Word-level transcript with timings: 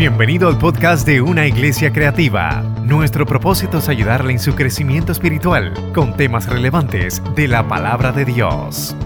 Bienvenido 0.00 0.48
al 0.48 0.56
podcast 0.56 1.06
de 1.06 1.20
Una 1.20 1.46
Iglesia 1.46 1.92
Creativa. 1.92 2.62
Nuestro 2.86 3.26
propósito 3.26 3.76
es 3.76 3.88
ayudarle 3.90 4.32
en 4.32 4.38
su 4.38 4.54
crecimiento 4.54 5.12
espiritual 5.12 5.74
con 5.92 6.16
temas 6.16 6.48
relevantes 6.48 7.22
de 7.36 7.46
la 7.46 7.68
palabra 7.68 8.10
de 8.10 8.24
Dios. 8.24 8.96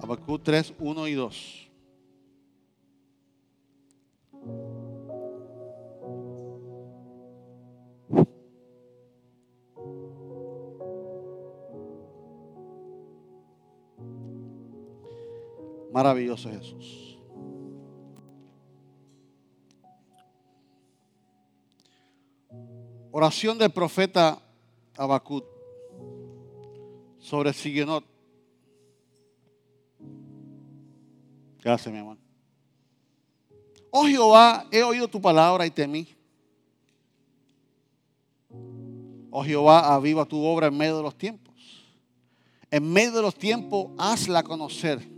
Habacuc 0.00 0.44
3, 0.44 0.74
1 0.78 1.08
y 1.08 1.14
2. 1.14 1.67
Maravilloso 15.92 16.50
Jesús. 16.50 17.18
Oración 23.10 23.58
del 23.58 23.70
profeta 23.70 24.38
Habacuc 24.96 25.44
sobre 27.18 27.52
Sigenot. 27.52 28.04
Gracias, 31.62 31.92
mi 31.92 31.98
hermano. 31.98 32.20
Oh 33.90 34.06
Jehová, 34.06 34.66
he 34.70 34.82
oído 34.82 35.08
tu 35.08 35.20
palabra 35.20 35.66
y 35.66 35.70
temí. 35.70 36.06
Oh 39.30 39.44
Jehová, 39.44 39.94
aviva 39.94 40.24
tu 40.24 40.44
obra 40.44 40.68
en 40.68 40.76
medio 40.76 40.98
de 40.98 41.02
los 41.02 41.16
tiempos. 41.16 41.54
En 42.70 42.92
medio 42.92 43.12
de 43.12 43.22
los 43.22 43.34
tiempos, 43.34 43.90
hazla 43.98 44.42
conocer. 44.42 45.17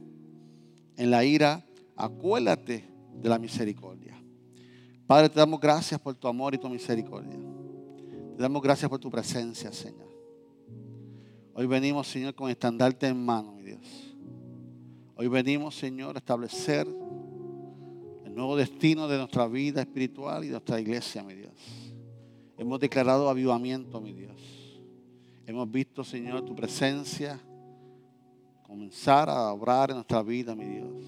En 1.01 1.11
la 1.11 1.25
ira, 1.25 1.65
acuérdate 1.97 2.85
de 3.15 3.29
la 3.31 3.39
misericordia. 3.39 4.23
Padre, 5.07 5.31
te 5.31 5.37
damos 5.37 5.59
gracias 5.59 5.99
por 5.99 6.15
tu 6.15 6.29
amor 6.29 6.55
y 6.55 6.59
tu 6.59 6.69
misericordia. 6.69 7.39
Te 8.37 8.43
damos 8.43 8.61
gracias 8.61 8.87
por 8.91 8.99
tu 8.99 9.11
presencia, 9.11 9.73
Señor. 9.73 10.11
Hoy 11.55 11.67
venimos, 11.67 12.07
Señor, 12.07 12.35
con 12.35 12.51
estandarte 12.51 13.07
en 13.07 13.25
mano, 13.25 13.55
mi 13.55 13.63
Dios. 13.63 14.15
Hoy 15.17 15.27
venimos, 15.29 15.75
Señor, 15.75 16.17
a 16.17 16.19
establecer 16.19 16.87
el 18.27 18.35
nuevo 18.35 18.55
destino 18.55 19.09
de 19.09 19.17
nuestra 19.17 19.49
vida 19.49 19.81
espiritual 19.81 20.45
y 20.45 20.49
de 20.49 20.53
nuestra 20.53 20.79
iglesia, 20.79 21.23
mi 21.23 21.33
Dios. 21.33 21.55
Hemos 22.59 22.79
declarado 22.79 23.31
avivamiento, 23.31 24.03
mi 24.03 24.13
Dios. 24.13 24.39
Hemos 25.47 25.71
visto, 25.71 26.05
Señor, 26.05 26.45
tu 26.45 26.55
presencia 26.55 27.41
comenzar 28.71 29.29
a 29.29 29.53
obrar 29.53 29.91
en 29.91 29.97
nuestra 29.97 30.23
vida, 30.23 30.55
mi 30.55 30.65
Dios. 30.65 31.05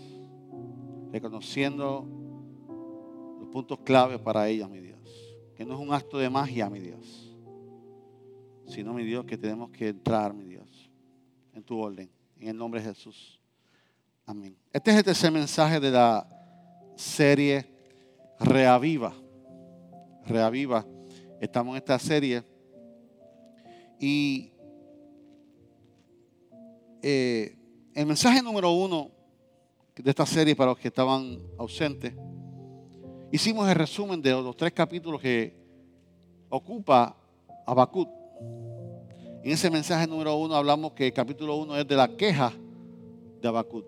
Reconociendo 1.12 2.04
los 3.38 3.48
puntos 3.50 3.78
clave 3.84 4.18
para 4.18 4.48
ella, 4.48 4.66
mi 4.66 4.80
Dios. 4.80 4.98
Que 5.54 5.64
no 5.64 5.74
es 5.74 5.80
un 5.80 5.94
acto 5.94 6.18
de 6.18 6.28
magia, 6.28 6.68
mi 6.68 6.80
Dios. 6.80 7.32
Sino, 8.66 8.92
mi 8.92 9.04
Dios, 9.04 9.24
que 9.24 9.38
tenemos 9.38 9.70
que 9.70 9.90
entrar, 9.90 10.34
mi 10.34 10.44
Dios, 10.44 10.90
en 11.54 11.62
tu 11.62 11.78
orden. 11.78 12.10
En 12.40 12.48
el 12.48 12.56
nombre 12.56 12.80
de 12.80 12.88
Jesús. 12.88 13.40
Amén. 14.26 14.56
Este 14.72 14.90
es 14.90 14.96
el 14.96 15.04
tercer 15.04 15.30
mensaje 15.30 15.78
de 15.78 15.92
la 15.92 16.26
serie 16.96 17.64
Reaviva. 18.40 19.14
Reaviva. 20.26 20.84
Estamos 21.40 21.74
en 21.74 21.76
esta 21.76 21.96
serie. 22.00 22.42
Y 24.00 24.50
eh, 27.02 27.56
el 27.94 28.06
mensaje 28.06 28.40
número 28.42 28.70
uno 28.70 29.10
de 29.96 30.08
esta 30.08 30.24
serie 30.24 30.56
para 30.56 30.70
los 30.70 30.78
que 30.78 30.88
estaban 30.88 31.38
ausentes, 31.58 32.14
hicimos 33.30 33.68
el 33.68 33.74
resumen 33.74 34.22
de 34.22 34.30
los 34.30 34.56
tres 34.56 34.72
capítulos 34.72 35.20
que 35.20 35.54
ocupa 36.48 37.16
Habacuc. 37.66 38.08
En 39.42 39.50
ese 39.50 39.70
mensaje 39.70 40.06
número 40.06 40.36
uno 40.36 40.54
hablamos 40.54 40.92
que 40.92 41.08
el 41.08 41.12
capítulo 41.12 41.56
uno 41.56 41.76
es 41.76 41.86
de 41.86 41.96
la 41.96 42.16
queja 42.16 42.52
de 43.40 43.48
Habacuc. 43.48 43.84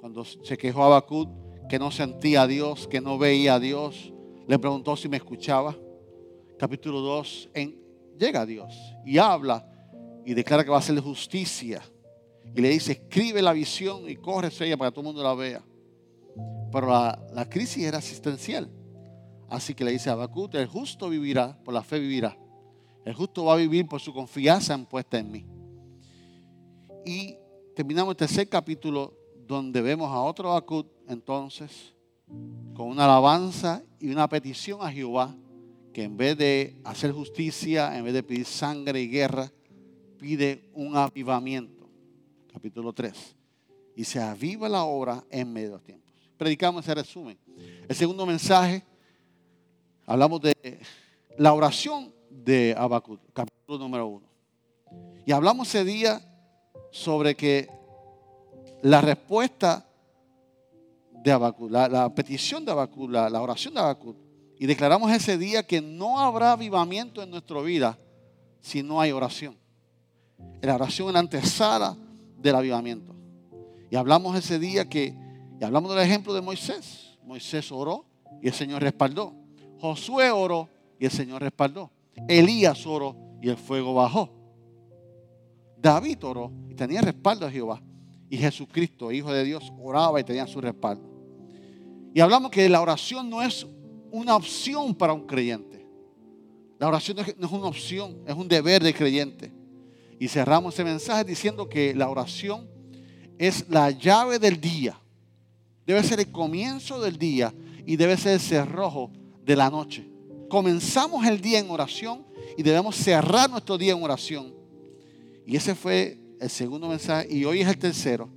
Cuando 0.00 0.24
se 0.24 0.56
quejó 0.56 0.84
Habacuc 0.84 1.28
que 1.68 1.78
no 1.78 1.90
sentía 1.90 2.42
a 2.42 2.46
Dios, 2.46 2.86
que 2.86 3.00
no 3.00 3.18
veía 3.18 3.54
a 3.54 3.60
Dios, 3.60 4.12
le 4.46 4.58
preguntó 4.58 4.96
si 4.96 5.08
me 5.08 5.16
escuchaba. 5.16 5.74
Capítulo 6.58 7.00
2, 7.00 7.50
llega 8.18 8.42
a 8.42 8.46
Dios 8.46 8.72
y 9.04 9.18
habla 9.18 9.73
y 10.24 10.34
declara 10.34 10.64
que 10.64 10.70
va 10.70 10.76
a 10.76 10.80
hacerle 10.80 11.00
justicia. 11.00 11.82
Y 12.54 12.60
le 12.60 12.68
dice, 12.70 12.92
escribe 12.92 13.42
la 13.42 13.52
visión 13.52 14.08
y 14.08 14.16
corre 14.16 14.50
ella 14.60 14.76
para 14.76 14.90
que 14.90 14.94
todo 14.94 15.00
el 15.02 15.06
mundo 15.06 15.22
la 15.22 15.34
vea. 15.34 15.62
Pero 16.72 16.86
la, 16.88 17.48
crisis 17.48 17.84
era 17.84 17.98
asistencial. 17.98 18.70
Así 19.48 19.74
que 19.74 19.84
le 19.84 19.92
dice 19.92 20.10
a 20.10 20.14
Habacuc, 20.14 20.54
el 20.54 20.66
justo 20.66 21.08
vivirá, 21.08 21.58
por 21.64 21.74
la 21.74 21.82
fe 21.82 21.98
vivirá. 21.98 22.36
El 23.04 23.14
justo 23.14 23.44
va 23.44 23.54
a 23.54 23.56
vivir 23.56 23.86
por 23.86 24.00
su 24.00 24.12
confianza 24.12 24.76
puesta 24.88 25.18
en 25.18 25.30
mí. 25.30 25.46
Y 27.04 27.36
terminamos 27.76 28.12
el 28.12 28.16
tercer 28.16 28.48
capítulo 28.48 29.14
donde 29.46 29.82
vemos 29.82 30.10
a 30.10 30.20
otro 30.20 30.50
Habacuc 30.50 30.88
entonces 31.06 31.94
con 32.74 32.88
una 32.88 33.04
alabanza 33.04 33.82
y 34.00 34.08
una 34.08 34.28
petición 34.28 34.80
a 34.82 34.90
Jehová 34.90 35.36
que 35.92 36.02
en 36.02 36.16
vez 36.16 36.36
de 36.36 36.80
hacer 36.84 37.12
justicia, 37.12 37.96
en 37.96 38.04
vez 38.04 38.14
de 38.14 38.22
pedir 38.22 38.46
sangre 38.46 39.00
y 39.00 39.08
guerra, 39.08 39.52
pide 40.24 40.70
un 40.72 40.96
avivamiento. 40.96 41.86
Capítulo 42.50 42.94
3. 42.94 43.12
Y 43.94 44.04
se 44.04 44.18
aviva 44.22 44.70
la 44.70 44.84
obra 44.84 45.22
en 45.28 45.52
medio 45.52 45.68
de 45.68 45.74
los 45.74 45.82
tiempos. 45.82 46.14
Predicamos 46.38 46.82
ese 46.82 46.94
resumen. 46.94 47.38
El 47.86 47.94
segundo 47.94 48.24
mensaje, 48.24 48.82
hablamos 50.06 50.40
de 50.40 50.80
la 51.36 51.52
oración 51.52 52.10
de 52.30 52.74
Habacuc, 52.74 53.20
capítulo 53.34 53.78
número 53.78 54.06
1. 54.06 54.26
Y 55.26 55.32
hablamos 55.32 55.68
ese 55.68 55.84
día 55.84 56.22
sobre 56.90 57.34
que 57.34 57.68
la 58.80 59.02
respuesta 59.02 59.86
de 61.22 61.32
Habacuc, 61.32 61.70
la, 61.70 62.14
petición 62.14 62.64
de 62.64 62.72
Habacuc, 62.72 63.10
la, 63.10 63.42
oración 63.42 63.74
de 63.74 63.80
Habacuc, 63.80 64.16
y 64.58 64.64
declaramos 64.64 65.12
ese 65.12 65.36
día 65.36 65.66
que 65.66 65.82
no 65.82 66.18
habrá 66.18 66.52
avivamiento 66.52 67.22
en 67.22 67.28
nuestra 67.28 67.60
vida 67.60 67.98
si 68.62 68.82
no 68.82 69.02
hay 69.02 69.12
oración. 69.12 69.62
La 70.62 70.74
oración 70.76 71.08
es 71.08 71.14
la 71.14 71.20
antesala 71.20 71.96
del 72.38 72.54
avivamiento. 72.54 73.14
Y 73.90 73.96
hablamos 73.96 74.36
ese 74.36 74.58
día 74.58 74.88
que, 74.88 75.14
y 75.60 75.64
hablamos 75.64 75.94
del 75.94 76.04
ejemplo 76.04 76.34
de 76.34 76.40
Moisés. 76.40 77.18
Moisés 77.24 77.70
oró 77.70 78.06
y 78.42 78.48
el 78.48 78.54
Señor 78.54 78.82
respaldó. 78.82 79.34
Josué 79.80 80.30
oró 80.30 80.68
y 80.98 81.04
el 81.04 81.10
Señor 81.10 81.42
respaldó. 81.42 81.90
Elías 82.28 82.86
oró 82.86 83.16
y 83.42 83.48
el 83.48 83.56
fuego 83.56 83.94
bajó. 83.94 84.30
David 85.76 86.24
oró 86.24 86.50
y 86.68 86.74
tenía 86.74 87.00
respaldo 87.02 87.46
a 87.46 87.50
Jehová. 87.50 87.82
Y 88.30 88.38
Jesucristo, 88.38 89.12
Hijo 89.12 89.32
de 89.32 89.44
Dios, 89.44 89.72
oraba 89.78 90.18
y 90.20 90.24
tenía 90.24 90.46
su 90.46 90.60
respaldo. 90.60 91.08
Y 92.14 92.20
hablamos 92.20 92.50
que 92.50 92.68
la 92.68 92.80
oración 92.80 93.28
no 93.28 93.42
es 93.42 93.66
una 94.10 94.36
opción 94.36 94.94
para 94.94 95.12
un 95.12 95.26
creyente. 95.26 95.86
La 96.78 96.88
oración 96.88 97.18
no 97.38 97.46
es 97.46 97.52
una 97.52 97.66
opción, 97.66 98.22
es 98.26 98.34
un 98.34 98.48
deber 98.48 98.82
de 98.82 98.94
creyente. 98.94 99.52
Y 100.24 100.28
cerramos 100.28 100.72
ese 100.72 100.84
mensaje 100.84 101.22
diciendo 101.22 101.68
que 101.68 101.94
la 101.94 102.08
oración 102.08 102.66
es 103.36 103.68
la 103.68 103.90
llave 103.90 104.38
del 104.38 104.58
día. 104.58 104.98
Debe 105.84 106.02
ser 106.02 106.18
el 106.18 106.32
comienzo 106.32 106.98
del 107.02 107.18
día 107.18 107.52
y 107.84 107.96
debe 107.96 108.16
ser 108.16 108.32
el 108.32 108.40
cerrojo 108.40 109.10
de 109.44 109.54
la 109.54 109.68
noche. 109.68 110.08
Comenzamos 110.48 111.26
el 111.26 111.42
día 111.42 111.58
en 111.58 111.68
oración 111.68 112.24
y 112.56 112.62
debemos 112.62 112.96
cerrar 112.96 113.50
nuestro 113.50 113.76
día 113.76 113.92
en 113.92 114.02
oración. 114.02 114.54
Y 115.46 115.56
ese 115.56 115.74
fue 115.74 116.18
el 116.40 116.48
segundo 116.48 116.88
mensaje 116.88 117.28
y 117.30 117.44
hoy 117.44 117.60
es 117.60 117.68
el 117.68 117.76
tercero. 117.76 118.30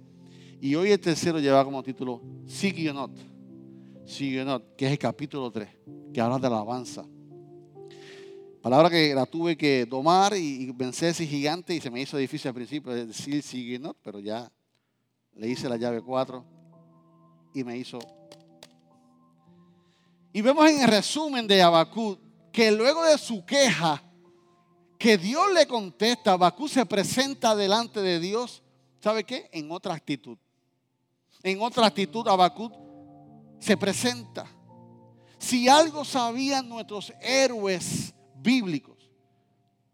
Y 0.59 0.75
hoy 0.75 0.91
el 0.91 0.99
tercero 0.99 1.39
lleva 1.39 1.63
como 1.63 1.81
título 1.81 2.21
Sigionot 2.47 3.11
que 4.75 4.85
es 4.87 4.91
el 4.91 4.99
capítulo 4.99 5.49
3, 5.49 5.69
que 6.13 6.19
habla 6.19 6.37
de 6.37 6.49
la 6.49 6.57
alabanza. 6.57 7.05
Palabra 8.67 8.89
que 8.89 9.15
la 9.15 9.25
tuve 9.25 9.55
que 9.55 9.85
domar 9.85 10.35
y, 10.35 10.69
vencer 10.73 11.11
ese 11.11 11.25
gigante 11.25 11.73
y 11.73 11.79
se 11.79 11.89
me 11.89 12.01
hizo 12.01 12.17
difícil 12.17 12.49
al 12.49 12.53
principio 12.53 12.91
decir 12.91 13.41
Sigenot, 13.41 13.95
pero 14.03 14.19
ya 14.19 14.51
le 15.35 15.47
hice 15.47 15.69
la 15.69 15.77
llave 15.77 16.01
4 16.01 16.43
y 17.53 17.63
me 17.63 17.77
hizo. 17.77 17.97
Y 20.33 20.41
vemos 20.41 20.69
en 20.69 20.81
el 20.81 20.89
resumen 20.89 21.47
de 21.47 21.61
Habacuc 21.61 22.19
que 22.51 22.69
luego 22.69 23.05
de 23.05 23.17
su 23.17 23.45
queja, 23.45 24.03
que 24.99 25.17
Dios 25.17 25.45
le 25.53 25.65
contesta, 25.65 26.33
Habacuc 26.33 26.67
se 26.67 26.85
presenta 26.85 27.55
delante 27.55 28.01
de 28.01 28.19
Dios, 28.19 28.63
¿sabe 28.99 29.23
qué? 29.23 29.49
En 29.53 29.71
otra 29.71 29.93
actitud. 29.93 30.37
En 31.41 31.61
otra 31.61 31.85
actitud, 31.85 32.27
Habacuc 32.27 32.73
se 33.61 33.77
presenta. 33.77 34.45
Si 35.37 35.69
algo 35.69 36.03
sabían 36.03 36.67
nuestros 36.67 37.13
héroes 37.21 38.13
bíblicos, 38.47 38.95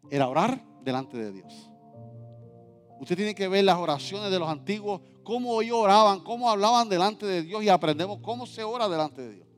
era 0.08 0.28
orar 0.28 0.64
delante 0.80 1.16
de 1.16 1.32
Dios. 1.32 1.52
Usted 3.00 3.16
tiene 3.16 3.34
que 3.34 3.48
ver 3.48 3.64
las 3.64 3.76
oraciones 3.76 4.30
de 4.30 4.38
los 4.38 4.48
antiguos, 4.48 5.00
cómo 5.24 5.60
ellos 5.60 5.76
oraban, 5.76 6.20
cómo 6.20 6.48
hablaban 6.48 6.88
delante 6.88 7.26
de 7.26 7.42
Dios 7.42 7.64
y 7.64 7.68
aprendemos 7.68 8.20
cómo 8.22 8.46
se 8.46 8.62
ora 8.62 8.88
delante 8.88 9.22
de 9.22 9.34
Dios. 9.34 9.48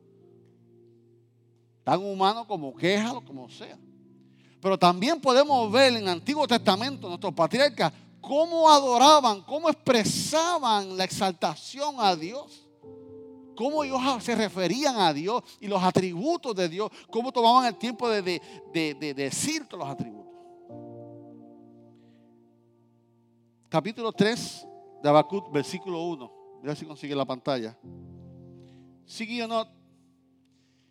Tan 1.85 2.03
humano 2.03 2.47
como 2.47 2.75
queja, 2.75 3.13
como 3.27 3.51
sea. 3.51 3.79
Pero 4.63 4.79
también 4.79 5.21
podemos 5.21 5.71
ver 5.71 5.93
en 5.93 6.05
el 6.05 6.09
Antiguo 6.09 6.49
Testamento, 6.49 7.07
nuestros 7.07 7.35
patriarcas, 7.35 7.93
cómo 8.23 8.71
adoraban, 8.71 9.43
cómo 9.43 9.69
expresaban 9.69 10.97
la 10.97 11.05
exaltación 11.05 11.97
a 11.99 12.17
Dios. 12.17 12.66
Cómo 13.57 13.83
ellos 13.83 14.01
se 14.23 14.35
referían 14.35 14.99
a 14.99 15.13
Dios 15.13 15.43
y 15.61 15.67
los 15.67 15.83
atributos 15.83 16.55
de 16.55 16.69
Dios, 16.69 16.91
cómo 17.11 17.33
tomaban 17.33 17.67
el 17.67 17.77
tiempo 17.77 18.09
de, 18.09 18.41
de, 18.73 19.15
decir 19.15 19.67
todos 19.67 19.81
los 19.85 19.89
atributos. 19.89 20.35
Capítulo 23.69 24.13
3 24.13 24.69
de 25.03 25.09
Habacuc, 25.09 25.51
versículo 25.51 26.03
1. 26.05 26.33
Mira 26.63 26.77
si 26.77 26.85
consigue 26.85 27.15
la 27.15 27.25
pantalla. 27.25 27.77
Sigue 29.05 29.43
o 29.43 29.49
no. 29.49 29.67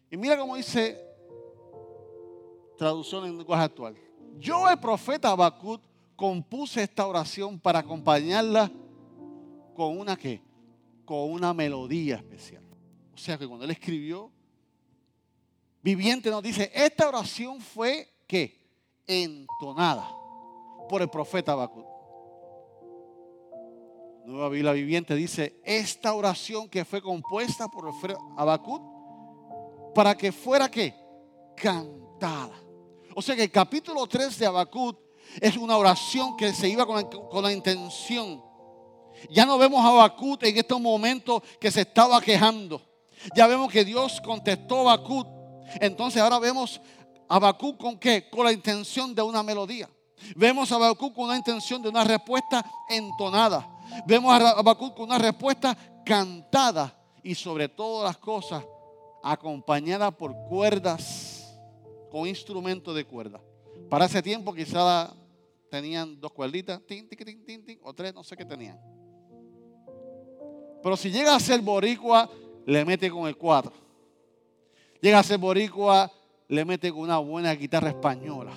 Y 0.09 0.17
mira 0.17 0.37
cómo 0.37 0.55
dice 0.55 0.99
traducción 2.77 3.25
en 3.25 3.37
lenguaje 3.37 3.63
actual. 3.63 3.95
Yo, 4.37 4.67
el 4.69 4.79
profeta 4.79 5.31
Habacuc, 5.31 5.81
compuse 6.15 6.83
esta 6.83 7.05
oración 7.07 7.59
para 7.59 7.79
acompañarla 7.79 8.71
con 9.75 9.97
una 9.97 10.15
que 10.15 10.41
con 11.05 11.31
una 11.31 11.53
melodía 11.53 12.15
especial. 12.15 12.63
O 13.13 13.17
sea 13.17 13.37
que 13.37 13.47
cuando 13.47 13.65
él 13.65 13.71
escribió, 13.71 14.31
viviente 15.81 16.29
nos 16.29 16.43
dice, 16.43 16.71
esta 16.73 17.07
oración 17.07 17.61
fue 17.61 18.09
que 18.27 18.65
entonada 19.07 20.09
por 20.89 21.01
el 21.01 21.09
profeta 21.09 21.53
Habacuc. 21.53 21.85
Nueva 24.25 24.49
Biblia 24.49 24.71
viviente 24.71 25.15
dice, 25.15 25.61
esta 25.63 26.13
oración 26.13 26.67
que 26.67 26.83
fue 26.83 27.01
compuesta 27.01 27.67
por 27.67 27.93
Habacuc 28.37 28.95
para 29.93 30.17
que 30.17 30.31
fuera 30.31 30.69
que 30.69 30.93
cantada. 31.55 32.55
O 33.15 33.21
sea 33.21 33.35
que 33.35 33.43
el 33.43 33.51
capítulo 33.51 34.05
3 34.07 34.39
de 34.39 34.45
Habacuc 34.45 34.99
es 35.39 35.55
una 35.57 35.77
oración 35.77 36.35
que 36.35 36.53
se 36.53 36.67
iba 36.67 36.85
con 36.85 37.43
la, 37.43 37.53
intención. 37.53 38.43
Ya 39.29 39.45
no 39.45 39.57
vemos 39.57 39.83
a 39.83 39.89
Habacuc 39.89 40.43
en 40.43 40.57
estos 40.57 40.79
momentos 40.79 41.41
que 41.59 41.71
se 41.71 41.81
estaba 41.81 42.21
quejando. 42.21 42.81
Ya 43.35 43.47
vemos 43.47 43.71
que 43.71 43.85
Dios 43.85 44.21
contestó 44.21 44.89
a 44.89 44.93
Habacuc. 44.93 45.27
Entonces 45.81 46.21
ahora 46.21 46.39
vemos 46.39 46.81
a 47.27 47.35
Habacuc 47.35 47.77
con 47.77 47.97
qué? 47.97 48.29
Con 48.29 48.45
la 48.45 48.51
intención 48.51 49.15
de 49.15 49.21
una 49.21 49.43
melodía. 49.43 49.89
Vemos 50.35 50.71
a 50.71 50.75
Habacuc 50.75 51.13
con 51.13 51.25
una 51.25 51.37
intención 51.37 51.81
de 51.81 51.89
una 51.89 52.03
respuesta 52.03 52.65
entonada. 52.89 53.67
Vemos 54.05 54.31
a 54.33 54.51
Habacuc 54.51 54.95
con 54.95 55.05
una 55.05 55.17
respuesta 55.17 55.75
cantada 56.05 56.95
y 57.23 57.33
sobre 57.35 57.67
todas 57.67 58.07
las 58.07 58.17
cosas 58.17 58.63
acompañada 59.23 60.11
por 60.11 60.35
cuerdas, 60.47 61.57
con 62.11 62.27
instrumento 62.27 62.93
de 62.93 63.05
cuerda. 63.05 63.41
Para 63.89 64.05
ese 64.05 64.21
tiempo 64.21 64.53
quizá 64.53 65.11
tenían 65.71 66.19
dos 66.21 66.31
cuerditas, 66.31 66.79
o 67.81 67.93
tres, 67.93 68.13
no 68.13 68.23
sé 68.23 68.37
qué 68.37 68.45
tenían. 68.45 68.79
Pero 70.85 70.95
si 70.95 71.09
llega 71.09 71.35
a 71.35 71.39
ser 71.39 71.61
boricua, 71.63 72.29
le 72.67 72.85
mete 72.85 73.09
con 73.09 73.27
el 73.27 73.35
cuatro. 73.35 73.73
Llega 75.01 75.17
a 75.17 75.23
ser 75.23 75.39
boricua, 75.39 76.11
le 76.47 76.63
mete 76.63 76.91
con 76.91 77.01
una 77.01 77.17
buena 77.17 77.55
guitarra 77.55 77.89
española. 77.89 78.51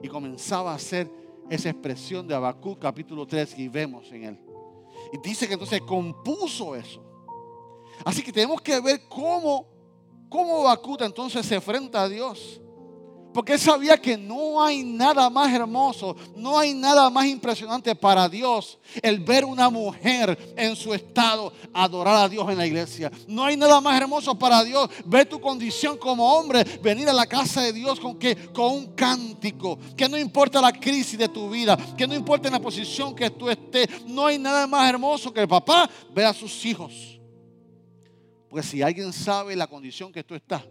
Y 0.00 0.06
comenzaba 0.06 0.70
a 0.70 0.76
hacer 0.76 1.10
esa 1.50 1.70
expresión 1.70 2.28
de 2.28 2.36
Habacuc 2.36 2.78
capítulo 2.78 3.26
3 3.26 3.52
que 3.52 3.68
vemos 3.68 4.12
en 4.12 4.22
él. 4.26 4.38
Y 5.12 5.18
dice 5.18 5.48
que 5.48 5.54
entonces 5.54 5.80
compuso 5.80 6.76
eso. 6.76 7.02
Así 8.04 8.22
que 8.22 8.30
tenemos 8.30 8.60
que 8.60 8.78
ver 8.78 9.08
cómo, 9.08 9.66
cómo 10.28 10.72
entonces 11.00 11.44
se 11.44 11.56
enfrenta 11.56 12.04
a 12.04 12.08
Dios. 12.08 12.60
Porque 13.32 13.52
él 13.52 13.60
sabía 13.60 13.96
que 13.96 14.16
no 14.16 14.62
hay 14.62 14.82
nada 14.82 15.30
más 15.30 15.52
hermoso, 15.52 16.16
no 16.36 16.58
hay 16.58 16.74
nada 16.74 17.08
más 17.10 17.26
impresionante 17.26 17.94
para 17.94 18.28
Dios 18.28 18.78
el 19.02 19.20
ver 19.20 19.44
una 19.44 19.70
mujer 19.70 20.54
en 20.56 20.74
su 20.74 20.92
estado 20.92 21.52
adorar 21.72 22.24
a 22.24 22.28
Dios 22.28 22.50
en 22.50 22.58
la 22.58 22.66
iglesia. 22.66 23.10
No 23.28 23.44
hay 23.44 23.56
nada 23.56 23.80
más 23.80 24.00
hermoso 24.00 24.36
para 24.36 24.64
Dios 24.64 24.90
ver 25.04 25.28
tu 25.28 25.40
condición 25.40 25.96
como 25.96 26.34
hombre, 26.34 26.64
venir 26.82 27.08
a 27.08 27.12
la 27.12 27.26
casa 27.26 27.62
de 27.62 27.72
Dios 27.72 28.00
con, 28.00 28.18
que, 28.18 28.34
con 28.52 28.72
un 28.72 28.86
cántico. 28.94 29.78
Que 29.96 30.08
no 30.08 30.18
importa 30.18 30.60
la 30.60 30.72
crisis 30.72 31.18
de 31.18 31.28
tu 31.28 31.48
vida, 31.48 31.78
que 31.96 32.08
no 32.08 32.14
importa 32.14 32.50
la 32.50 32.60
posición 32.60 33.14
que 33.14 33.30
tú 33.30 33.48
estés, 33.48 34.04
no 34.06 34.26
hay 34.26 34.38
nada 34.38 34.66
más 34.66 34.88
hermoso 34.88 35.32
que 35.32 35.40
el 35.40 35.48
papá 35.48 35.88
ver 36.12 36.26
a 36.26 36.34
sus 36.34 36.64
hijos. 36.64 37.20
Porque 38.48 38.66
si 38.66 38.82
alguien 38.82 39.12
sabe 39.12 39.54
la 39.54 39.68
condición 39.68 40.12
que 40.12 40.24
tú 40.24 40.34
estás, 40.34 40.64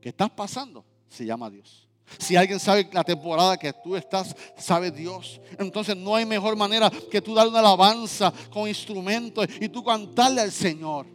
que 0.00 0.08
estás 0.08 0.30
pasando, 0.30 0.86
se 1.10 1.26
llama 1.26 1.50
Dios. 1.50 1.86
Si 2.18 2.34
alguien 2.34 2.58
sabe 2.58 2.88
la 2.92 3.04
temporada 3.04 3.56
que 3.56 3.72
tú 3.72 3.94
estás, 3.94 4.34
sabe 4.56 4.90
Dios. 4.90 5.40
Entonces 5.58 5.96
no 5.96 6.14
hay 6.14 6.24
mejor 6.24 6.56
manera 6.56 6.90
que 7.10 7.20
tú 7.20 7.34
darle 7.34 7.50
una 7.50 7.60
alabanza 7.60 8.32
con 8.50 8.66
instrumentos 8.66 9.46
y 9.60 9.68
tú 9.68 9.84
cantarle 9.84 10.40
al 10.40 10.50
Señor. 10.50 11.06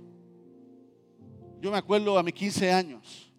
Yo 1.60 1.72
me 1.72 1.78
acuerdo 1.78 2.18
a 2.18 2.24
mis 2.24 2.34
15 2.34 2.72
años. 2.72 3.34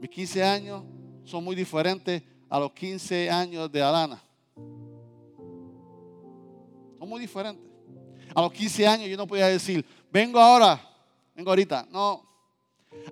Mis 0.00 0.10
15 0.10 0.44
años 0.44 0.84
son 1.24 1.42
muy 1.42 1.56
diferentes 1.56 2.22
a 2.48 2.58
los 2.60 2.72
15 2.72 3.30
años 3.30 3.72
de 3.72 3.82
Adana. 3.82 4.22
Son 6.98 7.08
muy 7.08 7.20
diferentes. 7.20 7.64
A 8.34 8.42
los 8.42 8.52
15 8.52 8.86
años 8.86 9.08
yo 9.08 9.16
no 9.16 9.26
podía 9.26 9.48
decir, 9.48 9.84
vengo 10.10 10.38
ahora, 10.38 10.80
vengo 11.34 11.50
ahorita. 11.50 11.86
No, 11.90 12.33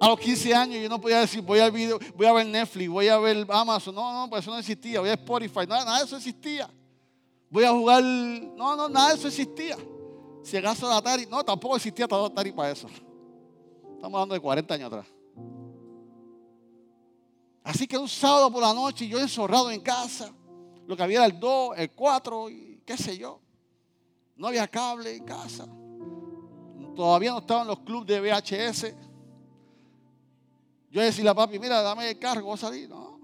a 0.02 0.08
los 0.08 0.18
15 0.18 0.52
años 0.52 0.82
yo 0.82 0.88
no 0.88 1.00
podía 1.00 1.20
decir, 1.20 1.40
voy 1.42 1.60
a, 1.60 1.70
video, 1.70 1.96
voy 2.16 2.26
a 2.26 2.32
ver 2.32 2.44
Netflix, 2.44 2.90
voy 2.90 3.06
a 3.06 3.18
ver 3.18 3.46
Amazon. 3.48 3.94
No, 3.94 4.12
no, 4.12 4.28
pues 4.28 4.42
eso 4.42 4.50
no 4.50 4.58
existía. 4.58 4.98
Voy 4.98 5.08
a 5.08 5.12
Spotify. 5.12 5.60
Nada, 5.60 5.84
nada 5.84 5.98
de 6.00 6.06
eso 6.06 6.16
existía. 6.16 6.68
Voy 7.48 7.62
a 7.62 7.70
jugar. 7.70 8.02
No, 8.02 8.74
no, 8.74 8.88
nada 8.88 9.10
de 9.10 9.14
eso 9.14 9.28
existía. 9.28 9.76
Si 10.42 10.56
acaso 10.56 10.88
de 10.88 10.94
Atari. 10.96 11.26
No, 11.26 11.44
tampoco 11.44 11.76
existía 11.76 12.06
Atari 12.06 12.50
para 12.50 12.72
eso. 12.72 12.88
Estamos 13.94 14.14
hablando 14.14 14.34
de 14.34 14.40
40 14.40 14.74
años 14.74 14.86
atrás. 14.88 15.06
Así 17.62 17.86
que 17.86 17.96
un 17.96 18.08
sábado 18.08 18.50
por 18.50 18.60
la 18.60 18.74
noche, 18.74 19.06
yo 19.06 19.20
encerrado 19.20 19.70
en 19.70 19.82
casa. 19.82 20.32
Lo 20.88 20.96
que 20.96 21.02
había 21.04 21.18
era 21.18 21.26
el 21.26 21.38
2, 21.38 21.78
el 21.78 21.92
4 21.92 22.50
y 22.50 22.82
qué 22.84 22.96
sé 22.96 23.16
yo. 23.16 23.38
No 24.34 24.48
había 24.48 24.66
cable 24.66 25.14
en 25.14 25.24
casa. 25.24 25.68
Todavía 26.96 27.30
no 27.30 27.38
estaban 27.38 27.68
los 27.68 27.78
clubes 27.78 28.08
de 28.08 28.20
VHS. 28.20 29.11
Yo 30.92 31.00
decía 31.00 31.30
a 31.30 31.34
papi, 31.34 31.58
mira, 31.58 31.80
dame 31.80 32.10
el 32.10 32.18
cargo, 32.18 32.48
voy 32.48 32.54
a 32.54 32.58
salir. 32.58 32.86
No. 32.86 33.18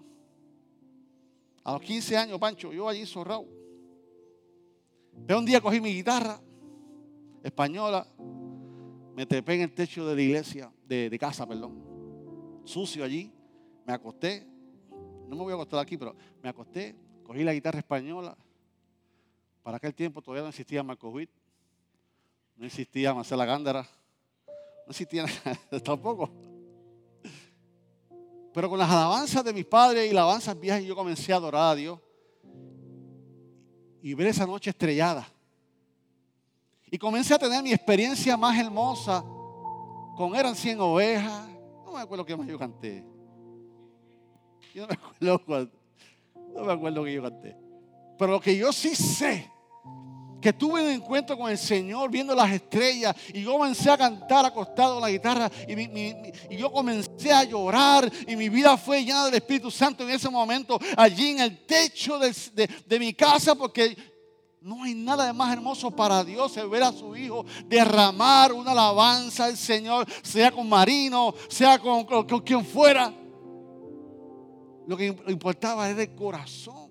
A 1.62 1.72
los 1.72 1.82
15 1.82 2.16
años, 2.16 2.38
Pancho, 2.38 2.72
yo 2.72 2.88
allí 2.88 3.04
zorrado. 3.04 3.46
Pero 5.26 5.38
un 5.38 5.44
día 5.44 5.60
cogí 5.60 5.78
mi 5.78 5.92
guitarra 5.92 6.40
española, 7.42 8.06
me 9.14 9.26
trepé 9.26 9.56
en 9.56 9.60
el 9.62 9.74
techo 9.74 10.06
de 10.06 10.16
la 10.16 10.22
iglesia, 10.22 10.72
de 10.86 11.18
casa, 11.20 11.46
perdón, 11.46 12.62
sucio 12.64 13.04
allí, 13.04 13.30
me 13.84 13.92
acosté, 13.92 14.46
no 15.28 15.36
me 15.36 15.42
voy 15.42 15.52
a 15.52 15.56
acostar 15.56 15.80
aquí, 15.80 15.98
pero 15.98 16.16
me 16.42 16.48
acosté, 16.48 16.96
cogí 17.22 17.44
la 17.44 17.52
guitarra 17.52 17.80
española. 17.80 18.34
Para 19.62 19.76
aquel 19.76 19.94
tiempo 19.94 20.22
todavía 20.22 20.44
no 20.44 20.48
existía 20.48 20.82
Marco 20.82 21.10
Witt, 21.10 21.28
no 22.56 22.64
existía 22.64 23.12
Marcela 23.12 23.44
Gándara, 23.44 23.86
no 24.86 24.90
existía 24.90 25.26
tampoco. 25.84 26.47
Pero 28.52 28.68
con 28.68 28.78
las 28.78 28.90
alabanzas 28.90 29.44
de 29.44 29.52
mis 29.52 29.64
padres 29.64 30.10
y 30.10 30.14
las 30.14 30.22
alabanzas 30.22 30.58
viejas, 30.58 30.82
yo 30.82 30.96
comencé 30.96 31.32
a 31.32 31.36
adorar 31.36 31.72
a 31.72 31.74
Dios. 31.74 31.98
Y 34.02 34.14
ver 34.14 34.28
esa 34.28 34.46
noche 34.46 34.70
estrellada. 34.70 35.28
Y 36.90 36.98
comencé 36.98 37.34
a 37.34 37.38
tener 37.38 37.62
mi 37.62 37.72
experiencia 37.72 38.36
más 38.36 38.58
hermosa 38.58 39.22
con 40.16 40.34
eran 40.34 40.54
100 40.54 40.80
ovejas. 40.80 41.48
No 41.84 41.92
me 41.92 42.00
acuerdo 42.00 42.24
qué 42.24 42.36
más 42.36 42.46
yo 42.46 42.58
canté. 42.58 43.04
Yo 44.74 44.82
no 44.82 44.88
me 44.88 44.94
acuerdo, 45.32 45.70
no 46.54 46.64
me 46.64 46.72
acuerdo 46.72 47.04
que 47.04 47.14
yo 47.14 47.22
canté. 47.22 47.56
Pero 48.18 48.32
lo 48.32 48.40
que 48.40 48.56
yo 48.56 48.72
sí 48.72 48.94
sé 48.94 49.50
que 50.40 50.52
tuve 50.52 50.82
un 50.82 50.90
encuentro 50.90 51.36
con 51.36 51.50
el 51.50 51.58
Señor 51.58 52.10
viendo 52.10 52.34
las 52.34 52.50
estrellas 52.50 53.14
y 53.32 53.42
yo 53.42 53.52
comencé 53.52 53.90
a 53.90 53.98
cantar 53.98 54.46
acostado 54.46 54.96
en 54.96 55.02
la 55.02 55.10
guitarra 55.10 55.50
y, 55.66 56.56
yo 56.56 56.70
comencé 56.70 57.32
a 57.32 57.44
llorar 57.44 58.10
y 58.26 58.36
mi 58.36 58.48
vida 58.48 58.76
fue 58.76 59.04
llena 59.04 59.24
del 59.26 59.34
Espíritu 59.34 59.70
Santo 59.70 60.04
en 60.04 60.10
ese 60.10 60.28
momento 60.28 60.78
allí 60.96 61.30
en 61.30 61.40
el 61.40 61.66
techo 61.66 62.18
de, 62.18 62.34
de 62.86 62.98
mi 62.98 63.14
casa 63.14 63.54
porque 63.54 63.96
no 64.60 64.82
hay 64.82 64.94
nada 64.94 65.26
de 65.26 65.32
más 65.32 65.52
hermoso 65.52 65.90
para 65.90 66.24
Dios 66.24 66.56
el 66.56 66.68
ver 66.68 66.82
a 66.82 66.92
su 66.92 67.16
hijo 67.16 67.44
derramar 67.66 68.52
una 68.52 68.72
alabanza 68.72 69.46
al 69.46 69.56
Señor, 69.56 70.06
sea 70.22 70.50
con 70.50 70.68
Marino, 70.68 71.34
sea 71.48 71.78
con, 71.78 72.04
con 72.04 72.40
quien 72.40 72.64
fuera. 72.64 73.12
Lo 74.86 74.96
que 74.96 75.06
importaba 75.26 75.88
era 75.88 76.02
el 76.02 76.14
corazón. 76.14 76.87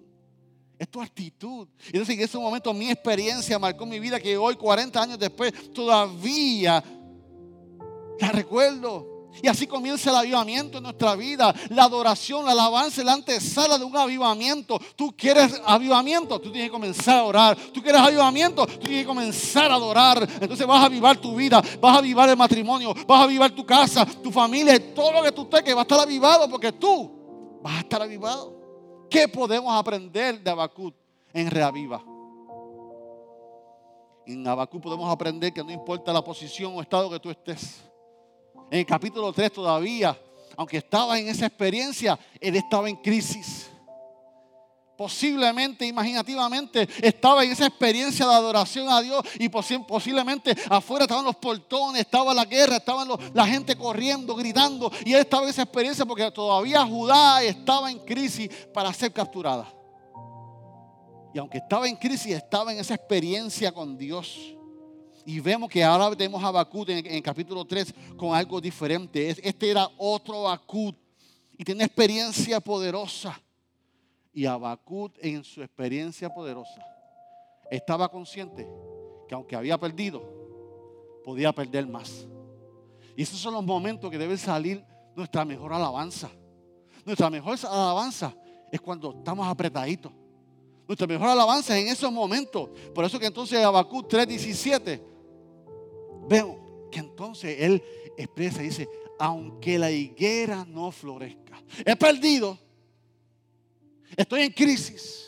Es 0.77 0.89
tu 0.89 1.01
actitud. 1.01 1.67
Y 1.85 1.97
entonces 1.97 2.15
en 2.15 2.21
ese 2.21 2.37
momento 2.37 2.73
mi 2.73 2.89
experiencia 2.89 3.57
marcó 3.57 3.85
mi 3.85 3.99
vida 3.99 4.19
que 4.19 4.37
hoy, 4.37 4.55
40 4.55 5.01
años 5.01 5.19
después, 5.19 5.73
todavía 5.73 6.83
la 8.19 8.31
recuerdo. 8.31 9.17
Y 9.41 9.47
así 9.47 9.67
comienza 9.67 10.09
el 10.09 10.15
avivamiento 10.15 10.77
en 10.77 10.83
nuestra 10.83 11.15
vida. 11.15 11.53
La 11.69 11.83
adoración, 11.83 12.45
la 12.45 12.51
alabanza, 12.51 13.03
la 13.03 13.13
antesala 13.13 13.77
de 13.77 13.85
un 13.85 13.95
avivamiento. 13.95 14.79
Tú 14.95 15.13
quieres 15.15 15.61
avivamiento, 15.65 16.39
tú 16.39 16.51
tienes 16.51 16.69
que 16.69 16.73
comenzar 16.73 17.17
a 17.17 17.23
orar. 17.23 17.57
Tú 17.73 17.81
quieres 17.81 18.01
avivamiento, 18.01 18.65
tú 18.65 18.79
tienes 18.79 19.01
que 19.01 19.07
comenzar 19.07 19.71
a 19.71 19.75
adorar. 19.75 20.27
Entonces 20.41 20.65
vas 20.65 20.81
a 20.81 20.85
avivar 20.85 21.17
tu 21.17 21.35
vida, 21.35 21.61
vas 21.79 21.95
a 21.95 21.99
avivar 21.99 22.29
el 22.29 22.37
matrimonio, 22.37 22.93
vas 23.07 23.21
a 23.21 23.23
avivar 23.23 23.51
tu 23.51 23.65
casa, 23.65 24.05
tu 24.05 24.31
familia, 24.31 24.93
todo 24.93 25.11
lo 25.11 25.23
que 25.23 25.31
tú 25.31 25.47
que 25.49 25.73
va 25.73 25.81
a 25.81 25.83
estar 25.83 25.99
avivado 25.99 26.49
porque 26.49 26.71
tú 26.71 27.59
vas 27.61 27.75
a 27.75 27.79
estar 27.79 28.01
avivado. 28.01 28.56
¿Qué 29.09 29.27
podemos 29.27 29.73
aprender 29.77 30.41
de 30.41 30.49
Abacut 30.49 30.95
en 31.33 31.49
Reaviva? 31.49 32.03
En 34.25 34.45
Abacut 34.47 34.81
podemos 34.81 35.09
aprender 35.09 35.53
que 35.53 35.63
no 35.63 35.71
importa 35.71 36.11
la 36.11 36.23
posición 36.23 36.73
o 36.75 36.81
estado 36.81 37.09
que 37.09 37.19
tú 37.19 37.29
estés 37.29 37.87
en 38.69 38.79
el 38.79 38.85
capítulo 38.85 39.31
3 39.31 39.51
todavía, 39.51 40.19
aunque 40.55 40.77
estaba 40.77 41.17
en 41.17 41.27
esa 41.29 41.45
experiencia, 41.45 42.19
él 42.39 42.55
estaba 42.55 42.89
en 42.89 42.97
crisis. 42.97 43.69
Posiblemente, 44.97 45.85
imaginativamente, 45.85 46.89
estaba 47.03 47.43
en 47.43 47.51
esa 47.51 47.67
experiencia 47.67 48.25
de 48.25 48.33
adoración 48.33 48.89
a 48.89 48.99
Dios 48.99 49.21
y 49.37 49.47
posiblemente 49.47 50.55
afuera 50.69 51.05
estaban 51.05 51.23
los 51.23 51.35
portones, 51.35 52.01
estaba 52.01 52.33
la 52.33 52.45
guerra, 52.45 52.77
estaba 52.77 53.05
la 53.31 53.45
gente 53.45 53.75
corriendo, 53.75 54.35
gritando 54.35 54.91
y 55.05 55.13
él 55.13 55.19
estaba 55.19 55.43
en 55.43 55.49
esa 55.49 55.61
experiencia 55.61 56.03
porque 56.03 56.31
todavía 56.31 56.83
Judá 56.83 57.43
estaba 57.43 57.91
en 57.91 57.99
crisis 57.99 58.49
para 58.73 58.91
ser 58.91 59.13
capturada. 59.13 59.71
Y 61.31 61.37
aunque 61.37 61.59
estaba 61.59 61.87
en 61.87 61.95
crisis, 61.95 62.33
estaba 62.33 62.73
en 62.73 62.79
esa 62.79 62.95
experiencia 62.95 63.71
con 63.71 63.95
Dios. 63.95 64.55
Y 65.27 65.39
vemos 65.39 65.69
que 65.69 65.83
ahora 65.83 66.15
tenemos 66.15 66.41
a 66.43 66.47
Habacuc 66.47 66.89
en, 66.89 67.05
el 67.05 67.21
capítulo 67.21 67.65
3 67.65 67.93
con 68.15 68.33
algo 68.33 68.59
diferente. 68.59 69.29
Este 69.29 69.69
era 69.69 69.87
otro 69.97 70.47
Habacuc 70.47 70.95
y 71.55 71.63
tiene 71.63 71.83
experiencia 71.83 72.59
poderosa. 72.59 73.39
Y 74.37 74.45
Habacuc 74.45 75.13
en 75.19 75.43
su 75.43 75.63
experiencia 75.63 76.31
poderosa 76.31 76.79
estaba 77.71 78.07
consciente 78.07 78.69
que 79.27 79.33
aunque 79.33 79.55
había 79.55 79.79
perdido, 79.79 80.21
podía 81.23 81.51
perder 81.51 81.87
más. 81.87 82.27
Y 83.15 83.23
esos 83.23 83.39
son 83.39 83.55
los 83.55 83.65
momentos 83.65 84.11
que 84.11 84.17
debe 84.19 84.37
salir 84.37 84.85
nuestra 85.15 85.43
mejor 85.43 85.73
alabanza. 85.73 86.29
Nuestra 87.03 87.31
mejor 87.31 87.57
alabanza 87.63 88.31
es 88.71 88.79
cuando 88.79 89.09
estamos 89.09 89.47
apretaditos. 89.47 90.11
Nuestra 90.87 91.07
mejor 91.07 91.29
alabanza 91.29 91.75
es 91.75 91.85
en 91.85 91.91
esos 91.91 92.11
momentos. 92.11 92.69
Por 92.93 93.05
eso 93.05 93.17
que 93.17 93.25
entonces 93.25 93.65
Habacuc 93.65 94.07
3:17 94.07 95.01
veo 96.29 96.89
que 96.91 96.99
entonces 96.99 97.57
él 97.59 97.81
expresa 98.15 98.61
y 98.61 98.65
dice, 98.65 98.87
aunque 99.17 99.79
la 99.79 99.89
higuera 99.89 100.63
no 100.63 100.91
florezca, 100.91 101.59
he 101.83 101.95
perdido, 101.95 102.66
estoy 104.15 104.43
en 104.43 104.51
crisis, 104.51 105.27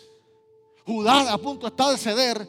Judá 0.85 1.31
a 1.31 1.37
punto 1.37 1.67
está 1.67 1.91
de 1.91 1.97
ceder, 1.97 2.47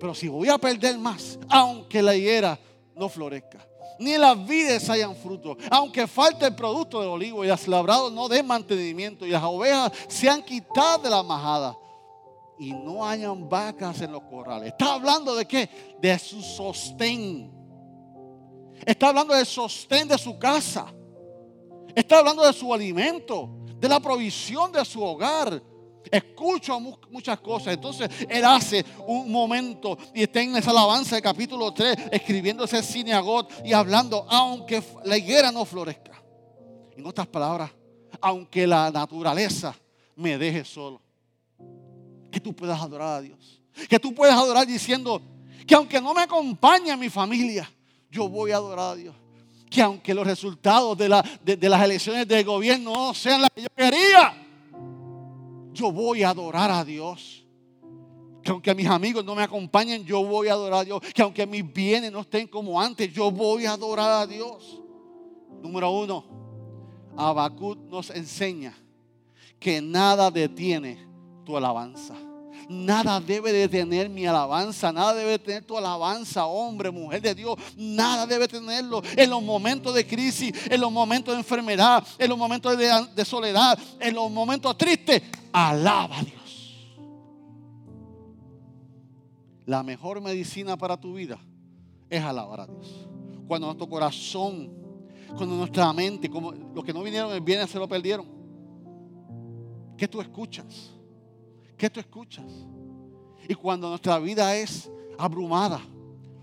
pero 0.00 0.14
si 0.14 0.26
voy 0.26 0.48
a 0.48 0.58
perder 0.58 0.98
más, 0.98 1.38
aunque 1.48 2.02
la 2.02 2.14
higuera 2.16 2.58
no 2.96 3.08
florezca, 3.08 3.64
ni 4.00 4.18
las 4.18 4.46
vides 4.46 4.90
hayan 4.90 5.14
fruto, 5.14 5.56
aunque 5.70 6.08
falte 6.08 6.46
el 6.46 6.56
producto 6.56 7.00
del 7.00 7.08
olivo 7.08 7.44
y 7.44 7.48
las 7.48 7.68
labrados 7.68 8.12
no 8.12 8.28
den 8.28 8.46
mantenimiento 8.46 9.24
y 9.24 9.30
las 9.30 9.44
ovejas 9.44 9.92
sean 10.08 10.42
quitadas 10.42 11.04
de 11.04 11.10
la 11.10 11.22
majada 11.22 11.76
y 12.58 12.72
no 12.72 13.06
hayan 13.06 13.48
vacas 13.48 14.00
en 14.00 14.12
los 14.12 14.22
corrales. 14.22 14.68
Está 14.72 14.94
hablando 14.94 15.34
de 15.34 15.46
qué? 15.46 15.68
De 16.00 16.18
su 16.18 16.42
sostén. 16.42 17.52
Está 18.84 19.08
hablando 19.08 19.34
del 19.34 19.46
sostén 19.46 20.08
de 20.08 20.18
su 20.18 20.38
casa. 20.38 20.92
Está 21.94 22.18
hablando 22.18 22.44
de 22.44 22.52
su 22.52 22.72
alimento, 22.74 23.65
de 23.78 23.88
la 23.88 24.00
provisión 24.00 24.72
de 24.72 24.84
su 24.84 25.02
hogar. 25.02 25.62
Escucho 26.10 26.78
muchas 27.10 27.40
cosas. 27.40 27.74
Entonces 27.74 28.08
él 28.28 28.44
hace 28.44 28.84
un 29.06 29.30
momento 29.30 29.98
y 30.14 30.22
está 30.22 30.40
en 30.40 30.56
esa 30.56 30.70
alabanza 30.70 31.16
del 31.16 31.22
capítulo 31.22 31.72
3, 31.72 31.96
escribiendo 32.12 32.64
ese 32.64 32.82
cineagot 32.82 33.50
y 33.64 33.72
hablando, 33.72 34.24
aunque 34.28 34.82
la 35.04 35.16
higuera 35.16 35.50
no 35.50 35.64
florezca. 35.64 36.22
En 36.96 37.04
otras 37.06 37.26
palabras, 37.26 37.70
aunque 38.20 38.66
la 38.66 38.90
naturaleza 38.90 39.74
me 40.14 40.38
deje 40.38 40.64
solo 40.64 41.02
que 42.36 42.40
tú 42.40 42.54
puedas 42.54 42.80
adorar 42.80 43.16
a 43.16 43.20
Dios. 43.20 43.62
Que 43.88 43.98
tú 43.98 44.14
puedas 44.14 44.36
adorar 44.36 44.66
diciendo 44.66 45.22
que 45.66 45.74
aunque 45.74 46.00
no 46.00 46.14
me 46.14 46.22
acompañe 46.22 46.94
mi 46.96 47.08
familia, 47.08 47.70
yo 48.10 48.28
voy 48.28 48.50
a 48.50 48.56
adorar 48.56 48.92
a 48.92 48.94
Dios. 48.94 49.16
Que 49.70 49.82
aunque 49.82 50.14
los 50.14 50.26
resultados 50.26 50.96
de, 50.96 51.56
de 51.56 51.68
las 51.68 51.82
elecciones 51.82 52.26
del 52.26 52.44
gobierno 52.44 52.92
no 52.92 53.14
sean 53.14 53.42
las 53.42 53.50
que 53.50 53.62
yo 53.62 53.68
quería, 53.74 54.46
yo 55.72 55.92
voy 55.92 56.22
a 56.22 56.30
adorar 56.30 56.70
a 56.70 56.84
Dios. 56.84 57.44
Que 58.42 58.50
aunque 58.52 58.74
mis 58.74 58.86
amigos 58.86 59.24
no 59.24 59.34
me 59.34 59.42
acompañen, 59.42 60.04
yo 60.04 60.24
voy 60.24 60.48
a 60.48 60.52
adorar 60.52 60.80
a 60.80 60.84
Dios. 60.84 61.00
Que 61.14 61.22
aunque 61.22 61.46
mis 61.46 61.72
bienes 61.72 62.12
no 62.12 62.20
estén 62.20 62.46
como 62.46 62.80
antes, 62.80 63.12
yo 63.12 63.30
voy 63.30 63.66
a 63.66 63.72
adorar 63.72 64.22
a 64.22 64.26
Dios. 64.26 64.80
Número 65.60 65.90
uno, 65.90 66.24
Habacuc 67.16 67.78
nos 67.88 68.10
enseña 68.10 68.74
que 69.58 69.80
nada 69.80 70.30
detiene 70.30 71.06
tu 71.44 71.56
alabanza. 71.56 72.14
Nada 72.68 73.20
debe 73.20 73.52
detener 73.52 74.08
mi 74.08 74.26
alabanza, 74.26 74.92
nada 74.92 75.14
debe 75.14 75.38
tener 75.38 75.64
tu 75.64 75.76
alabanza, 75.76 76.46
hombre, 76.46 76.90
mujer 76.90 77.22
de 77.22 77.34
Dios, 77.34 77.56
nada 77.76 78.26
debe 78.26 78.48
tenerlo 78.48 79.02
en 79.16 79.30
los 79.30 79.42
momentos 79.42 79.94
de 79.94 80.04
crisis, 80.04 80.52
en 80.68 80.80
los 80.80 80.90
momentos 80.90 81.34
de 81.34 81.38
enfermedad, 81.38 82.04
en 82.18 82.28
los 82.28 82.36
momentos 82.36 82.76
de, 82.76 83.06
de 83.14 83.24
soledad, 83.24 83.78
en 84.00 84.14
los 84.14 84.30
momentos 84.30 84.76
tristes. 84.76 85.22
Alaba 85.52 86.18
a 86.18 86.22
Dios. 86.22 86.36
La 89.64 89.82
mejor 89.82 90.20
medicina 90.20 90.76
para 90.76 90.96
tu 90.96 91.14
vida 91.14 91.38
es 92.10 92.22
alabar 92.22 92.60
a 92.60 92.66
Dios. 92.66 93.08
Cuando 93.46 93.66
nuestro 93.66 93.88
corazón, 93.88 94.72
cuando 95.36 95.56
nuestra 95.56 95.92
mente, 95.92 96.28
como 96.28 96.52
los 96.52 96.84
que 96.84 96.92
no 96.92 97.02
vinieron 97.02 97.32
el 97.32 97.40
viernes 97.40 97.70
se 97.70 97.78
lo 97.78 97.88
perdieron. 97.88 98.26
¿Qué 99.96 100.06
tú 100.06 100.20
escuchas? 100.20 100.95
¿Qué 101.76 101.90
tú 101.90 102.00
escuchas? 102.00 102.46
Y 103.48 103.54
cuando 103.54 103.88
nuestra 103.88 104.18
vida 104.18 104.56
es 104.56 104.90
abrumada, 105.18 105.80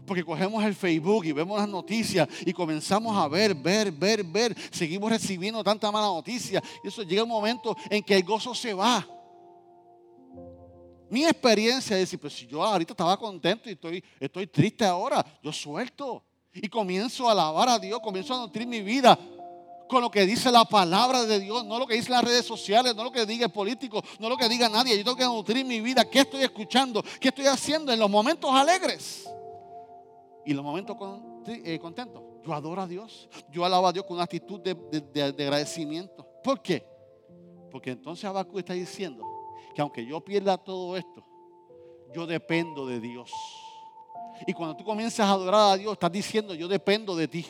porque 0.05 0.23
cogemos 0.23 0.63
el 0.63 0.75
Facebook 0.75 1.25
y 1.25 1.31
vemos 1.31 1.57
las 1.59 1.67
noticias 1.67 2.27
y 2.45 2.53
comenzamos 2.53 3.15
a 3.15 3.27
ver, 3.27 3.55
ver, 3.55 3.91
ver, 3.91 4.23
ver, 4.23 4.55
seguimos 4.71 5.09
recibiendo 5.09 5.63
tanta 5.63 5.91
mala 5.91 6.07
noticia. 6.07 6.61
Y 6.83 6.87
eso 6.87 7.03
llega 7.03 7.23
un 7.23 7.29
momento 7.29 7.75
en 7.89 8.03
que 8.03 8.15
el 8.15 8.23
gozo 8.23 8.53
se 8.53 8.73
va. 8.73 9.07
Mi 11.09 11.25
experiencia 11.25 11.95
es 11.95 12.03
decir, 12.03 12.19
pues 12.19 12.33
si 12.33 12.47
yo 12.47 12.63
ahorita 12.63 12.93
estaba 12.93 13.17
contento 13.17 13.69
y 13.69 13.73
estoy, 13.73 14.03
estoy 14.19 14.47
triste 14.47 14.83
ahora, 14.83 15.23
yo 15.43 15.53
suelto 15.53 16.23
y 16.53 16.67
comienzo 16.67 17.29
a 17.29 17.31
alabar 17.31 17.69
a 17.69 17.79
Dios, 17.79 17.99
comienzo 17.99 18.33
a 18.33 18.39
nutrir 18.39 18.67
mi 18.67 18.81
vida 18.81 19.17
con 19.87 20.01
lo 20.01 20.09
que 20.09 20.25
dice 20.25 20.51
la 20.51 20.65
palabra 20.65 21.23
de 21.25 21.39
Dios, 21.39 21.65
no 21.65 21.79
lo 21.79 21.87
que 21.87 21.95
dice 21.95 22.09
las 22.09 22.23
redes 22.23 22.45
sociales, 22.45 22.95
no 22.95 23.03
lo 23.03 23.11
que 23.11 23.25
diga 23.25 23.45
el 23.45 23.51
político, 23.51 24.01
no 24.19 24.29
lo 24.29 24.37
que 24.37 24.49
diga 24.49 24.69
nadie. 24.69 24.97
Yo 24.97 25.03
tengo 25.03 25.17
que 25.17 25.25
nutrir 25.25 25.65
mi 25.65 25.81
vida. 25.81 26.09
¿Qué 26.09 26.19
estoy 26.19 26.43
escuchando? 26.43 27.03
¿Qué 27.19 27.29
estoy 27.29 27.45
haciendo 27.45 27.91
en 27.91 27.99
los 27.99 28.09
momentos 28.09 28.51
alegres? 28.51 29.29
Y 30.45 30.53
los 30.53 30.63
momentos 30.63 30.97
eh, 31.47 31.79
contentos. 31.79 32.21
Yo 32.45 32.53
adoro 32.53 32.81
a 32.81 32.87
Dios. 32.87 33.29
Yo 33.49 33.63
alabo 33.63 33.87
a 33.87 33.93
Dios 33.93 34.05
con 34.05 34.15
una 34.15 34.23
actitud 34.23 34.59
de, 34.59 35.23
agradecimiento. 35.23 36.27
¿Por 36.43 36.61
qué? 36.61 36.85
Porque 37.71 37.91
entonces 37.91 38.25
Abacú 38.25 38.59
está 38.59 38.73
diciendo 38.73 39.23
que 39.73 39.81
aunque 39.81 40.05
yo 40.05 40.21
pierda 40.21 40.57
todo 40.57 40.97
esto, 40.97 41.25
yo 42.13 42.27
dependo 42.27 42.85
de 42.85 42.99
Dios. 42.99 43.31
Y 44.45 44.53
cuando 44.53 44.75
tú 44.75 44.83
comienzas 44.83 45.27
a 45.27 45.31
adorar 45.31 45.73
a 45.73 45.77
Dios, 45.77 45.93
estás 45.93 46.11
diciendo, 46.11 46.53
yo 46.53 46.67
dependo 46.67 47.15
de 47.15 47.27
ti. 47.27 47.45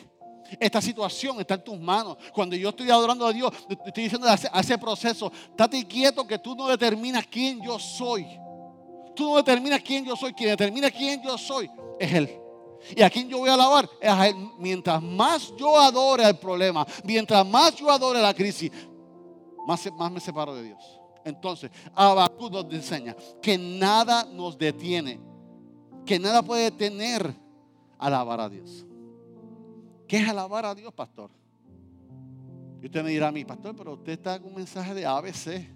Esta 0.58 0.80
situación 0.80 1.40
está 1.40 1.54
en 1.54 1.64
tus 1.64 1.78
manos. 1.78 2.16
Cuando 2.32 2.56
yo 2.56 2.70
estoy 2.70 2.90
adorando 2.90 3.26
a 3.26 3.32
Dios, 3.32 3.52
estoy 3.86 4.04
diciendo 4.04 4.28
a 4.28 4.60
ese, 4.60 4.78
proceso, 4.78 5.32
estate 5.50 5.86
quieto 5.86 6.26
que 6.26 6.38
tú 6.38 6.54
no 6.54 6.68
determinas 6.68 7.26
quién 7.26 7.62
yo 7.62 7.78
soy. 7.78 8.26
Tú 9.14 9.30
no 9.30 9.36
determinas 9.36 9.80
quién 9.82 10.04
yo 10.04 10.16
soy. 10.16 10.32
Quien 10.32 10.50
determina 10.50 10.90
quién 10.90 11.22
yo 11.22 11.38
soy 11.38 11.70
es 11.98 12.12
Él. 12.12 12.40
Y 12.94 13.02
a 13.02 13.08
quien 13.08 13.28
yo 13.28 13.38
voy 13.38 13.48
a 13.48 13.54
alabar 13.54 13.88
es 14.00 14.10
a 14.10 14.28
Él. 14.28 14.36
Mientras 14.58 15.02
más 15.02 15.52
yo 15.56 15.78
adore 15.78 16.24
el 16.24 16.36
problema, 16.36 16.86
mientras 17.04 17.46
más 17.46 17.74
yo 17.76 17.90
adore 17.90 18.20
la 18.20 18.34
crisis, 18.34 18.70
más, 19.66 19.88
más 19.92 20.12
me 20.12 20.20
separo 20.20 20.54
de 20.54 20.64
Dios. 20.64 21.00
Entonces, 21.24 21.70
Abacú 21.94 22.50
nos 22.50 22.66
enseña 22.70 23.16
que 23.40 23.56
nada 23.56 24.24
nos 24.24 24.58
detiene, 24.58 25.18
que 26.04 26.18
nada 26.18 26.42
puede 26.42 26.64
detener 26.64 27.34
alabar 27.98 28.40
a 28.40 28.48
Dios. 28.50 28.84
¿Qué 30.06 30.18
es 30.18 30.28
alabar 30.28 30.66
a 30.66 30.74
Dios, 30.74 30.92
pastor? 30.92 31.30
Y 32.82 32.86
usted 32.86 33.02
me 33.02 33.10
dirá 33.10 33.28
a 33.28 33.32
mí, 33.32 33.44
pastor, 33.44 33.74
pero 33.74 33.94
usted 33.94 34.12
está 34.12 34.36
en 34.36 34.44
un 34.44 34.54
mensaje 34.54 34.92
de 34.92 35.06
ABC. 35.06 35.66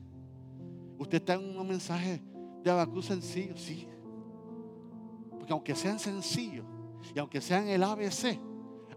Usted 0.98 1.18
está 1.18 1.34
en 1.34 1.58
un 1.58 1.66
mensaje 1.66 2.20
de 2.62 2.70
Habacuc 2.70 3.02
sencillos, 3.02 3.60
sí. 3.60 3.88
Porque 5.30 5.52
aunque 5.52 5.74
sean 5.74 5.98
sencillos 5.98 6.66
y 7.14 7.18
aunque 7.18 7.40
sean 7.40 7.68
el 7.68 7.82
ABC, 7.82 8.38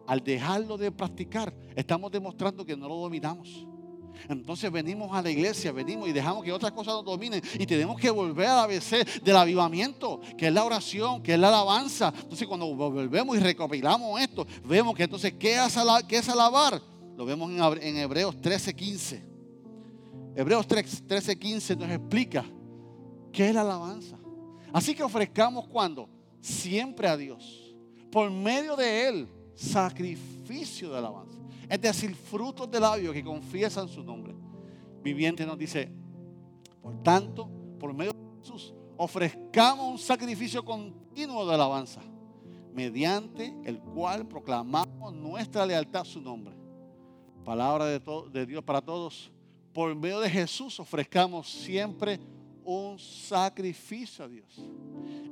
al 0.08 0.22
dejarlo 0.22 0.78
de 0.78 0.92
practicar, 0.92 1.54
estamos 1.76 2.12
demostrando 2.12 2.66
que 2.66 2.76
no 2.76 2.90
lo 2.90 2.96
dominamos. 2.98 3.68
Entonces 4.30 4.72
venimos 4.72 5.16
a 5.16 5.22
la 5.22 5.30
iglesia, 5.30 5.72
venimos 5.72 6.08
y 6.10 6.12
dejamos 6.12 6.44
que 6.44 6.52
otras 6.52 6.72
cosas 6.72 6.94
nos 6.96 7.06
dominen 7.06 7.42
y 7.54 7.66
tenemos 7.66 8.00
que 8.00 8.10
volver 8.10 8.48
a 8.48 8.56
la 8.56 8.64
ABC 8.64 9.22
del 9.22 9.36
avivamiento, 9.36 10.22
que 10.38 10.48
es 10.48 10.54
la 10.54 10.64
oración, 10.64 11.22
que 11.22 11.34
es 11.34 11.40
la 11.40 11.50
alabanza. 11.50 12.14
Entonces 12.16 12.48
cuando 12.48 12.74
volvemos 12.74 13.36
y 13.38 13.40
recopilamos 13.40 14.20
esto, 14.22 14.46
vemos 14.64 14.96
que 14.96 15.04
entonces, 15.04 15.34
¿qué 15.34 15.56
es, 15.56 16.30
alabar? 16.30 16.82
Lo 17.18 17.26
vemos 17.26 17.52
en 17.82 17.98
Hebreos 17.98 18.36
13:15. 18.42 19.22
Hebreos 20.36 20.68
13:15 20.68 21.78
nos 21.78 21.90
explica 21.90 22.46
qué 23.32 23.50
es 23.50 23.56
la 23.56 23.62
alabanza. 23.62 24.18
Así 24.74 24.96
que 24.96 25.04
ofrezcamos 25.04 25.68
cuando? 25.68 26.08
Siempre 26.40 27.08
a 27.08 27.18
Dios, 27.18 27.76
por 28.12 28.32
medio 28.32 28.76
de 28.76 29.08
Él, 29.08 29.28
sacrificio 29.54 30.90
de 30.92 30.98
alabanza 30.98 31.41
es 31.72 31.80
decir, 31.80 32.14
frutos 32.14 32.70
de 32.70 32.82
labios 32.82 33.14
que 33.14 33.24
confiesan 33.24 33.88
su 33.88 34.04
nombre. 34.04 34.36
Viviente 35.02 35.46
nos 35.46 35.58
dice, 35.58 35.90
por 36.82 37.02
tanto, 37.02 37.50
por 37.80 37.94
medio 37.94 38.12
de 38.12 38.42
Jesús, 38.42 38.74
ofrezcamos 38.98 39.90
un 39.90 39.98
sacrificio 39.98 40.66
continuo 40.66 41.48
de 41.48 41.54
alabanza, 41.54 42.02
mediante 42.74 43.56
el 43.64 43.80
cual 43.80 44.28
proclamamos 44.28 45.14
nuestra 45.14 45.66
lealtad 45.66 46.02
a 46.02 46.06
su 46.06 46.20
nombre. 46.20 46.54
Palabra 47.46 47.86
de, 47.86 48.46
Dios 48.46 48.62
para 48.66 48.82
todos. 48.82 49.32
Por 49.72 49.96
medio 49.96 50.20
de 50.20 50.30
Jesús 50.30 50.78
ofrezcamos 50.78 51.50
siempre 51.50 52.20
un 52.66 53.00
sacrificio 53.00 54.26
a 54.26 54.28
Dios. 54.28 54.62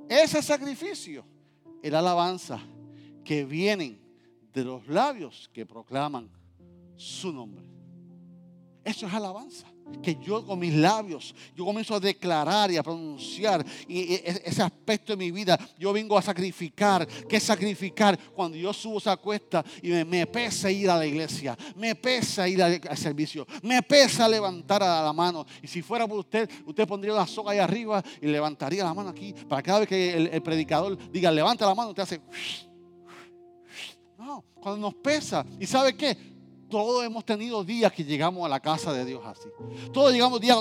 Ese 0.08 0.42
sacrificio 0.42 1.26
es 1.84 1.92
la 1.92 2.00
alabanza 2.00 2.62
que 3.26 3.44
vienen 3.44 4.09
de 4.54 4.64
los 4.64 4.88
labios 4.88 5.50
que 5.54 5.66
proclaman 5.66 6.30
su 6.96 7.32
nombre. 7.32 7.64
Eso 8.84 9.08
es 9.08 9.14
alabanza. 9.14 9.68
Que 10.04 10.16
yo 10.24 10.46
con 10.46 10.60
mis 10.60 10.76
labios, 10.76 11.34
yo 11.56 11.66
comienzo 11.66 11.96
a 11.96 12.00
declarar 12.00 12.70
y 12.72 12.78
a 12.78 12.84
pronunciar 12.84 13.66
y 13.88 14.14
ese 14.24 14.62
aspecto 14.62 15.14
de 15.14 15.18
mi 15.18 15.32
vida, 15.32 15.60
yo 15.80 15.92
vengo 15.92 16.16
a 16.16 16.22
sacrificar. 16.22 17.08
¿Qué 17.28 17.40
sacrificar? 17.40 18.18
Cuando 18.36 18.56
yo 18.56 18.72
subo 18.72 19.00
esa 19.00 19.18
cuesta 19.18 19.66
y 19.82 19.90
me, 20.06 20.28
pesa 20.28 20.70
ir 20.70 20.92
a 20.92 20.98
la 20.98 21.08
iglesia, 21.08 21.58
me 21.76 21.96
pesa 21.96 22.48
ir 22.48 22.62
al, 22.62 22.98
servicio, 22.98 23.48
me 23.64 23.82
pesa 23.82 24.30
levantar 24.30 24.84
a 24.84 25.02
la 25.02 25.12
mano. 25.12 25.44
Y 25.62 25.68
si 25.68 25.82
fuera 25.82 26.08
por 26.08 26.20
usted, 26.20 26.48
usted 26.68 26.88
pondría 26.88 27.14
la 27.14 27.26
soga 27.26 27.52
ahí 27.52 27.60
arriba 27.60 28.04
y 28.22 28.28
levantaría 28.28 28.84
la 28.84 28.94
mano 28.94 29.10
aquí 29.10 29.34
para 29.48 29.64
cada 29.64 29.80
vez 29.80 29.90
que 29.90 30.14
el, 30.14 30.28
el 30.28 30.42
predicador 30.44 30.98
diga 31.12 31.32
levanta 31.32 31.66
la 31.66 31.74
mano, 31.74 31.90
usted 31.90 32.04
hace 32.04 32.22
cuando 34.60 34.78
nos 34.78 34.96
pesa. 34.96 35.46
¿Y 35.60 35.66
sabe 35.66 35.96
qué? 35.96 36.18
Todos 36.70 37.04
hemos 37.04 37.26
tenido 37.26 37.64
días 37.64 37.92
que 37.92 38.04
llegamos 38.04 38.46
a 38.46 38.50
la 38.50 38.60
casa 38.60 38.94
de 38.94 39.04
Dios 39.04 39.24
así. 39.26 39.50
Todos 39.92 40.14
llegamos 40.14 40.40
días 40.40 40.58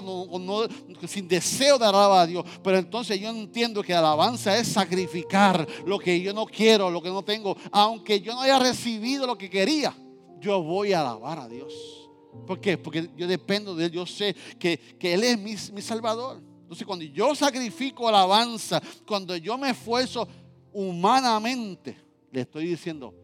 sin 1.06 1.28
deseo 1.28 1.78
de 1.78 1.84
alabar 1.84 2.20
a 2.20 2.26
Dios. 2.26 2.44
Pero 2.62 2.78
entonces 2.78 3.20
yo 3.20 3.28
entiendo 3.28 3.82
que 3.82 3.92
alabanza 3.92 4.56
es 4.56 4.68
sacrificar 4.68 5.66
lo 5.84 5.98
que 5.98 6.18
yo 6.20 6.32
no 6.32 6.46
quiero, 6.46 6.90
lo 6.90 7.02
que 7.02 7.10
no 7.10 7.22
tengo. 7.22 7.56
Aunque 7.70 8.20
yo 8.20 8.32
no 8.32 8.40
haya 8.40 8.58
recibido 8.58 9.26
lo 9.26 9.36
que 9.36 9.50
quería, 9.50 9.94
yo 10.40 10.62
voy 10.62 10.94
a 10.94 11.00
alabar 11.00 11.40
a 11.40 11.48
Dios. 11.48 12.08
¿Por 12.46 12.58
qué? 12.58 12.78
Porque 12.78 13.10
yo 13.14 13.26
dependo 13.26 13.74
de 13.74 13.86
Él. 13.86 13.90
Yo 13.90 14.06
sé 14.06 14.34
que, 14.58 14.80
Él 15.00 15.24
es 15.24 15.38
mi, 15.38 15.56
mi 15.74 15.82
Salvador. 15.82 16.40
Entonces 16.62 16.86
cuando 16.86 17.04
yo 17.04 17.34
sacrifico 17.34 18.08
alabanza, 18.08 18.80
cuando 19.06 19.36
yo 19.36 19.58
me 19.58 19.70
esfuerzo 19.70 20.26
humanamente, 20.72 21.98
le 22.30 22.42
estoy 22.42 22.66
diciendo, 22.66 23.14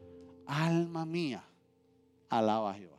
alma 0.47 1.05
mía, 1.05 1.43
alaba 2.29 2.71
a 2.71 2.75
Jehová. 2.75 2.95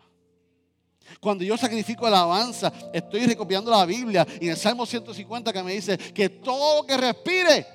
Cuando 1.20 1.44
yo 1.44 1.58
sacrifico 1.58 2.06
alabanza, 2.06 2.72
estoy 2.92 3.26
recopiando 3.26 3.70
la 3.70 3.86
Biblia 3.86 4.26
y 4.40 4.46
en 4.46 4.52
el 4.52 4.58
Salmo 4.58 4.86
150 4.86 5.54
que 5.54 5.64
me 5.64 5.74
dice 5.74 5.98
que 5.98 6.30
todo 6.30 6.86
que 6.86 6.98
respire, 6.98 7.66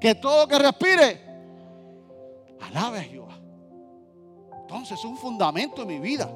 que 0.00 0.14
todo 0.14 0.48
que 0.48 0.58
respire, 0.58 1.20
alabe 2.60 2.98
a 2.98 3.02
Jehová. 3.02 3.38
Entonces 4.62 4.98
es 4.98 5.04
un 5.04 5.16
fundamento 5.16 5.82
en 5.82 5.88
mi 5.88 5.98
vida. 5.98 6.30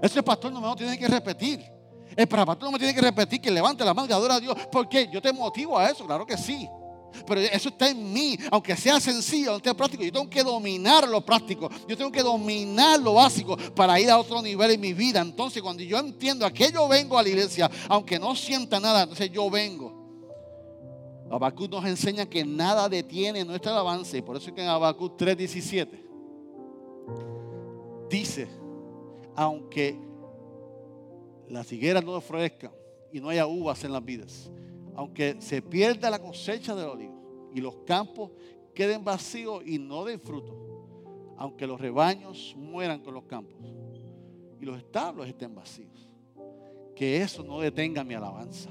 Ese 0.00 0.22
pastor 0.22 0.52
no 0.52 0.60
me 0.60 0.68
lo 0.68 0.76
tiene 0.76 0.98
que 0.98 1.08
repetir. 1.08 1.70
El 2.16 2.28
pastor 2.28 2.62
no 2.62 2.72
me 2.72 2.78
tiene 2.78 2.94
que 2.94 3.00
repetir 3.00 3.40
que 3.40 3.50
levante 3.50 3.84
la 3.84 3.94
mano 3.94 4.08
y 4.08 4.12
adora 4.12 4.36
a 4.36 4.40
Dios. 4.40 4.56
porque 4.70 5.08
Yo 5.12 5.20
te 5.20 5.32
motivo 5.32 5.78
a 5.78 5.90
eso, 5.90 6.06
claro 6.06 6.26
que 6.26 6.36
sí. 6.36 6.68
Pero 7.26 7.40
eso 7.40 7.68
está 7.68 7.90
en 7.90 8.12
mí, 8.12 8.38
aunque 8.50 8.76
sea 8.76 9.00
sencillo, 9.00 9.52
aunque 9.52 9.68
sea 9.68 9.76
práctico. 9.76 10.02
Yo 10.02 10.12
tengo 10.12 10.30
que 10.30 10.42
dominar 10.42 11.08
lo 11.08 11.24
práctico. 11.24 11.70
Yo 11.88 11.96
tengo 11.96 12.12
que 12.12 12.22
dominar 12.22 13.00
lo 13.00 13.14
básico 13.14 13.56
para 13.74 13.98
ir 14.00 14.10
a 14.10 14.18
otro 14.18 14.42
nivel 14.42 14.72
en 14.72 14.80
mi 14.80 14.92
vida. 14.92 15.20
Entonces, 15.20 15.62
cuando 15.62 15.82
yo 15.82 15.98
entiendo 15.98 16.46
a 16.46 16.50
qué 16.50 16.70
yo 16.72 16.88
vengo 16.88 17.18
a 17.18 17.22
la 17.22 17.28
iglesia, 17.28 17.70
aunque 17.88 18.18
no 18.18 18.34
sienta 18.34 18.80
nada, 18.80 19.02
entonces 19.02 19.30
yo 19.30 19.48
vengo. 19.50 20.00
Habacuc 21.30 21.70
nos 21.70 21.84
enseña 21.86 22.26
que 22.26 22.44
nada 22.44 22.88
detiene 22.88 23.44
nuestro 23.44 23.72
avance. 23.72 24.18
Y 24.18 24.22
por 24.22 24.36
eso 24.36 24.50
es 24.50 24.54
que 24.54 24.62
en 24.62 24.68
Habacuc 24.68 25.18
3:17 25.18 25.88
dice: 28.10 28.48
Aunque 29.34 29.98
las 31.48 31.72
higueras 31.72 32.04
no 32.04 32.20
florezcan 32.20 32.72
y 33.12 33.20
no 33.20 33.28
haya 33.28 33.46
uvas 33.46 33.82
en 33.84 33.92
las 33.92 34.04
vidas 34.04 34.50
aunque 35.02 35.36
se 35.40 35.60
pierda 35.60 36.08
la 36.08 36.20
cosecha 36.20 36.76
del 36.76 36.88
olivo 36.88 37.50
y 37.52 37.60
los 37.60 37.74
campos 37.84 38.30
queden 38.72 39.02
vacíos 39.04 39.60
y 39.66 39.76
no 39.76 40.04
den 40.04 40.20
fruto, 40.20 40.56
aunque 41.36 41.66
los 41.66 41.80
rebaños 41.80 42.54
mueran 42.56 43.00
con 43.00 43.12
los 43.14 43.24
campos 43.24 43.58
y 44.60 44.64
los 44.64 44.78
establos 44.78 45.26
estén 45.26 45.56
vacíos, 45.56 46.14
que 46.94 47.20
eso 47.20 47.42
no 47.42 47.58
detenga 47.58 48.04
mi 48.04 48.14
alabanza. 48.14 48.70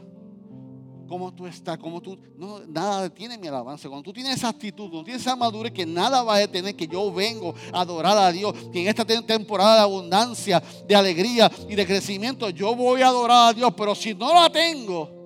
¿Cómo 1.06 1.34
tú 1.34 1.46
estás? 1.46 1.78
¿Cómo 1.78 2.02
tú? 2.02 2.17
No, 2.38 2.60
nada 2.65 3.02
detiene 3.02 3.38
mi 3.38 3.48
alabanza. 3.48 3.89
Cuando 3.89 4.04
tú 4.04 4.13
tienes 4.13 4.38
esa 4.38 4.48
actitud, 4.48 4.89
cuando 4.89 5.04
tienes 5.04 5.22
esa 5.22 5.36
madurez, 5.36 5.74
que 5.74 5.86
nada 5.86 6.24
va 6.24 6.36
a 6.36 6.39
detener 6.39 6.74
que 6.78 6.88
yo 6.88 7.12
vengo 7.12 7.54
a 7.74 7.82
adorar 7.82 8.17
a 8.17 8.32
Dios. 8.32 8.56
Que 8.72 8.84
en 8.84 8.88
esta 8.88 9.04
temporada 9.04 9.76
de 9.76 9.82
abundancia, 9.82 10.63
de 10.88 10.96
alegría 10.96 11.52
y 11.67 11.76
de 11.76 11.86
crecimiento, 11.86 12.50
yo 12.50 12.74
voy 12.74 13.02
a 13.02 13.08
adorar 13.08 13.50
a 13.50 13.54
Dios. 13.54 13.74
Pero 13.76 13.94
si 13.94 14.13
no 14.13 14.34
la 14.34 14.50
tengo, 14.50 15.21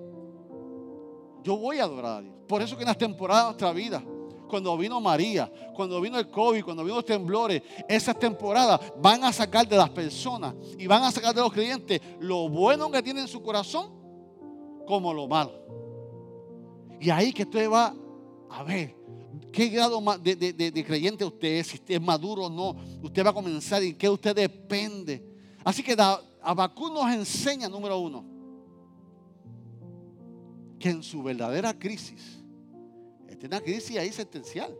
yo 1.46 1.56
voy 1.56 1.78
a 1.78 1.84
adorar 1.84 2.18
a 2.18 2.22
Dios. 2.22 2.34
Por 2.48 2.60
eso 2.60 2.76
que 2.76 2.82
en 2.82 2.88
las 2.88 2.98
temporadas 2.98 3.44
de 3.44 3.46
nuestra 3.50 3.72
vida, 3.72 4.02
cuando 4.48 4.76
vino 4.76 5.00
María, 5.00 5.50
cuando 5.76 6.00
vino 6.00 6.18
el 6.18 6.28
COVID, 6.28 6.64
cuando 6.64 6.82
vino 6.82 6.96
los 6.96 7.04
temblores, 7.04 7.62
esas 7.88 8.18
temporadas 8.18 8.80
van 9.00 9.22
a 9.22 9.32
sacar 9.32 9.68
de 9.68 9.76
las 9.76 9.90
personas 9.90 10.54
y 10.76 10.88
van 10.88 11.04
a 11.04 11.12
sacar 11.12 11.32
de 11.32 11.40
los 11.40 11.52
creyentes 11.52 12.00
lo 12.18 12.48
bueno 12.48 12.90
que 12.90 13.00
tienen 13.00 13.22
en 13.22 13.28
su 13.28 13.40
corazón 13.42 13.92
como 14.88 15.14
lo 15.14 15.28
malo. 15.28 15.52
Y 17.00 17.10
ahí 17.10 17.32
que 17.32 17.44
usted 17.44 17.70
va 17.70 17.94
a 18.50 18.62
ver 18.64 18.96
qué 19.52 19.68
grado 19.68 20.02
de, 20.18 20.84
creyente 20.84 21.24
usted 21.24 21.48
es, 21.58 21.68
si 21.68 21.76
usted 21.76 21.94
es 21.94 22.02
maduro 22.02 22.46
o 22.46 22.50
no. 22.50 22.74
Usted 23.02 23.24
va 23.24 23.30
a 23.30 23.34
comenzar 23.34 23.84
y 23.84 23.94
qué 23.94 24.08
usted 24.08 24.34
depende. 24.34 25.22
Así 25.62 25.84
que 25.84 25.96
Abacú 26.42 26.88
nos 26.88 27.08
enseña, 27.12 27.68
número 27.68 27.98
uno, 27.98 28.35
que 30.78 30.90
en 30.90 31.02
su 31.02 31.22
verdadera 31.22 31.78
crisis, 31.78 32.42
esta 33.28 33.46
es 33.46 33.52
una 33.52 33.60
crisis 33.60 33.96
ahí 33.96 34.12
sentencial. 34.12 34.74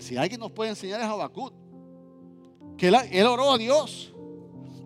si 0.00 0.16
alguien 0.16 0.40
nos 0.40 0.52
puede 0.52 0.70
enseñar 0.70 1.00
es 1.00 1.06
Habacuc, 1.06 1.52
que 2.76 2.88
él, 2.88 3.26
oró 3.26 3.52
a 3.52 3.58
Dios, 3.58 4.12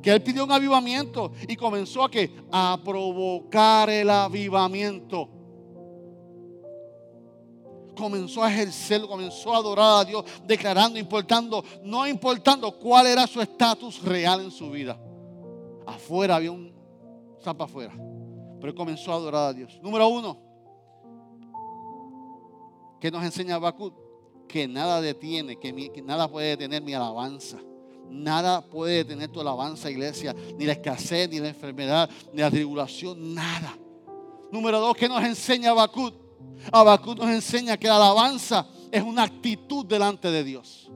que 0.03 0.11
él 0.11 0.23
pidió 0.23 0.45
un 0.45 0.53
avivamiento 0.53 1.33
y 1.47 1.57
comenzó 1.57 2.05
a 2.05 2.11
que 2.11 2.31
a 2.53 2.79
provocar 2.85 3.91
el 3.91 4.11
avivamiento. 4.11 5.29
Comenzó 7.97 8.45
a 8.45 8.53
ejercerlo, 8.53 9.09
comenzó 9.09 9.55
a 9.55 9.57
adorar 9.57 10.01
a 10.01 10.05
Dios, 10.05 10.25
declarando, 10.47 10.99
importando, 10.99 11.65
no 11.83 12.07
importando 12.07 12.79
cuál 12.79 13.09
era 13.09 13.27
su 13.27 13.41
estatus 13.41 14.01
real 14.03 14.41
en 14.43 14.53
su 14.53 14.71
vida. 14.71 14.97
Afuera 15.85 16.37
había 16.37 16.53
un 16.53 16.73
zapa 17.43 17.65
afuera. 17.65 18.08
Pero 18.61 18.69
él 18.69 18.75
comenzó 18.75 19.13
a 19.13 19.17
adorar 19.17 19.49
a 19.49 19.53
Dios. 19.53 19.79
Número 19.83 20.09
uno, 20.09 20.39
que 23.01 23.11
nos 23.11 23.23
enseña 23.25 23.57
Habacuc? 23.57 23.95
Que 24.49 24.67
nada 24.67 25.01
detiene, 25.01 25.57
que, 25.57 26.03
nada 26.03 26.29
puede 26.29 26.49
detener 26.51 26.83
mi 26.83 26.95
alabanza. 26.95 27.59
Nada 28.11 28.63
puede 28.63 29.05
detener 29.05 29.29
tu 29.29 29.41
alabanza, 29.41 29.91
iglesia. 29.91 30.35
Ni 30.57 30.65
la 30.65 30.73
escasez, 30.73 31.29
ni 31.29 31.39
la 31.39 31.49
enfermedad, 31.49 32.09
ni 32.33 32.41
la 32.41 32.51
tribulación, 32.51 33.35
nada. 33.35 33.77
Número 34.51 34.81
dos, 34.81 34.97
que 34.97 35.09
nos 35.09 35.23
enseña 35.23 35.71
Habacuc? 35.71 36.15
Habacuc 36.73 37.19
nos 37.19 37.29
enseña 37.29 37.77
que 37.77 37.87
la 37.87 37.97
alabanza 37.97 38.67
es 38.91 39.03
una 39.03 39.25
actitud 39.25 39.85
delante 39.85 40.31
de 40.31 40.43
Dios. 40.43 40.91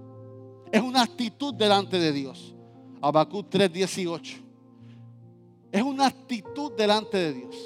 Es 0.72 0.80
una 0.80 1.02
actitud 1.02 1.54
delante 1.54 1.98
de 1.98 2.12
Dios. 2.12 2.54
Habacuc 3.02 3.50
3:18. 3.50 4.41
Es 5.72 5.82
una 5.82 6.06
actitud 6.06 6.72
delante 6.72 7.16
de 7.16 7.32
Dios. 7.32 7.56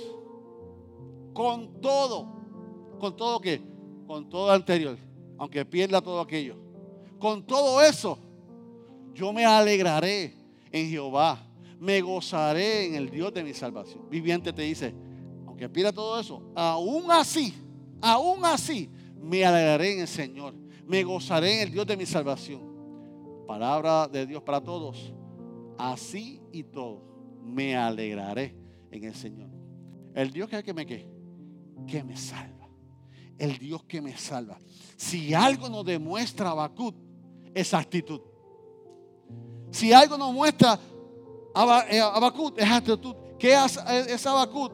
con 1.34 1.82
todo. 1.82 2.26
¿Con 2.98 3.14
todo 3.14 3.40
qué? 3.40 3.60
Con 4.06 4.28
todo 4.30 4.50
anterior, 4.50 4.96
aunque 5.36 5.66
pierda 5.66 6.00
todo 6.00 6.20
aquello. 6.20 6.56
Con 7.18 7.46
todo 7.46 7.82
eso, 7.82 8.18
yo 9.12 9.32
me 9.34 9.44
alegraré 9.44 10.34
en 10.72 10.88
Jehová, 10.88 11.46
me 11.78 12.00
gozaré 12.00 12.86
en 12.86 12.94
el 12.94 13.10
Dios 13.10 13.34
de 13.34 13.44
mi 13.44 13.52
salvación. 13.52 14.08
Viviente 14.08 14.52
te 14.52 14.62
dice, 14.62 14.94
aunque 15.46 15.68
pierda 15.68 15.92
todo 15.92 16.18
eso, 16.18 16.42
aún 16.54 17.10
así, 17.10 17.52
aún 18.00 18.44
así, 18.44 18.88
me 19.20 19.44
alegraré 19.44 19.94
en 19.94 20.00
el 20.00 20.08
Señor, 20.08 20.54
me 20.86 21.04
gozaré 21.04 21.56
en 21.56 21.68
el 21.68 21.72
Dios 21.72 21.86
de 21.86 21.96
mi 21.96 22.06
salvación. 22.06 22.62
Palabra 23.46 24.08
de 24.08 24.26
Dios 24.26 24.42
para 24.42 24.62
todos. 24.62 25.12
Así 25.76 26.40
y 26.52 26.62
todo, 26.62 27.02
me 27.46 27.76
alegraré 27.76 28.54
en 28.90 29.04
el 29.04 29.14
Señor. 29.14 29.48
El 30.14 30.32
Dios 30.32 30.48
que, 30.48 30.74
me 30.74 30.86
que, 30.86 31.06
que 31.86 32.02
me 32.02 32.16
salva. 32.16 32.68
El 33.38 33.58
Dios 33.58 33.84
que 33.84 34.00
me 34.00 34.16
salva. 34.16 34.58
Si 34.96 35.34
algo 35.34 35.68
nos 35.68 35.84
demuestra 35.84 36.50
Abacut, 36.50 36.96
esa 37.54 37.78
actitud. 37.78 38.20
Si 39.70 39.92
algo 39.92 40.16
nos 40.16 40.32
muestra 40.32 40.78
Abacut, 41.54 42.58
es 42.58 42.70
actitud. 42.70 43.14
¿Qué 43.38 43.54
es 43.54 44.26
Abacut, 44.26 44.72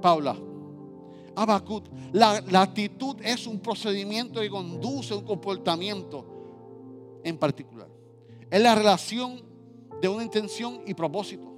Paula? 0.00 0.36
Abacut. 1.36 1.88
La, 2.12 2.40
la 2.42 2.62
actitud 2.62 3.16
es 3.22 3.46
un 3.46 3.58
procedimiento 3.60 4.40
que 4.40 4.48
conduce 4.48 5.12
a 5.12 5.16
un 5.16 5.24
comportamiento 5.24 7.20
en 7.24 7.36
particular. 7.36 7.88
Es 8.50 8.62
la 8.62 8.74
relación 8.74 9.42
de 10.00 10.08
una 10.08 10.22
intención 10.22 10.82
y 10.86 10.94
propósito. 10.94 11.53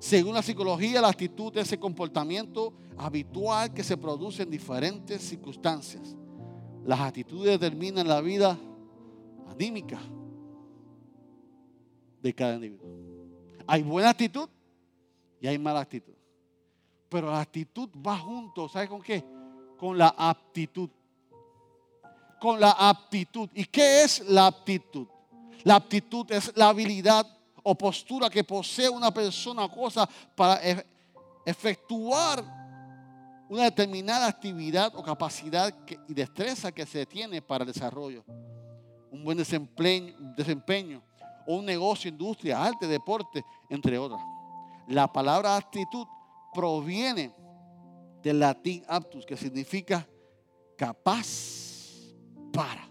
Según 0.00 0.32
la 0.32 0.40
psicología, 0.40 1.02
la 1.02 1.08
actitud 1.08 1.54
es 1.58 1.70
el 1.72 1.78
comportamiento 1.78 2.72
habitual 2.96 3.74
que 3.74 3.84
se 3.84 3.98
produce 3.98 4.42
en 4.42 4.50
diferentes 4.50 5.20
circunstancias. 5.20 6.16
Las 6.86 7.00
actitudes 7.00 7.60
determinan 7.60 8.08
la 8.08 8.22
vida 8.22 8.58
anímica 9.50 10.00
de 12.22 12.34
cada 12.34 12.54
individuo. 12.54 12.88
Hay 13.66 13.82
buena 13.82 14.08
actitud 14.08 14.48
y 15.38 15.46
hay 15.46 15.58
mala 15.58 15.80
actitud. 15.80 16.14
Pero 17.10 17.30
la 17.30 17.40
actitud 17.40 17.90
va 17.94 18.16
junto, 18.16 18.70
¿sabe 18.70 18.88
con 18.88 19.02
qué? 19.02 19.22
Con 19.78 19.98
la 19.98 20.14
aptitud. 20.16 20.88
Con 22.40 22.58
la 22.58 22.70
aptitud. 22.70 23.50
¿Y 23.52 23.66
qué 23.66 24.04
es 24.04 24.26
la 24.26 24.46
aptitud? 24.46 25.06
La 25.62 25.74
aptitud 25.74 26.24
es 26.32 26.56
la 26.56 26.70
habilidad 26.70 27.26
o 27.62 27.74
postura 27.74 28.30
que 28.30 28.44
posee 28.44 28.88
una 28.88 29.12
persona 29.12 29.64
o 29.64 29.70
cosa 29.70 30.08
para 30.34 30.60
e-, 30.62 30.86
efectuar 31.44 32.44
una 33.48 33.64
determinada 33.64 34.28
actividad 34.28 34.94
o 34.94 35.02
capacidad 35.02 35.74
y 36.08 36.14
destreza 36.14 36.70
que 36.70 36.86
se 36.86 37.04
tiene 37.04 37.42
para 37.42 37.64
el 37.64 37.72
desarrollo. 37.72 38.24
Un 39.10 39.24
buen 39.24 39.36
desempeño, 39.36 40.14
desempeño 40.36 41.02
o 41.46 41.56
un 41.56 41.64
negocio, 41.64 42.08
industria, 42.08 42.62
arte, 42.62 42.86
deporte, 42.86 43.42
entre 43.68 43.98
otras. 43.98 44.20
La 44.86 45.12
palabra 45.12 45.56
actitud 45.56 46.06
proviene 46.54 47.34
del 48.22 48.38
latín 48.38 48.84
aptus, 48.86 49.24
que 49.24 49.36
significa 49.36 50.06
capaz 50.76 51.26
para. 52.52 52.89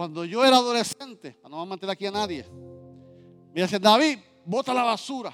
Cuando 0.00 0.24
yo 0.24 0.42
era 0.42 0.56
adolescente, 0.56 1.36
no 1.42 1.50
vamos 1.50 1.66
a 1.66 1.68
mantener 1.68 1.92
aquí 1.92 2.06
a 2.06 2.10
nadie, 2.10 2.46
me 3.52 3.60
dice 3.60 3.78
David, 3.78 4.18
bota 4.46 4.72
la 4.72 4.82
basura. 4.82 5.30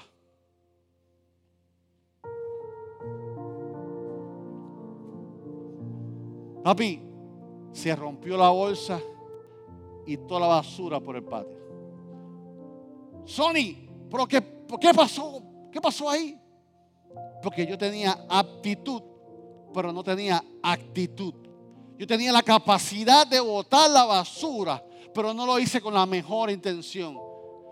Papi, 6.65 7.01
se 7.71 7.95
rompió 7.95 8.35
la 8.35 8.49
bolsa 8.49 8.99
y 10.05 10.17
toda 10.17 10.41
la 10.41 10.47
basura 10.47 10.99
por 10.99 11.15
el 11.15 11.23
patio. 11.23 11.57
Sony, 13.23 13.87
¿pero 14.11 14.27
qué, 14.27 14.65
qué 14.81 14.93
pasó? 14.93 15.41
¿Qué 15.71 15.79
pasó 15.79 16.09
ahí? 16.09 16.37
Porque 17.41 17.65
yo 17.65 17.77
tenía 17.77 18.25
aptitud, 18.27 19.01
pero 19.73 19.93
no 19.93 20.03
tenía 20.03 20.43
actitud. 20.61 21.46
Yo 21.97 22.05
tenía 22.05 22.31
la 22.31 22.43
capacidad 22.43 23.25
de 23.25 23.39
botar 23.39 23.89
la 23.89 24.05
basura, 24.05 24.83
pero 25.13 25.33
no 25.33 25.45
lo 25.45 25.57
hice 25.57 25.81
con 25.81 25.93
la 25.93 26.05
mejor 26.05 26.51
intención. 26.51 27.17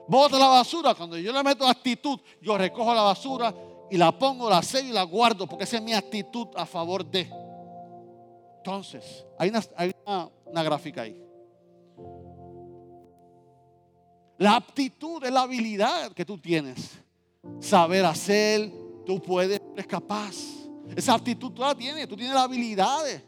Bota 0.08 0.38
la 0.38 0.48
basura, 0.48 0.94
cuando 0.94 1.18
yo 1.18 1.32
le 1.32 1.44
meto 1.44 1.66
actitud, 1.68 2.20
yo 2.42 2.58
recojo 2.58 2.94
la 2.94 3.02
basura 3.02 3.54
y 3.90 3.98
la 3.98 4.18
pongo, 4.18 4.50
la 4.50 4.62
sello 4.62 4.90
y 4.90 4.94
la 4.94 5.04
guardo, 5.04 5.48
porque 5.48 5.64
esa 5.64 5.78
es 5.78 5.84
mi 5.84 5.94
actitud 5.94 6.48
a 6.56 6.66
favor 6.66 7.06
de. 7.06 7.30
Entonces, 8.58 9.26
hay 9.38 9.52
una, 10.06 10.64
gráfica 10.64 11.04
ahí. 11.04 11.22
La 14.38 14.56
aptitud 14.56 15.24
es 15.24 15.32
la 15.32 15.42
habilidad 15.42 16.12
que 16.14 16.26
tú 16.26 16.38
tienes. 16.38 17.00
Saber 17.60 18.04
hacer, 18.06 18.72
tú 19.06 19.22
puedes, 19.22 19.62
eres 19.74 19.88
capaz. 19.88 20.36
Esa 20.96 21.14
actitud 21.14 21.52
tú 21.52 21.62
la 21.62 21.76
tienes, 21.76 22.08
tú 22.08 22.16
tienes 22.16 22.34
las 22.34 22.44
habilidades. 22.44 23.22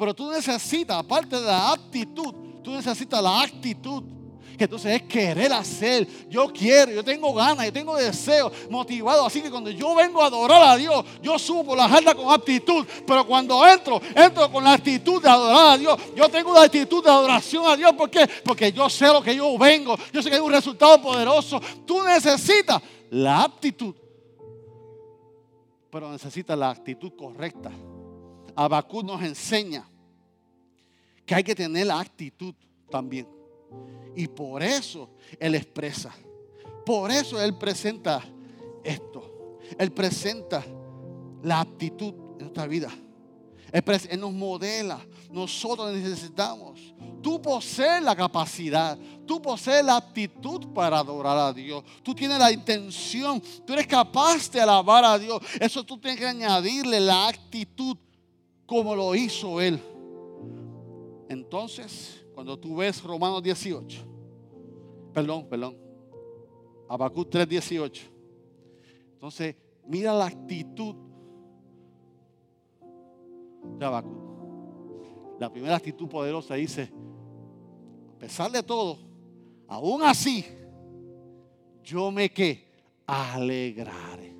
Pero 0.00 0.14
tú 0.14 0.30
necesitas, 0.30 0.96
aparte 0.96 1.36
de 1.36 1.42
la 1.42 1.72
actitud, 1.72 2.34
tú 2.64 2.70
necesitas 2.70 3.22
la 3.22 3.42
actitud. 3.42 4.02
Que 4.56 4.64
entonces 4.64 4.94
es 4.94 5.02
querer 5.02 5.52
hacer. 5.52 6.08
Yo 6.26 6.50
quiero, 6.50 6.90
yo 6.90 7.04
tengo 7.04 7.34
ganas, 7.34 7.66
yo 7.66 7.72
tengo 7.72 7.94
deseo, 7.96 8.50
motivado. 8.70 9.26
Así 9.26 9.42
que 9.42 9.50
cuando 9.50 9.68
yo 9.70 9.94
vengo 9.94 10.22
a 10.22 10.26
adorar 10.28 10.62
a 10.62 10.76
Dios, 10.76 11.04
yo 11.22 11.38
subo 11.38 11.64
por 11.64 11.76
la 11.76 11.86
jarda 11.86 12.14
con 12.14 12.32
actitud. 12.32 12.86
Pero 13.06 13.26
cuando 13.26 13.66
entro, 13.66 14.00
entro 14.16 14.50
con 14.50 14.64
la 14.64 14.72
actitud 14.72 15.22
de 15.22 15.28
adorar 15.28 15.74
a 15.74 15.76
Dios. 15.76 16.00
Yo 16.16 16.30
tengo 16.30 16.54
la 16.54 16.62
actitud 16.62 17.04
de 17.04 17.10
adoración 17.10 17.66
a 17.66 17.76
Dios. 17.76 17.92
¿Por 17.92 18.08
qué? 18.08 18.26
Porque 18.42 18.72
yo 18.72 18.88
sé 18.88 19.06
lo 19.08 19.20
que 19.20 19.36
yo 19.36 19.58
vengo. 19.58 19.98
Yo 20.14 20.22
sé 20.22 20.30
que 20.30 20.36
hay 20.36 20.40
un 20.40 20.52
resultado 20.52 21.02
poderoso. 21.02 21.60
Tú 21.84 22.02
necesitas 22.04 22.80
la 23.10 23.42
actitud. 23.42 23.94
Pero 25.90 26.10
necesitas 26.10 26.56
la 26.56 26.70
actitud 26.70 27.12
correcta. 27.14 27.70
Abacú 28.56 29.02
nos 29.02 29.22
enseña 29.22 29.89
que 31.30 31.36
hay 31.36 31.44
que 31.44 31.54
tener 31.54 31.86
la 31.86 32.00
actitud 32.00 32.52
también. 32.90 33.28
Y 34.16 34.26
por 34.26 34.64
eso 34.64 35.10
Él 35.38 35.54
expresa. 35.54 36.12
Por 36.84 37.12
eso 37.12 37.40
Él 37.40 37.56
presenta 37.56 38.20
esto. 38.82 39.58
Él 39.78 39.92
presenta 39.92 40.64
la 41.44 41.60
actitud 41.60 42.12
en 42.32 42.38
nuestra 42.38 42.66
vida. 42.66 42.90
Él 43.70 44.18
nos 44.18 44.32
modela. 44.32 44.98
Nosotros 45.30 45.94
necesitamos. 45.94 46.80
Tú 47.22 47.40
posees 47.40 48.02
la 48.02 48.16
capacidad. 48.16 48.98
Tú 49.24 49.40
posees 49.40 49.84
la 49.84 49.98
actitud 49.98 50.72
para 50.74 50.98
adorar 50.98 51.38
a 51.38 51.52
Dios. 51.52 51.84
Tú 52.02 52.12
tienes 52.12 52.40
la 52.40 52.50
intención. 52.50 53.40
Tú 53.64 53.72
eres 53.72 53.86
capaz 53.86 54.50
de 54.50 54.60
alabar 54.60 55.04
a 55.04 55.16
Dios. 55.16 55.40
Eso 55.60 55.84
tú 55.84 55.96
tienes 55.96 56.18
que 56.18 56.26
añadirle 56.26 56.98
la 56.98 57.28
actitud 57.28 57.96
como 58.66 58.96
lo 58.96 59.14
hizo 59.14 59.60
Él. 59.60 59.80
Entonces, 61.30 62.26
cuando 62.34 62.58
tú 62.58 62.74
ves 62.74 63.00
Romanos 63.04 63.40
18, 63.40 64.04
perdón, 65.14 65.46
perdón, 65.48 65.76
Habacuc 66.88 67.30
3:18, 67.30 68.02
entonces 69.12 69.54
mira 69.86 70.12
la 70.12 70.26
actitud 70.26 70.96
de 73.78 73.86
Habacuc. 73.86 74.18
La 75.38 75.52
primera 75.52 75.76
actitud 75.76 76.08
poderosa 76.08 76.56
dice, 76.56 76.90
a 78.12 78.18
pesar 78.18 78.50
de 78.50 78.64
todo, 78.64 78.98
aún 79.68 80.02
así, 80.02 80.44
yo 81.84 82.10
me 82.10 82.32
que 82.32 82.66
alegraré. 83.06 84.34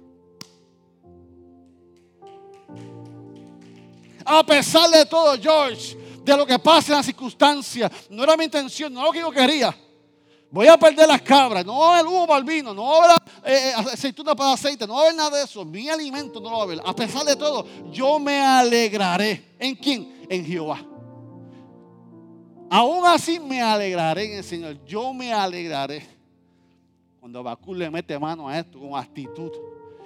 A 4.24 4.44
pesar 4.44 4.90
de 4.90 5.06
todo, 5.06 5.36
George, 5.40 5.96
lo 6.36 6.46
que 6.46 6.58
pasa 6.58 6.92
en 6.92 6.96
las 6.98 7.06
circunstancias. 7.06 7.90
No 8.10 8.22
era 8.24 8.36
mi 8.36 8.44
intención, 8.44 8.92
no 8.92 9.00
era 9.00 9.08
lo 9.08 9.12
que 9.12 9.20
yo 9.20 9.30
quería. 9.30 9.76
Voy 10.50 10.66
a 10.66 10.76
perder 10.76 11.06
las 11.06 11.22
cabras, 11.22 11.64
no 11.64 11.78
va 11.78 11.96
a 11.96 11.98
haber 12.00 12.12
humo 12.12 12.26
para 12.26 12.38
el 12.40 12.44
vino, 12.44 12.74
no 12.74 12.84
va 12.84 12.96
a 12.96 13.04
haber 13.04 13.18
eh, 13.44 13.68
eh, 13.70 13.72
aceituna 13.92 14.34
para 14.34 14.52
aceite, 14.52 14.84
no 14.84 14.94
va 14.94 15.00
a 15.00 15.02
haber 15.04 15.16
nada 15.16 15.36
de 15.36 15.44
eso. 15.44 15.64
Mi 15.64 15.88
alimento 15.88 16.40
no 16.40 16.50
lo 16.50 16.56
va 16.56 16.62
a 16.62 16.64
haber. 16.64 16.80
A 16.84 16.94
pesar 16.94 17.24
de 17.24 17.36
todo, 17.36 17.64
yo 17.92 18.18
me 18.18 18.40
alegraré. 18.40 19.54
¿En 19.58 19.76
quién? 19.76 20.26
En 20.28 20.44
Jehová. 20.44 20.84
Aún 22.68 23.06
así 23.06 23.38
me 23.38 23.62
alegraré 23.62 24.32
en 24.32 24.38
el 24.38 24.44
Señor. 24.44 24.84
Yo 24.84 25.12
me 25.12 25.32
alegraré. 25.32 26.06
Cuando 27.20 27.42
Bakú 27.42 27.74
le 27.74 27.88
mete 27.88 28.18
mano 28.18 28.48
a 28.48 28.58
esto 28.58 28.80
con 28.80 28.98
actitud 28.98 29.52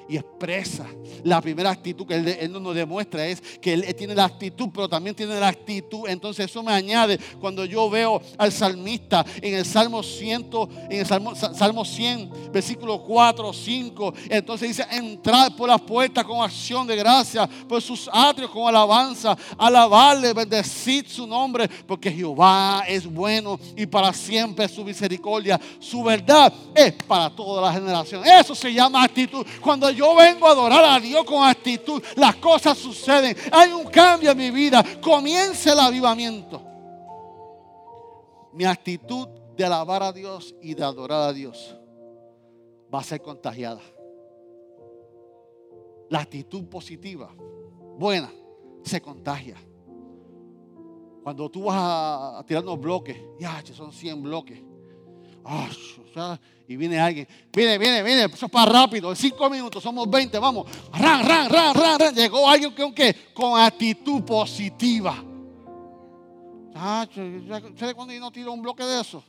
y 0.09 0.17
expresa. 0.17 0.87
La 1.23 1.41
primera 1.41 1.71
actitud 1.71 2.07
que 2.07 2.15
él, 2.15 2.53
nos 2.53 2.75
demuestra 2.75 3.27
es 3.27 3.41
que 3.61 3.73
él, 3.73 3.95
tiene 3.95 4.15
la 4.15 4.25
actitud, 4.25 4.69
pero 4.73 4.89
también 4.89 5.15
tiene 5.15 5.39
la 5.39 5.49
actitud. 5.49 6.09
Entonces 6.09 6.51
eso 6.51 6.63
me 6.63 6.73
añade 6.73 7.19
cuando 7.41 7.65
yo 7.65 7.89
veo 7.89 8.21
al 8.37 8.53
salmista 8.53 9.25
en 9.41 9.55
el 9.55 9.65
Salmo 9.65 10.03
100, 10.03 10.51
en 10.91 11.01
el 11.01 11.07
Salmo, 11.07 11.35
Salmo 11.35 11.85
100, 11.85 12.53
versículo 12.53 13.03
4, 13.03 13.53
5. 13.53 14.15
Entonces 14.29 14.69
dice, 14.69 14.87
entrar 14.91 15.55
por 15.57 15.69
las 15.69 15.81
puertas 15.81 16.25
con 16.25 16.43
acción 16.43 16.87
de 16.87 16.97
gracia, 16.97 17.49
por 17.69 17.81
sus 17.81 18.09
atrios 18.13 18.51
con 18.51 18.69
alabanza, 18.69 19.37
alabarle, 19.59 20.33
bendecir 20.33 21.09
su 21.09 21.27
nombre, 21.27 21.69
porque 21.87 22.11
Jehová 22.11 22.85
es 22.87 23.07
bueno 23.07 23.59
y 23.77 23.87
para 23.87 24.13
siempre 24.13 24.69
su 24.69 24.85
misericordia, 24.85 25.61
su 25.79 26.03
verdad 26.03 26.53
es 26.75 26.93
para 26.93 27.31
toda 27.31 27.63
la 27.63 27.73
generación. 27.73 28.23
Eso 28.27 28.55
se 28.55 28.73
llama 28.73 29.03
actitud. 29.03 29.47
Cuando 29.61 29.94
yo 29.95 30.15
vengo 30.15 30.47
a 30.47 30.53
adorar 30.53 30.85
a 30.85 31.01
Dios 31.01 31.25
con 31.25 31.47
actitud, 31.47 32.03
las 32.17 32.37
cosas 32.37 32.77
suceden. 32.79 33.37
Hay 33.53 33.73
un 33.73 33.85
cambio 33.85 34.31
en 34.31 34.39
mi 34.39 34.51
vida. 34.51 34.85
Comienza 35.01 35.73
el 35.73 35.79
avivamiento. 35.79 36.63
Mi 38.53 38.65
actitud 38.65 39.29
de 39.57 39.65
alabar 39.65 40.03
a 40.03 40.13
Dios 40.13 40.55
y 40.61 40.75
de 40.75 40.85
adorar 40.85 41.29
a 41.29 41.33
Dios 41.33 41.77
va 42.93 43.01
a 43.01 43.05
ser 43.05 43.21
contagiada. 43.21 43.81
La 46.09 46.21
actitud 46.21 46.65
positiva, 46.67 47.35
buena, 47.99 48.31
se 48.83 49.01
contagia. 49.01 49.57
Cuando 51.23 51.51
tú 51.51 51.65
vas 51.65 51.77
a, 51.79 52.45
tirar 52.47 52.63
unos 52.63 52.79
bloques, 52.79 53.17
ya, 53.41 53.63
son 53.73 53.93
100 53.93 54.23
bloques. 54.23 54.63
Y 56.67 56.77
viene 56.77 56.99
alguien, 56.99 57.29
viene, 57.53 57.77
viene, 57.77 58.03
viene, 58.03 58.25
eso 58.25 58.47
es 58.47 58.53
para 58.53 58.71
rápido, 58.71 59.11
en 59.11 59.17
5 59.17 59.51
minutos, 59.51 59.83
somos 59.83 60.09
20, 60.09 60.39
vamos, 60.39 60.67
ran, 60.93 61.27
ran, 61.27 61.51
ran, 61.51 61.75
ran, 61.75 61.99
ran. 61.99 62.15
Llegó 62.15 62.49
alguien 62.49 62.73
con 62.73 62.95
qué? 62.95 63.15
Con 63.35 63.61
actitud 63.61 64.23
positiva. 64.23 65.23
¿Sabes 66.75 67.95
cuándo 67.95 68.13
yo 68.13 68.21
no 68.21 68.33
tiro 68.33 68.53
un 68.53 68.63
bloque 68.63 68.83
de 68.85 69.01
eso? 69.01 69.23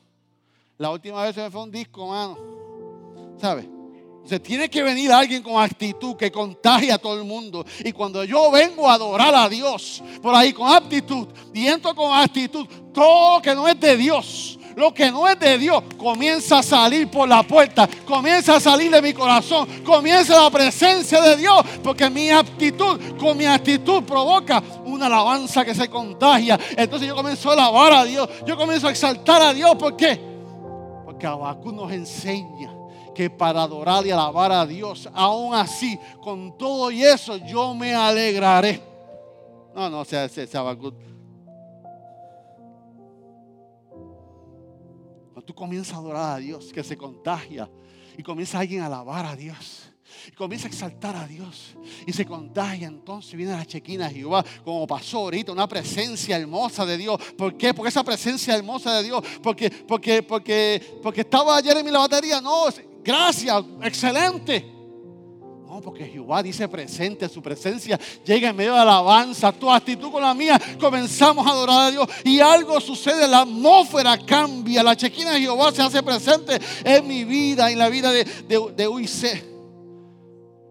La 0.78 0.90
última 0.92 1.24
vez 1.24 1.36
se 1.36 1.42
me 1.42 1.52
fue 1.52 1.64
un 1.64 1.72
disco, 1.72 2.08
mano. 2.08 2.38
¿Sabes? 3.40 3.68
Se 4.26 4.40
tiene 4.40 4.70
que 4.70 4.82
venir 4.82 5.12
alguien 5.12 5.44
con 5.44 5.62
actitud 5.62 6.16
que 6.16 6.32
contagie 6.32 6.92
a 6.92 6.98
todo 6.98 7.20
el 7.20 7.26
mundo. 7.26 7.64
Y 7.84 7.92
cuando 7.92 8.24
yo 8.24 8.50
vengo 8.50 8.90
a 8.90 8.96
adorar 8.96 9.36
a 9.36 9.48
Dios 9.48 10.02
por 10.22 10.34
ahí 10.34 10.52
con 10.52 10.74
actitud 10.74 11.28
y 11.54 11.68
entro 11.68 11.94
con 11.94 12.12
actitud, 12.12 12.66
todo 12.92 13.42
que 13.42 13.54
no 13.54 13.68
es 13.68 13.80
de 13.80 13.96
Dios, 13.96 14.58
lo 14.76 14.94
que 14.94 15.10
no 15.12 15.28
es 15.28 15.40
de 15.40 15.58
Dios, 15.58 15.84
comienza 15.98 16.60
a 16.60 16.64
salir 16.64 17.10
por 17.10 17.28
la 17.28 17.44
puerta, 17.44 17.88
comienza 18.06 18.58
a 18.58 18.60
salir 18.60 18.92
de 18.92 19.02
mi 19.02 19.14
corazón, 19.14 19.68
comienza 19.84 20.42
la 20.42 20.50
presencia 20.50 21.22
de 21.22 21.38
Dios, 21.38 21.64
porque 21.84 22.10
mi 22.10 22.30
actitud, 22.30 23.00
con 23.18 23.38
mi 23.38 23.46
actitud 23.46 24.04
provoca 24.04 24.62
una 24.86 25.06
alabanza 25.06 25.64
que 25.64 25.74
se 25.74 25.90
contagia. 25.90 26.60
Entonces 26.76 27.08
yo 27.08 27.16
comienzo 27.16 27.50
a 27.50 27.54
alabar 27.54 27.94
a 27.94 28.04
Dios, 28.04 28.30
yo 28.46 28.58
comienzo 28.58 28.88
a 28.88 28.92
exaltar 28.92 29.42
a 29.42 29.54
Dios, 29.54 29.76
¿por 29.76 29.96
qué? 29.96 30.20
Porque 31.06 31.26
Abacú 31.26 31.72
nos 31.72 31.92
enseña 31.92 32.74
que 33.14 33.30
para 33.30 33.64
adorar 33.64 34.06
y 34.06 34.12
alabar 34.12 34.52
a 34.52 34.66
Dios, 34.66 35.10
aún 35.14 35.56
así, 35.56 35.98
con 36.22 36.58
todo 36.58 36.92
y 36.92 37.02
eso, 37.02 37.38
yo 37.38 37.74
me 37.74 37.96
alegraré. 37.96 38.82
No, 39.74 39.90
no, 39.90 40.04
sea, 40.04 40.28
sea, 40.28 40.46
sea 40.46 40.62
tú 45.46 45.54
comienzas 45.54 45.94
a 45.94 45.98
adorar 45.98 46.36
a 46.36 46.38
Dios, 46.38 46.72
que 46.74 46.84
se 46.84 46.98
contagia, 46.98 47.70
y 48.18 48.24
comienza 48.24 48.60
alguien 48.60 48.82
a 48.82 48.88
alabar 48.88 49.26
a 49.26 49.36
Dios. 49.36 49.92
Y 50.28 50.32
comienza 50.32 50.68
a 50.68 50.70
exaltar 50.70 51.16
a 51.16 51.28
Dios. 51.28 51.76
Y 52.08 52.14
se 52.14 52.26
contagia. 52.26 52.88
Entonces 52.88 53.34
viene 53.36 53.52
la 53.52 53.66
chequina 53.66 54.08
de 54.08 54.16
Jehová. 54.16 54.46
Como 54.64 54.88
pasó 54.88 55.20
ahorita. 55.20 55.52
Una 55.52 55.68
presencia 55.68 56.38
hermosa 56.38 56.86
de 56.86 56.98
Dios. 56.98 57.20
¿Por 57.38 57.58
qué? 57.58 57.74
Porque 57.74 57.90
esa 57.90 58.04
presencia 58.04 58.56
hermosa 58.56 58.98
de 58.98 59.04
Dios. 59.04 59.22
Porque, 59.44 59.70
porque, 59.70 60.24
porque, 60.24 61.00
porque 61.04 61.22
estaba 61.22 61.58
ayer 61.58 61.78
en 61.78 61.86
mi 61.86 61.92
batería. 61.92 62.40
No, 62.40 62.66
Gracias, 63.04 63.64
excelente. 63.84 64.75
Porque 65.82 66.06
Jehová 66.06 66.42
dice 66.42 66.68
presente, 66.68 67.30
su 67.30 67.42
presencia 67.42 68.00
llega 68.26 68.50
en 68.50 68.56
medio 68.56 68.74
de 68.74 68.80
alabanza, 68.80 69.52
tu 69.52 69.72
actitud 69.72 70.12
con 70.12 70.22
la 70.22 70.34
mía, 70.34 70.60
comenzamos 70.80 71.46
a 71.46 71.52
adorar 71.52 71.88
a 71.88 71.92
Dios 71.92 72.08
y 72.24 72.40
algo 72.40 72.80
sucede, 72.80 73.28
la 73.28 73.42
atmósfera 73.42 74.18
cambia, 74.18 74.84
la 74.84 74.96
chequina 74.96 75.34
de 75.34 75.42
Jehová 75.42 75.72
se 75.72 75.82
hace 75.82 76.02
presente 76.04 76.60
en 76.84 77.08
mi 77.08 77.24
vida, 77.24 77.72
en 77.72 77.80
la 77.80 77.90
vida 77.90 78.12
de, 78.12 78.24
de, 78.24 78.74
de. 78.76 78.86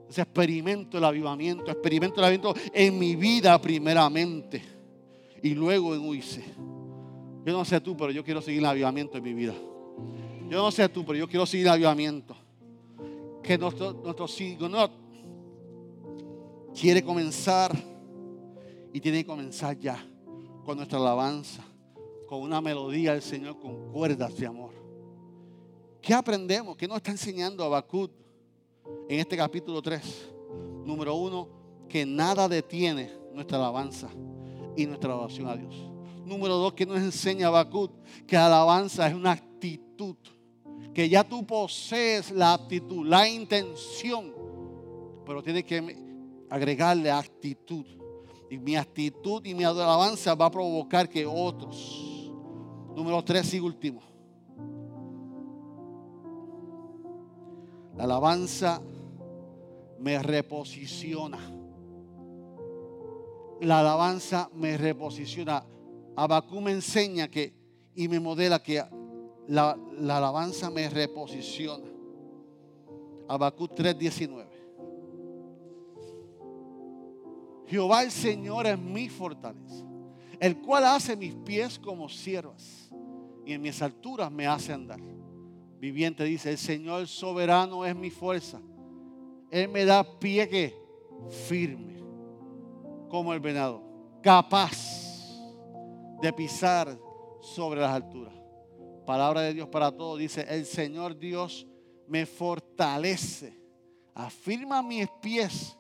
Ese 0.09 0.23
experimento 0.23 0.99
el 0.99 1.05
avivamiento, 1.05 1.71
experimento 1.71 2.21
el 2.21 2.27
avivamiento 2.27 2.61
en 2.73 2.99
mi 2.99 3.17
vida 3.17 3.61
primeramente 3.61 4.63
y 5.43 5.55
luego 5.55 5.95
en 5.95 6.01
Uise. 6.03 6.45
Yo 7.45 7.53
no 7.53 7.65
sé 7.65 7.81
tú, 7.81 7.97
pero 7.97 8.11
yo 8.11 8.25
quiero 8.25 8.41
seguir 8.41 8.61
el 8.61 8.67
avivamiento 8.67 9.19
en 9.19 9.25
mi 9.25 9.35
vida. 9.35 9.55
Yo 10.49 10.59
no 10.63 10.71
sé 10.71 10.89
tú, 10.89 11.05
pero 11.05 11.19
yo 11.19 11.29
quiero 11.29 11.47
seguir 11.47 11.67
el 11.67 11.73
avivamiento. 11.73 12.37
Que 13.45 13.59
nuestro, 13.59 13.93
nuestro 13.93 14.27
no 14.71 14.91
quiere 16.75 17.05
comenzar 17.05 17.77
y 18.91 19.01
tiene 19.01 19.19
que 19.19 19.27
comenzar 19.27 19.79
ya 19.79 20.03
con 20.65 20.79
nuestra 20.79 20.99
alabanza, 20.99 21.63
con 22.27 22.41
una 22.41 22.63
melodía 22.63 23.13
del 23.13 23.21
Señor 23.21 23.61
con 23.61 23.93
cuerdas 23.93 24.35
de 24.39 24.47
amor. 24.47 24.71
¿Qué 26.01 26.15
aprendemos? 26.15 26.75
¿Qué 26.75 26.89
nos 26.89 26.97
está 26.97 27.11
enseñando 27.11 27.63
Habacuc 27.63 28.11
en 29.11 29.21
este 29.21 29.37
capítulo 29.37 29.83
3? 29.83 30.33
Número 30.87 31.15
uno, 31.15 31.49
que 31.87 32.07
nada 32.07 32.49
detiene 32.49 33.13
nuestra 33.35 33.59
alabanza 33.59 34.09
y 34.75 34.87
nuestra 34.87 35.13
adoración 35.13 35.49
a 35.49 35.57
Dios. 35.57 35.75
Número 36.25 36.55
dos, 36.55 36.73
que 36.73 36.87
nos 36.87 36.97
enseña 36.97 37.49
Habacuc 37.49 37.93
que 38.27 38.37
la 38.37 38.47
alabanza 38.47 39.07
es 39.07 39.15
una 39.15 39.33
actitud 39.33 40.17
que 40.95 41.09
ya 41.09 41.25
tú 41.25 41.45
posees 41.45 42.31
la 42.31 42.55
aptitud, 42.55 43.05
la 43.05 43.29
intención, 43.29 44.33
pero 45.27 45.43
tienes 45.43 45.65
que 45.65 46.47
agregarle 46.49 47.11
actitud. 47.11 47.85
Y 48.49 48.59
mi 48.59 48.77
actitud 48.77 49.45
y 49.45 49.55
mi 49.55 49.65
alabanza 49.65 50.35
va 50.37 50.47
a 50.47 50.51
provocar 50.51 51.09
que 51.09 51.27
otros, 51.27 52.31
número 52.95 53.23
tres 53.25 53.53
y 53.55 53.61
último, 53.61 54.01
la 57.97 58.05
alabanza 58.05 58.81
me 59.99 60.23
reposiciona. 60.23 61.39
La 63.61 63.81
alabanza 63.81 64.49
me 64.55 64.77
reposiciona. 64.77 65.65
Abacú 66.17 66.61
me 66.61 66.73
enseña 66.73 67.29
que 67.29 67.53
y 67.95 68.09
me 68.09 68.21
modela 68.21 68.63
que 68.63 68.83
la, 69.49 69.77
alabanza 70.01 70.71
me 70.71 70.89
reposiciona. 70.89 71.87
Habacuc 73.29 73.73
3:19. 73.75 74.47
Jehová 77.67 78.03
el 78.03 78.11
Señor 78.11 78.67
es 78.67 78.79
mi 78.79 79.09
fortaleza, 79.09 79.85
el 80.39 80.61
cual 80.61 80.85
hace 80.85 81.17
mis 81.17 81.35
pies 81.35 81.79
como 81.79 82.09
siervas 82.09 82.91
y 83.45 83.53
en 83.53 83.63
mis 83.63 83.81
alturas 83.81 84.31
me 84.31 84.47
hace 84.47 84.73
andar. 84.73 85.01
Viviente 85.81 86.25
dice, 86.25 86.51
el 86.51 86.59
Señor 86.59 87.07
soberano 87.07 87.85
es 87.85 87.97
mi 87.97 88.11
fuerza. 88.11 88.61
Él 89.51 89.69
me 89.69 89.85
da 89.85 90.05
pie 90.19 90.49
que 90.49 90.75
firme, 91.47 92.03
como 93.09 93.33
el 93.33 93.41
venado, 93.41 93.83
capaz 94.23 94.77
de 96.21 96.33
pisar 96.33 96.99
sobre 97.41 97.81
las 97.81 97.91
alturas 97.91 98.34
palabra 99.05 99.43
de 99.43 99.55
Dios 99.55 99.69
para 99.69 99.93
todos, 99.93 100.19
dice, 100.19 100.47
el 100.49 100.67
Señor 100.67 101.19
Dios 101.19 101.67
me 102.07 102.27
fortalece, 102.27 103.59
afirma 104.15 104.83
mis 104.83 105.09
pies 105.21 105.77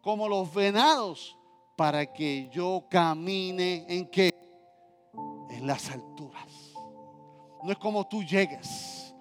como 0.00 0.28
los 0.28 0.52
venados 0.52 1.36
para 1.76 2.12
que 2.12 2.48
yo 2.52 2.86
camine 2.90 3.84
en 3.88 4.06
qué? 4.08 4.30
En 5.50 5.66
las 5.66 5.90
alturas. 5.90 6.74
No 7.62 7.70
es 7.70 7.78
como 7.78 8.06
tú 8.06 8.22
llegues 8.22 9.14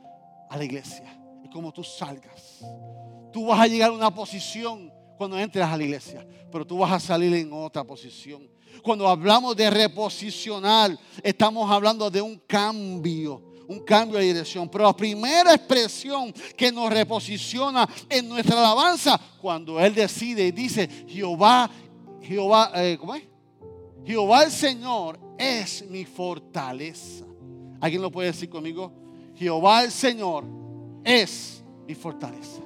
a 0.50 0.58
la 0.58 0.64
iglesia, 0.64 1.20
es 1.44 1.50
como 1.52 1.72
tú 1.72 1.84
salgas. 1.84 2.66
Tú 3.32 3.48
vas 3.48 3.60
a 3.60 3.68
llegar 3.68 3.90
a 3.90 3.94
una 3.94 4.14
posición 4.14 4.92
cuando 5.18 5.38
entres 5.40 5.66
a 5.66 5.76
la 5.76 5.84
iglesia, 5.84 6.28
pero 6.52 6.66
tú 6.66 6.78
vas 6.78 6.92
a 6.92 7.00
salir 7.00 7.34
en 7.34 7.52
otra 7.52 7.84
posición. 7.84 8.48
Cuando 8.84 9.08
hablamos 9.08 9.56
de 9.56 9.70
reposicionar, 9.70 10.98
estamos 11.24 11.70
hablando 11.70 12.10
de 12.10 12.22
un 12.22 12.38
cambio 12.48 13.47
un 13.68 13.80
cambio 13.82 14.18
de 14.18 14.26
dirección. 14.26 14.70
Pero 14.70 14.86
la 14.86 14.96
primera 14.96 15.54
expresión 15.54 16.34
que 16.56 16.72
nos 16.72 16.92
reposiciona 16.92 17.88
en 18.10 18.28
nuestra 18.28 18.58
alabanza, 18.58 19.20
cuando 19.42 19.80
Él 19.80 19.94
decide 19.94 20.48
y 20.48 20.52
dice, 20.52 20.90
Jehová, 21.08 21.70
Jehová, 22.22 22.72
eh, 22.76 22.98
¿cómo 23.00 23.16
es? 23.16 23.24
Jehová 24.06 24.44
el 24.44 24.52
Señor 24.52 25.20
es 25.38 25.86
mi 25.90 26.06
fortaleza. 26.06 27.26
¿Alguien 27.80 28.02
lo 28.02 28.12
puede 28.12 28.32
decir 28.32 28.50
conmigo? 28.50 28.92
Jehová 29.36 29.84
el 29.84 29.92
Señor 29.92 30.46
es 31.04 31.64
mi 31.86 31.94
fortaleza. 31.94 32.62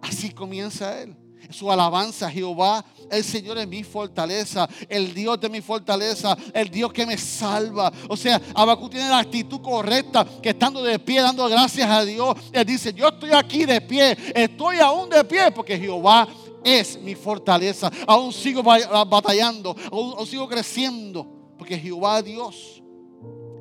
Así 0.00 0.30
comienza 0.30 1.00
él. 1.02 1.14
Su 1.48 1.70
alabanza, 1.72 2.30
Jehová, 2.30 2.84
el 3.10 3.24
Señor 3.24 3.58
es 3.58 3.66
mi 3.66 3.82
fortaleza, 3.82 4.68
el 4.88 5.12
Dios 5.14 5.40
de 5.40 5.48
mi 5.48 5.60
fortaleza, 5.60 6.36
el 6.52 6.70
Dios 6.70 6.92
que 6.92 7.06
me 7.06 7.16
salva. 7.18 7.92
O 8.08 8.16
sea, 8.16 8.40
Abacú 8.54 8.88
tiene 8.88 9.08
la 9.08 9.18
actitud 9.18 9.60
correcta, 9.60 10.26
que 10.42 10.50
estando 10.50 10.82
de 10.82 10.98
pie, 10.98 11.20
dando 11.20 11.48
gracias 11.48 11.88
a 11.88 12.04
Dios, 12.04 12.36
él 12.52 12.64
dice, 12.64 12.92
yo 12.92 13.08
estoy 13.08 13.30
aquí 13.32 13.64
de 13.64 13.80
pie, 13.80 14.16
estoy 14.34 14.78
aún 14.78 15.08
de 15.08 15.24
pie, 15.24 15.50
porque 15.50 15.78
Jehová 15.78 16.28
es 16.64 17.00
mi 17.00 17.14
fortaleza. 17.14 17.90
Aún 18.06 18.32
sigo 18.32 18.62
batallando, 18.62 19.74
aún, 19.90 20.26
sigo 20.26 20.48
creciendo, 20.48 21.26
porque 21.58 21.78
Jehová 21.78 22.22
Dios 22.22 22.82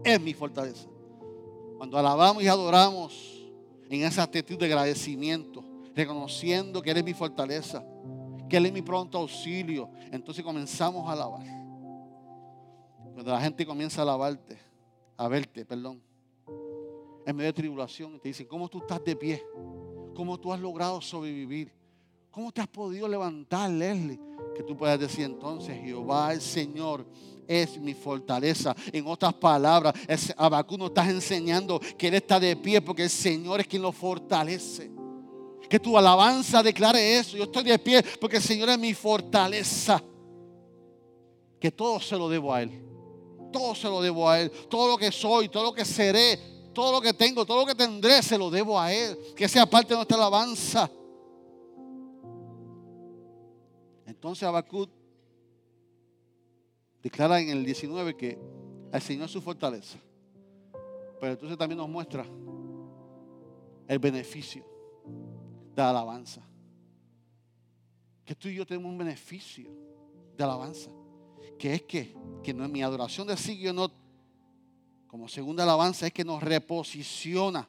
es 0.03 0.19
mi 0.19 0.33
fortaleza. 0.33 0.87
Cuando 1.77 1.97
alabamos 1.97 2.43
y 2.43 2.47
adoramos 2.47 3.13
en 3.89 4.03
esa 4.03 4.23
actitud 4.23 4.57
de 4.57 4.65
agradecimiento, 4.65 5.63
reconociendo 5.99 6.81
que 6.81 6.91
Él 6.91 6.97
es 6.97 7.03
mi 7.03 7.13
fortaleza, 7.13 7.83
que 8.47 8.55
Él 8.55 8.67
es 8.67 8.73
mi 8.73 8.81
pronto 8.81 9.17
auxilio, 9.17 9.89
entonces 10.11 10.43
comenzamos 10.43 11.07
a 11.09 11.11
alabar. 11.11 11.45
Cuando 13.13 13.31
la 13.33 13.41
gente 13.41 13.65
comienza 13.65 13.99
a 13.99 14.03
alabarte, 14.03 14.57
a 15.17 15.27
verte, 15.27 15.65
perdón, 15.65 16.01
en 17.25 17.35
medio 17.35 17.49
de 17.49 17.53
tribulación, 17.53 18.17
te 18.17 18.29
dicen, 18.29 18.47
¿cómo 18.47 18.69
tú 18.69 18.77
estás 18.79 19.03
de 19.03 19.13
pie? 19.13 19.43
¿Cómo 20.15 20.39
tú 20.39 20.53
has 20.53 20.59
logrado 20.61 21.01
sobrevivir? 21.01 21.73
¿Cómo 22.31 22.51
te 22.53 22.61
has 22.61 22.67
podido 22.67 23.05
levantar, 23.05 23.69
Leslie? 23.69 24.19
Que 24.55 24.63
tú 24.63 24.77
puedas 24.77 24.97
decir 24.99 25.25
entonces, 25.25 25.77
Jehová 25.81 26.31
el 26.31 26.39
Señor 26.39 27.05
es 27.45 27.77
mi 27.77 27.93
fortaleza. 27.93 28.73
En 28.93 29.05
otras 29.05 29.33
palabras, 29.33 29.93
Abacú 30.37 30.77
nos 30.77 30.89
estás 30.89 31.09
enseñando 31.09 31.81
que 31.97 32.07
Él 32.07 32.13
está 32.13 32.39
de 32.39 32.55
pie 32.55 32.79
porque 32.79 33.03
el 33.03 33.09
Señor 33.09 33.59
es 33.59 33.67
quien 33.67 33.81
lo 33.81 33.91
fortalece. 33.91 34.98
Que 35.69 35.79
tu 35.79 35.95
alabanza 35.95 36.63
declare 36.63 37.19
eso. 37.19 37.37
Yo 37.37 37.43
estoy 37.43 37.63
de 37.63 37.77
pie 37.77 38.03
porque 38.19 38.37
el 38.37 38.43
Señor 38.43 38.69
es 38.69 38.79
mi 38.79 38.93
fortaleza. 38.95 40.01
Que 41.59 41.71
todo 41.71 41.99
se 41.99 42.17
lo 42.17 42.27
debo 42.27 42.51
a 42.51 42.63
Él. 42.63 42.71
Todo 43.53 43.75
se 43.75 43.87
lo 43.87 44.01
debo 44.01 44.27
a 44.27 44.39
Él. 44.39 44.49
Todo 44.67 44.89
lo 44.89 44.97
que 44.97 45.11
soy, 45.11 45.47
todo 45.47 45.65
lo 45.65 45.73
que 45.73 45.85
seré, 45.85 46.39
todo 46.73 46.91
lo 46.91 47.01
que 47.01 47.13
tengo, 47.13 47.45
todo 47.45 47.59
lo 47.59 47.65
que 47.67 47.75
tendré, 47.75 48.23
se 48.23 48.37
lo 48.37 48.49
debo 48.49 48.79
a 48.79 48.91
Él. 48.91 49.15
Que 49.35 49.47
sea 49.47 49.67
parte 49.67 49.89
de 49.89 49.97
nuestra 49.97 50.17
alabanza. 50.17 50.89
Entonces 54.07 54.43
Habacuc 54.43 54.89
declara 57.03 57.39
en 57.39 57.49
el 57.49 57.63
19 57.63 58.17
que 58.17 58.39
el 58.91 59.01
Señor 59.01 59.25
es 59.25 59.31
su 59.31 59.41
fortaleza. 59.41 59.99
Pero 61.19 61.33
entonces 61.33 61.57
también 61.59 61.77
nos 61.77 61.89
muestra 61.89 62.25
el 63.87 63.99
beneficio 63.99 64.68
de 65.83 65.89
alabanza. 65.89 66.41
Que 68.25 68.35
tú 68.35 68.47
y 68.47 68.55
yo 68.55 68.65
tenemos 68.65 68.91
un 68.91 68.97
beneficio 68.97 69.69
de 70.37 70.43
alabanza. 70.43 70.89
Que 71.57 71.75
es 71.75 71.81
que, 71.83 72.15
que 72.43 72.53
no, 72.53 72.67
mi 72.67 72.81
adoración 72.81 73.27
de 73.27 73.35
siglo 73.37 73.73
no, 73.73 73.91
como 75.07 75.27
segunda 75.27 75.63
alabanza, 75.63 76.07
es 76.07 76.13
que 76.13 76.23
nos 76.23 76.41
reposiciona. 76.41 77.67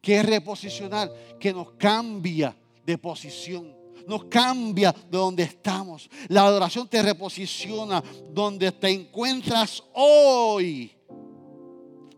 Que 0.00 0.20
es 0.20 0.26
reposicionar? 0.26 1.10
Que 1.40 1.52
nos 1.52 1.72
cambia 1.72 2.56
de 2.84 2.98
posición. 2.98 3.76
Nos 4.06 4.24
cambia 4.24 4.92
de 4.92 5.18
donde 5.18 5.42
estamos. 5.42 6.08
La 6.28 6.46
adoración 6.46 6.88
te 6.88 7.02
reposiciona 7.02 8.02
donde 8.32 8.72
te 8.72 8.90
encuentras 8.90 9.82
hoy 9.94 10.97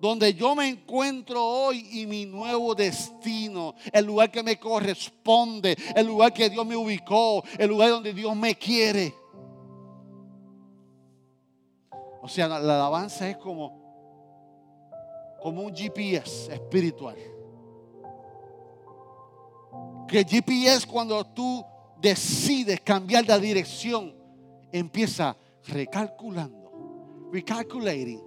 donde 0.01 0.33
yo 0.33 0.55
me 0.55 0.67
encuentro 0.67 1.45
hoy 1.45 1.87
y 1.93 2.07
mi 2.07 2.25
nuevo 2.25 2.75
destino, 2.75 3.75
el 3.93 4.07
lugar 4.07 4.31
que 4.31 4.43
me 4.43 4.59
corresponde, 4.59 5.77
el 5.95 6.07
lugar 6.07 6.33
que 6.33 6.49
Dios 6.49 6.65
me 6.65 6.75
ubicó, 6.75 7.45
el 7.59 7.69
lugar 7.69 7.91
donde 7.91 8.15
Dios 8.15 8.35
me 8.35 8.55
quiere. 8.55 9.15
O 12.23 12.29
sea, 12.29 12.49
la, 12.49 12.57
alabanza 12.57 13.29
es 13.29 13.37
como, 13.37 13.79
como 15.43 15.63
un 15.63 15.77
GPS 15.77 16.53
espiritual. 16.53 17.17
Que 20.09 20.25
GPS 20.25 20.87
cuando 20.87 21.23
tú 21.25 21.63
decides 22.01 22.81
cambiar 22.81 23.27
de 23.27 23.39
dirección, 23.39 24.15
empieza 24.73 25.37
recalculando, 25.67 27.29
recalculating, 27.31 28.23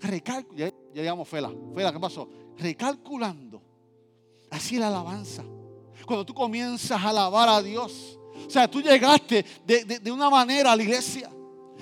recalculando 0.00 0.79
ya 0.94 1.02
llamamos 1.02 1.28
Fela. 1.28 1.50
Fela, 1.74 1.92
¿qué 1.92 2.00
pasó? 2.00 2.28
Recalculando. 2.58 3.62
Así 4.50 4.76
la 4.76 4.88
alabanza. 4.88 5.44
Cuando 6.06 6.24
tú 6.24 6.34
comienzas 6.34 7.00
a 7.00 7.08
alabar 7.10 7.48
a 7.48 7.62
Dios. 7.62 8.18
O 8.46 8.50
sea, 8.50 8.68
tú 8.68 8.80
llegaste 8.80 9.44
de, 9.64 9.84
de 9.84 10.12
una 10.12 10.30
manera 10.30 10.72
a 10.72 10.76
la 10.76 10.82
iglesia 10.82 11.30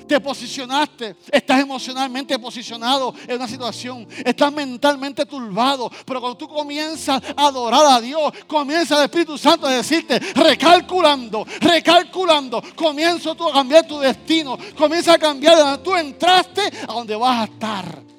te 0.06 0.20
posicionaste, 0.20 1.16
estás 1.30 1.60
emocionalmente 1.60 2.38
posicionado 2.38 3.14
en 3.26 3.36
una 3.36 3.48
situación, 3.48 4.06
estás 4.24 4.52
mentalmente 4.52 5.26
turbado, 5.26 5.90
pero 6.06 6.20
cuando 6.20 6.36
tú 6.36 6.48
comienzas 6.48 7.22
a 7.36 7.46
adorar 7.46 7.84
a 7.86 8.00
Dios, 8.00 8.32
comienza 8.46 8.96
el 8.98 9.04
Espíritu 9.04 9.36
Santo 9.36 9.66
a 9.66 9.72
decirte, 9.72 10.18
recalculando, 10.18 11.46
recalculando, 11.60 12.62
comienzo 12.74 13.34
tú 13.34 13.48
a 13.48 13.52
cambiar 13.52 13.86
tu 13.86 13.98
destino, 13.98 14.58
comienza 14.76 15.14
a 15.14 15.18
cambiar 15.18 15.56
de 15.56 15.78
tú 15.84 15.94
entraste 15.94 16.62
a 16.82 16.92
donde 16.92 17.14
vas 17.14 17.40
a 17.40 17.44
estar. 17.44 18.17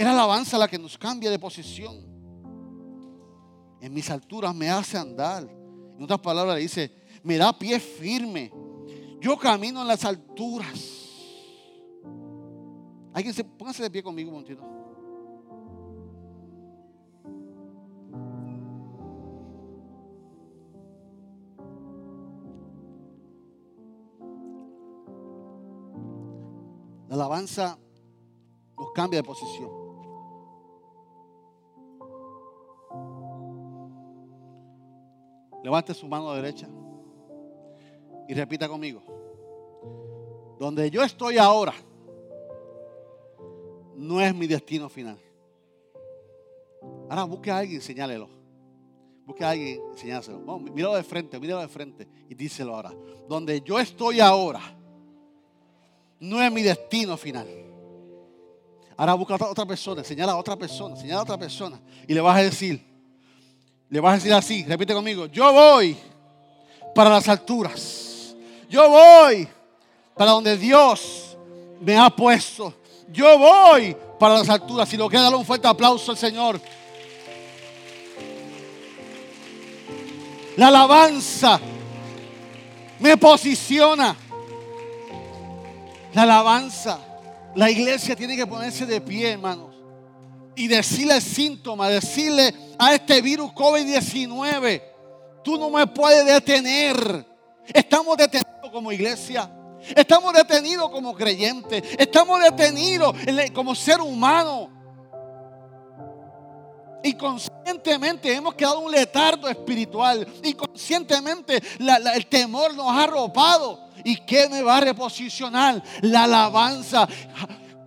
Es 0.00 0.06
la 0.06 0.12
alabanza 0.12 0.56
la 0.56 0.66
que 0.66 0.78
nos 0.78 0.96
cambia 0.96 1.30
de 1.30 1.38
posición. 1.38 1.94
En 3.82 3.92
mis 3.92 4.08
alturas 4.08 4.54
me 4.54 4.70
hace 4.70 4.96
andar. 4.96 5.42
En 5.42 6.02
otras 6.02 6.20
palabras 6.20 6.54
le 6.54 6.62
dice, 6.62 6.90
me 7.22 7.36
da 7.36 7.52
pie 7.52 7.78
firme. 7.78 8.50
Yo 9.20 9.36
camino 9.36 9.82
en 9.82 9.88
las 9.88 10.02
alturas. 10.06 10.72
Alguien 13.12 13.34
se, 13.34 13.44
póngase 13.44 13.82
de 13.82 13.90
pie 13.90 14.02
conmigo 14.02 14.30
un 14.30 14.36
momentito. 14.36 14.64
La 27.06 27.16
alabanza 27.16 27.78
nos 28.78 28.92
cambia 28.92 29.18
de 29.18 29.24
posición. 29.24 29.79
Levante 35.62 35.94
su 35.94 36.06
mano 36.08 36.32
derecha 36.32 36.68
y 38.28 38.34
repita 38.34 38.68
conmigo. 38.68 39.02
Donde 40.58 40.90
yo 40.90 41.02
estoy 41.02 41.38
ahora 41.38 41.74
no 43.96 44.20
es 44.20 44.34
mi 44.34 44.46
destino 44.46 44.88
final. 44.88 45.18
Ahora 47.08 47.24
busque 47.24 47.50
a 47.50 47.58
alguien 47.58 47.80
señálelo. 47.80 48.28
Busque 49.26 49.44
a 49.44 49.50
alguien 49.50 49.80
y 49.94 49.98
señálelo. 49.98 50.58
míralo 50.58 50.94
de 50.94 51.02
frente, 51.02 51.38
míralo 51.38 51.60
de 51.60 51.68
frente 51.68 52.08
y 52.28 52.34
díselo 52.34 52.74
ahora. 52.74 52.92
Donde 53.28 53.60
yo 53.60 53.78
estoy 53.78 54.20
ahora 54.20 54.60
no 56.20 56.42
es 56.42 56.52
mi 56.52 56.62
destino 56.62 57.16
final. 57.16 57.48
Ahora 58.96 59.14
busca 59.14 59.34
a 59.34 59.50
otra 59.50 59.64
persona, 59.64 60.04
señala 60.04 60.32
a 60.32 60.36
otra 60.36 60.56
persona, 60.56 60.94
señala 60.94 61.20
a 61.20 61.22
otra 61.22 61.38
persona 61.38 61.80
y 62.06 62.12
le 62.12 62.20
vas 62.20 62.36
a 62.36 62.42
decir, 62.42 62.89
le 63.90 63.98
vas 63.98 64.12
a 64.12 64.14
decir 64.14 64.32
así, 64.32 64.64
repite 64.64 64.94
conmigo, 64.94 65.26
yo 65.26 65.52
voy 65.52 65.96
para 66.94 67.10
las 67.10 67.28
alturas. 67.28 68.36
Yo 68.68 68.88
voy 68.88 69.48
para 70.16 70.30
donde 70.30 70.56
Dios 70.56 71.36
me 71.80 71.98
ha 71.98 72.08
puesto. 72.08 72.72
Yo 73.08 73.36
voy 73.36 73.96
para 74.18 74.34
las 74.34 74.48
alturas. 74.48 74.88
Si 74.88 74.96
lo 74.96 75.08
quiere, 75.08 75.24
darle 75.24 75.38
un 75.38 75.44
fuerte 75.44 75.66
aplauso 75.66 76.12
al 76.12 76.16
Señor. 76.16 76.60
La 80.56 80.68
alabanza 80.68 81.60
me 83.00 83.16
posiciona. 83.16 84.16
La 86.14 86.22
alabanza. 86.22 87.00
La 87.56 87.68
iglesia 87.68 88.14
tiene 88.14 88.36
que 88.36 88.46
ponerse 88.46 88.86
de 88.86 89.00
pie, 89.00 89.32
hermanos. 89.32 89.74
Y 90.54 90.68
decirle 90.68 91.20
síntoma, 91.20 91.88
decirle 91.88 92.54
a 92.80 92.94
este 92.94 93.20
virus 93.20 93.50
COVID-19. 93.50 94.82
Tú 95.44 95.58
no 95.58 95.68
me 95.68 95.86
puedes 95.86 96.24
detener. 96.24 97.26
Estamos 97.66 98.16
detenidos 98.16 98.70
como 98.72 98.90
iglesia. 98.90 99.50
Estamos 99.94 100.32
detenidos 100.32 100.88
como 100.88 101.14
creyentes. 101.14 101.82
Estamos 101.98 102.40
detenidos 102.42 103.14
como 103.54 103.74
ser 103.74 104.00
humano. 104.00 104.70
Y 107.04 107.12
conscientemente 107.14 108.34
hemos 108.34 108.54
quedado 108.54 108.80
un 108.80 108.90
letardo 108.90 109.46
espiritual. 109.46 110.26
Y 110.42 110.54
conscientemente 110.54 111.62
el 112.14 112.26
temor 112.28 112.74
nos 112.74 112.88
ha 112.88 113.04
arropado. 113.04 113.90
¿Y 114.04 114.16
qué 114.16 114.48
me 114.48 114.62
va 114.62 114.78
a 114.78 114.80
reposicionar? 114.80 115.82
La 116.00 116.24
alabanza. 116.24 117.06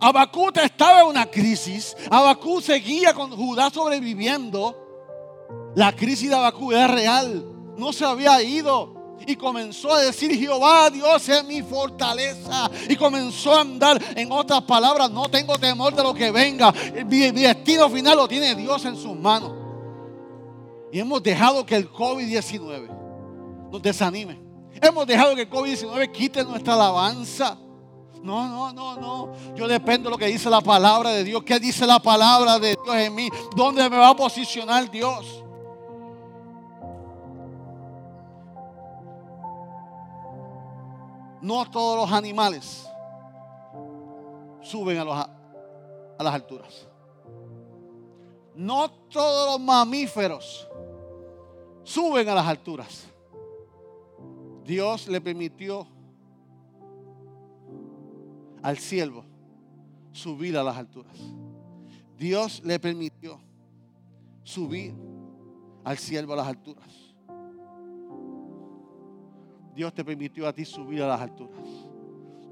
Abacú 0.00 0.50
estaba 0.54 1.00
en 1.00 1.06
una 1.06 1.26
crisis. 1.26 1.96
Abacú 2.08 2.60
seguía 2.60 3.12
con 3.12 3.32
Judá 3.32 3.70
sobreviviendo. 3.70 4.83
La 5.74 5.92
crisis 5.94 6.30
de 6.30 6.36
Abacú 6.36 6.72
era 6.72 6.86
real. 6.86 7.44
no 7.76 7.92
se 7.92 8.04
había 8.04 8.42
ido. 8.42 8.94
Y 9.26 9.36
comenzó 9.36 9.92
a 9.92 10.00
decir, 10.00 10.36
Jehová, 10.36 10.90
Dios 10.90 11.28
es 11.28 11.44
mi 11.44 11.62
fortaleza. 11.62 12.70
Y 12.88 12.96
comenzó 12.96 13.54
a 13.54 13.60
andar, 13.62 14.02
en 14.16 14.30
otras 14.30 14.62
palabras, 14.62 15.10
no 15.10 15.28
tengo 15.28 15.56
temor 15.58 15.94
de 15.94 16.02
lo 16.02 16.12
que 16.12 16.30
venga. 16.30 16.72
Mi, 17.06 17.32
mi 17.32 17.42
destino 17.42 17.88
final 17.88 18.16
lo 18.16 18.28
tiene 18.28 18.54
Dios 18.54 18.84
en 18.84 18.96
sus 18.96 19.16
manos. 19.16 19.52
Y 20.92 21.00
hemos 21.00 21.22
dejado 21.22 21.64
que 21.64 21.76
el 21.76 21.90
COVID-19 21.90 23.70
nos 23.72 23.82
desanime. 23.82 24.40
Hemos 24.80 25.06
dejado 25.06 25.34
que 25.34 25.42
el 25.42 25.50
COVID-19 25.50 26.12
quite 26.12 26.44
nuestra 26.44 26.74
alabanza. 26.74 27.56
No, 28.22 28.46
no, 28.48 28.72
no, 28.72 28.96
no. 28.96 29.32
Yo 29.54 29.68
dependo 29.68 30.08
de 30.08 30.12
lo 30.12 30.18
que 30.18 30.26
dice 30.26 30.50
la 30.50 30.60
palabra 30.60 31.10
de 31.10 31.24
Dios. 31.24 31.42
¿Qué 31.44 31.58
dice 31.58 31.86
la 31.86 31.98
palabra 31.98 32.58
de 32.58 32.76
Dios 32.82 32.96
en 32.96 33.14
mí? 33.14 33.28
¿Dónde 33.56 33.88
me 33.88 33.96
va 33.96 34.10
a 34.10 34.16
posicionar 34.16 34.90
Dios? 34.90 35.43
No 41.44 41.70
todos 41.70 41.98
los 41.98 42.10
animales 42.10 42.88
suben 44.62 44.96
a, 44.96 45.02
a 46.18 46.22
las 46.22 46.34
alturas. 46.34 46.88
No 48.54 48.90
todos 48.90 49.52
los 49.52 49.60
mamíferos 49.60 50.66
suben 51.82 52.30
a 52.30 52.34
las 52.34 52.46
alturas. 52.46 53.06
Dios 54.64 55.06
le 55.06 55.20
permitió 55.20 55.86
al 58.62 58.78
siervo 58.78 59.26
subir 60.12 60.56
a 60.56 60.62
las 60.62 60.78
alturas. 60.78 61.18
Dios 62.16 62.62
le 62.64 62.80
permitió 62.80 63.38
subir 64.44 64.94
al 65.84 65.98
siervo 65.98 66.32
a 66.32 66.36
las 66.36 66.46
alturas. 66.46 67.13
Dios 69.74 69.92
te 69.92 70.04
permitió 70.04 70.46
a 70.46 70.52
ti 70.52 70.64
subir 70.64 71.02
a 71.02 71.08
las 71.08 71.20
alturas. 71.20 71.60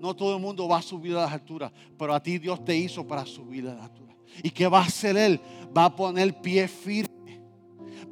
No 0.00 0.14
todo 0.14 0.36
el 0.36 0.42
mundo 0.42 0.66
va 0.66 0.78
a 0.78 0.82
subir 0.82 1.16
a 1.16 1.22
las 1.22 1.32
alturas, 1.32 1.70
pero 1.96 2.12
a 2.12 2.22
ti 2.22 2.38
Dios 2.38 2.64
te 2.64 2.76
hizo 2.76 3.06
para 3.06 3.24
subir 3.24 3.68
a 3.68 3.74
las 3.74 3.84
alturas. 3.84 4.16
¿Y 4.42 4.50
qué 4.50 4.66
va 4.66 4.80
a 4.80 4.84
hacer 4.84 5.16
Él? 5.16 5.40
Va 5.76 5.86
a 5.86 5.94
poner 5.94 6.40
pie 6.40 6.66
firme. 6.66 7.40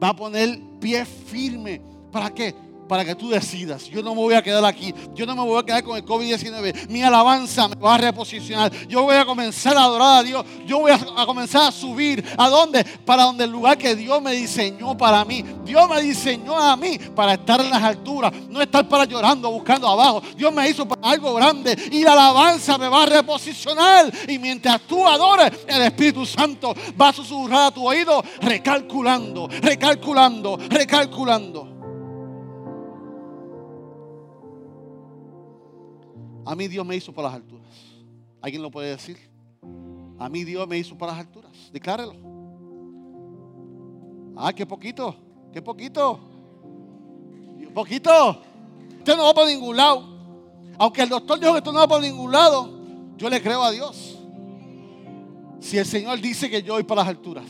Va 0.02 0.10
a 0.10 0.16
poner 0.16 0.60
pie 0.80 1.04
firme. 1.04 1.80
¿Para 2.12 2.32
qué? 2.32 2.54
Para 2.90 3.04
que 3.04 3.14
tú 3.14 3.28
decidas. 3.28 3.84
Yo 3.84 4.02
no 4.02 4.16
me 4.16 4.20
voy 4.20 4.34
a 4.34 4.42
quedar 4.42 4.64
aquí. 4.64 4.92
Yo 5.14 5.24
no 5.24 5.36
me 5.36 5.42
voy 5.42 5.60
a 5.60 5.62
quedar 5.62 5.84
con 5.84 5.96
el 5.96 6.04
COVID-19. 6.04 6.88
Mi 6.88 7.04
alabanza 7.04 7.68
me 7.68 7.76
va 7.76 7.94
a 7.94 7.98
reposicionar. 7.98 8.72
Yo 8.88 9.04
voy 9.04 9.14
a 9.14 9.24
comenzar 9.24 9.76
a 9.76 9.84
adorar 9.84 10.18
a 10.18 10.22
Dios. 10.24 10.44
Yo 10.66 10.80
voy 10.80 10.90
a, 10.90 10.98
comenzar 11.24 11.68
a 11.68 11.70
subir. 11.70 12.24
¿A 12.36 12.48
dónde? 12.48 12.82
Para 12.82 13.22
donde 13.22 13.44
el 13.44 13.50
lugar 13.52 13.78
que 13.78 13.94
Dios 13.94 14.20
me 14.20 14.32
diseñó 14.32 14.96
para 14.96 15.24
mí. 15.24 15.44
Dios 15.64 15.88
me 15.88 16.02
diseñó 16.02 16.58
a 16.58 16.76
mí 16.76 16.98
para 17.14 17.34
estar 17.34 17.60
en 17.60 17.70
las 17.70 17.80
alturas. 17.80 18.32
No 18.48 18.60
estar 18.60 18.88
para 18.88 19.04
llorando, 19.04 19.52
buscando 19.52 19.86
abajo. 19.86 20.20
Dios 20.36 20.52
me 20.52 20.68
hizo 20.68 20.88
para 20.88 21.12
algo 21.12 21.32
grande. 21.34 21.78
Y 21.92 22.02
la 22.02 22.14
alabanza 22.14 22.76
me 22.76 22.88
va 22.88 23.04
a 23.04 23.06
reposicionar. 23.06 24.10
Y 24.26 24.36
mientras 24.40 24.80
tú 24.80 25.06
adores, 25.06 25.52
el 25.68 25.82
Espíritu 25.82 26.26
Santo 26.26 26.74
va 27.00 27.10
a 27.10 27.12
susurrar 27.12 27.68
a 27.68 27.70
tu 27.70 27.86
oído, 27.86 28.20
recalculando, 28.40 29.48
recalculando, 29.62 30.58
recalculando. 30.68 31.69
A 36.50 36.56
mí 36.56 36.66
Dios 36.66 36.84
me 36.84 36.96
hizo 36.96 37.12
para 37.12 37.28
las 37.28 37.36
alturas. 37.36 37.68
¿Alguien 38.42 38.60
lo 38.60 38.72
puede 38.72 38.90
decir? 38.90 39.16
A 40.18 40.28
mí 40.28 40.42
Dios 40.42 40.66
me 40.66 40.78
hizo 40.78 40.98
para 40.98 41.12
las 41.12 41.20
alturas. 41.20 41.52
Declárelo. 41.72 42.12
Ah, 44.34 44.52
qué 44.52 44.66
poquito. 44.66 45.14
Qué 45.52 45.62
poquito. 45.62 46.18
Poquito. 47.72 48.42
Usted 48.98 49.16
no 49.16 49.26
va 49.26 49.32
por 49.32 49.46
ningún 49.46 49.76
lado. 49.76 50.02
Aunque 50.76 51.02
el 51.02 51.08
doctor 51.08 51.38
dijo 51.38 51.52
que 51.52 51.58
usted 51.58 51.70
no 51.70 51.78
va 51.78 51.86
por 51.86 52.00
ningún 52.00 52.32
lado, 52.32 52.68
yo 53.16 53.30
le 53.30 53.40
creo 53.40 53.62
a 53.62 53.70
Dios. 53.70 54.18
Si 55.60 55.78
el 55.78 55.86
Señor 55.86 56.20
dice 56.20 56.50
que 56.50 56.64
yo 56.64 56.72
voy 56.72 56.82
para 56.82 57.02
las 57.02 57.10
alturas, 57.10 57.46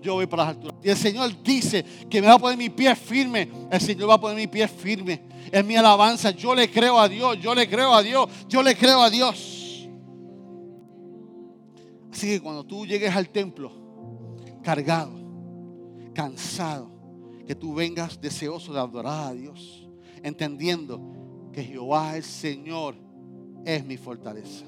yo 0.00 0.14
voy 0.14 0.26
para 0.26 0.42
las 0.46 0.56
alturas. 0.56 0.76
Y 0.82 0.90
el 0.90 0.96
Señor 0.96 1.40
dice 1.44 1.84
que 2.10 2.20
me 2.20 2.26
va 2.26 2.34
a 2.34 2.38
poner 2.40 2.58
mi 2.58 2.68
pie 2.68 2.96
firme, 2.96 3.48
el 3.70 3.80
Señor 3.80 4.10
va 4.10 4.14
a 4.14 4.20
poner 4.20 4.38
mi 4.38 4.48
pie 4.48 4.66
firme 4.66 5.30
es 5.50 5.64
mi 5.64 5.76
alabanza. 5.76 6.30
Yo 6.30 6.54
le 6.54 6.70
creo 6.70 6.98
a 6.98 7.08
Dios, 7.08 7.38
yo 7.40 7.54
le 7.54 7.68
creo 7.68 7.94
a 7.94 8.02
Dios, 8.02 8.28
yo 8.48 8.62
le 8.62 8.76
creo 8.76 9.02
a 9.02 9.10
Dios. 9.10 9.88
Así 12.12 12.28
que 12.28 12.40
cuando 12.40 12.64
tú 12.64 12.86
llegues 12.86 13.14
al 13.14 13.28
templo 13.30 13.72
cargado, 14.62 15.12
cansado, 16.14 16.90
que 17.46 17.54
tú 17.54 17.74
vengas 17.74 18.20
deseoso 18.20 18.72
de 18.72 18.78
adorar 18.78 19.28
a 19.28 19.32
Dios, 19.32 19.88
entendiendo 20.22 21.00
que 21.52 21.64
Jehová 21.64 22.16
el 22.16 22.22
Señor 22.22 22.94
es 23.64 23.84
mi 23.84 23.96
fortaleza. 23.96 24.64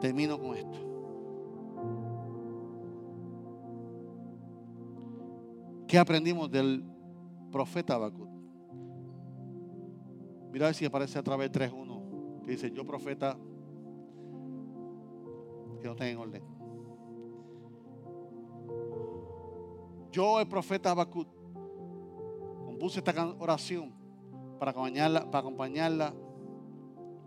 Termino 0.00 0.38
con 0.38 0.56
esto. 0.56 0.86
¿Qué 5.88 5.98
aprendimos 5.98 6.50
del 6.50 6.84
profeta 7.50 7.94
Habacuc? 7.94 8.25
Mira 10.52 10.72
si 10.72 10.84
aparece 10.84 11.18
a 11.18 11.22
través 11.22 11.52
de 11.52 11.70
3.1 11.70 12.42
que 12.44 12.52
dice, 12.52 12.70
yo 12.70 12.86
profeta 12.86 13.36
que 15.80 15.88
no 15.88 15.96
tenga 15.96 16.10
en 16.10 16.18
orden. 16.18 16.42
Yo, 20.12 20.40
el 20.40 20.46
profeta 20.46 20.92
Habacuc, 20.92 21.28
compuse 22.64 23.00
esta 23.00 23.34
oración 23.38 23.92
para 24.58 24.70
acompañarla, 24.70 25.30
para 25.30 25.40
acompañarla 25.40 26.14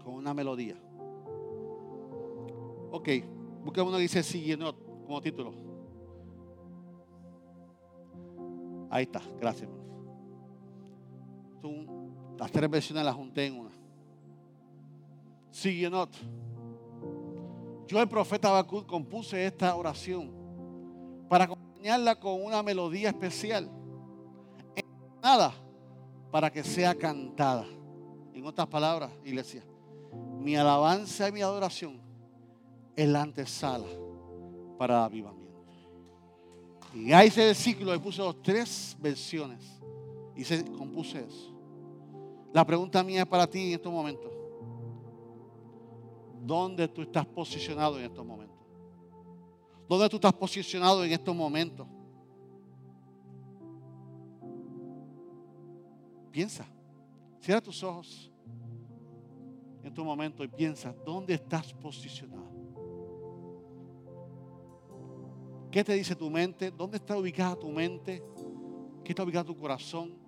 con 0.04 0.16
una 0.16 0.34
melodía. 0.34 0.76
Ok, 2.92 3.10
busca 3.64 3.84
uno 3.84 3.98
que 3.98 4.04
dice 4.04 4.24
Siguienot 4.24 5.06
como 5.06 5.22
título. 5.22 5.54
Ahí 8.90 9.04
está, 9.04 9.22
gracias. 9.40 9.70
Las 12.40 12.52
tres 12.52 12.70
versiones 12.70 13.04
las 13.04 13.14
junté 13.14 13.48
en 13.48 13.60
una. 13.60 13.72
Sigue 15.52 15.90
not. 15.90 16.10
Yo, 17.86 18.00
el 18.02 18.08
profeta 18.08 18.48
Habacuc, 18.48 18.86
compuse 18.86 19.46
esta 19.46 19.76
oración 19.76 20.32
para 21.28 21.44
acompañarla 21.44 22.18
con 22.18 22.42
una 22.42 22.64
melodía 22.64 23.10
especial. 23.10 23.70
Nada 25.22 25.54
para 26.32 26.50
que 26.50 26.64
sea 26.64 26.96
cantada. 26.96 27.66
En 28.34 28.46
otras 28.46 28.68
palabras, 28.68 29.12
iglesia, 29.26 29.62
mi 30.40 30.56
alabanza 30.56 31.28
y 31.28 31.34
mi 31.34 31.42
adoración 31.42 32.00
es 32.96 33.08
la 33.10 33.24
antesala 33.24 33.88
para 34.78 35.04
avivamiento. 35.04 35.50
Y 36.94 37.12
a 37.12 37.22
ese 37.22 37.44
versículo 37.48 37.92
le 37.92 38.00
puse 38.00 38.22
dos, 38.22 38.42
tres 38.42 38.96
versiones 38.98 39.62
y 40.38 40.46
se 40.46 40.64
compuse 40.64 41.20
eso. 41.20 41.59
La 42.54 42.66
pregunta 42.66 43.04
mía 43.04 43.22
es 43.22 43.28
para 43.28 43.48
ti 43.48 43.68
en 43.68 43.74
estos 43.74 43.92
momentos. 43.92 44.32
¿Dónde 46.42 46.88
tú 46.88 47.02
estás 47.02 47.26
posicionado 47.26 48.00
en 48.00 48.06
estos 48.06 48.26
momentos? 48.26 48.58
¿Dónde 49.88 50.10
tú 50.10 50.16
estás 50.16 50.34
posicionado 50.34 51.04
en 51.04 51.12
estos 51.12 51.36
momentos? 51.36 51.88
Piensa. 56.32 56.66
Cierra 57.40 57.62
tus 57.62 57.84
ojos 57.84 58.32
en 59.82 59.88
estos 59.88 60.04
momento 60.04 60.44
y 60.44 60.48
piensa, 60.48 60.94
¿dónde 61.06 61.34
estás 61.36 61.74
posicionado? 61.74 62.50
¿Qué 65.72 65.84
te 65.84 65.94
dice 65.94 66.16
tu 66.16 66.30
mente? 66.30 66.72
¿Dónde 66.72 66.98
está 66.98 67.18
ubicada 67.18 67.56
tu 67.56 67.70
mente? 67.70 68.24
¿Qué 69.04 69.12
está 69.12 69.24
ubicado 69.24 69.46
tu 69.46 69.56
corazón? 69.56 70.19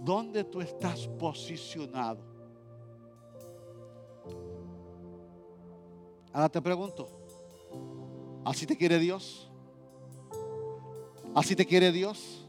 ¿Dónde 0.00 0.44
tú 0.44 0.60
estás 0.60 1.06
posicionado? 1.18 2.20
Ahora 6.32 6.48
te 6.48 6.62
pregunto, 6.62 7.08
¿así 8.44 8.66
te 8.66 8.76
quiere 8.76 8.98
Dios? 8.98 9.50
¿Así 11.34 11.54
te 11.54 11.66
quiere 11.66 11.92
Dios? 11.92 12.46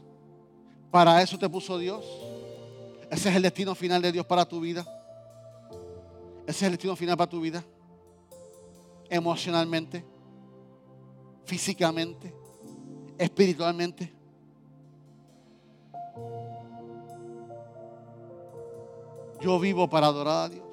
¿Para 0.90 1.20
eso 1.20 1.38
te 1.38 1.48
puso 1.48 1.78
Dios? 1.78 2.04
¿Ese 3.10 3.28
es 3.28 3.36
el 3.36 3.42
destino 3.42 3.74
final 3.74 4.00
de 4.00 4.12
Dios 4.12 4.24
para 4.24 4.46
tu 4.46 4.60
vida? 4.60 4.86
¿Ese 6.46 6.50
es 6.50 6.62
el 6.62 6.72
destino 6.72 6.96
final 6.96 7.16
para 7.16 7.30
tu 7.30 7.40
vida? 7.40 7.62
Emocionalmente, 9.10 10.04
físicamente, 11.44 12.34
espiritualmente. 13.18 14.21
Yo 19.42 19.58
vivo 19.58 19.88
para 19.90 20.06
adorar 20.06 20.44
a 20.44 20.48
Dios. 20.48 20.64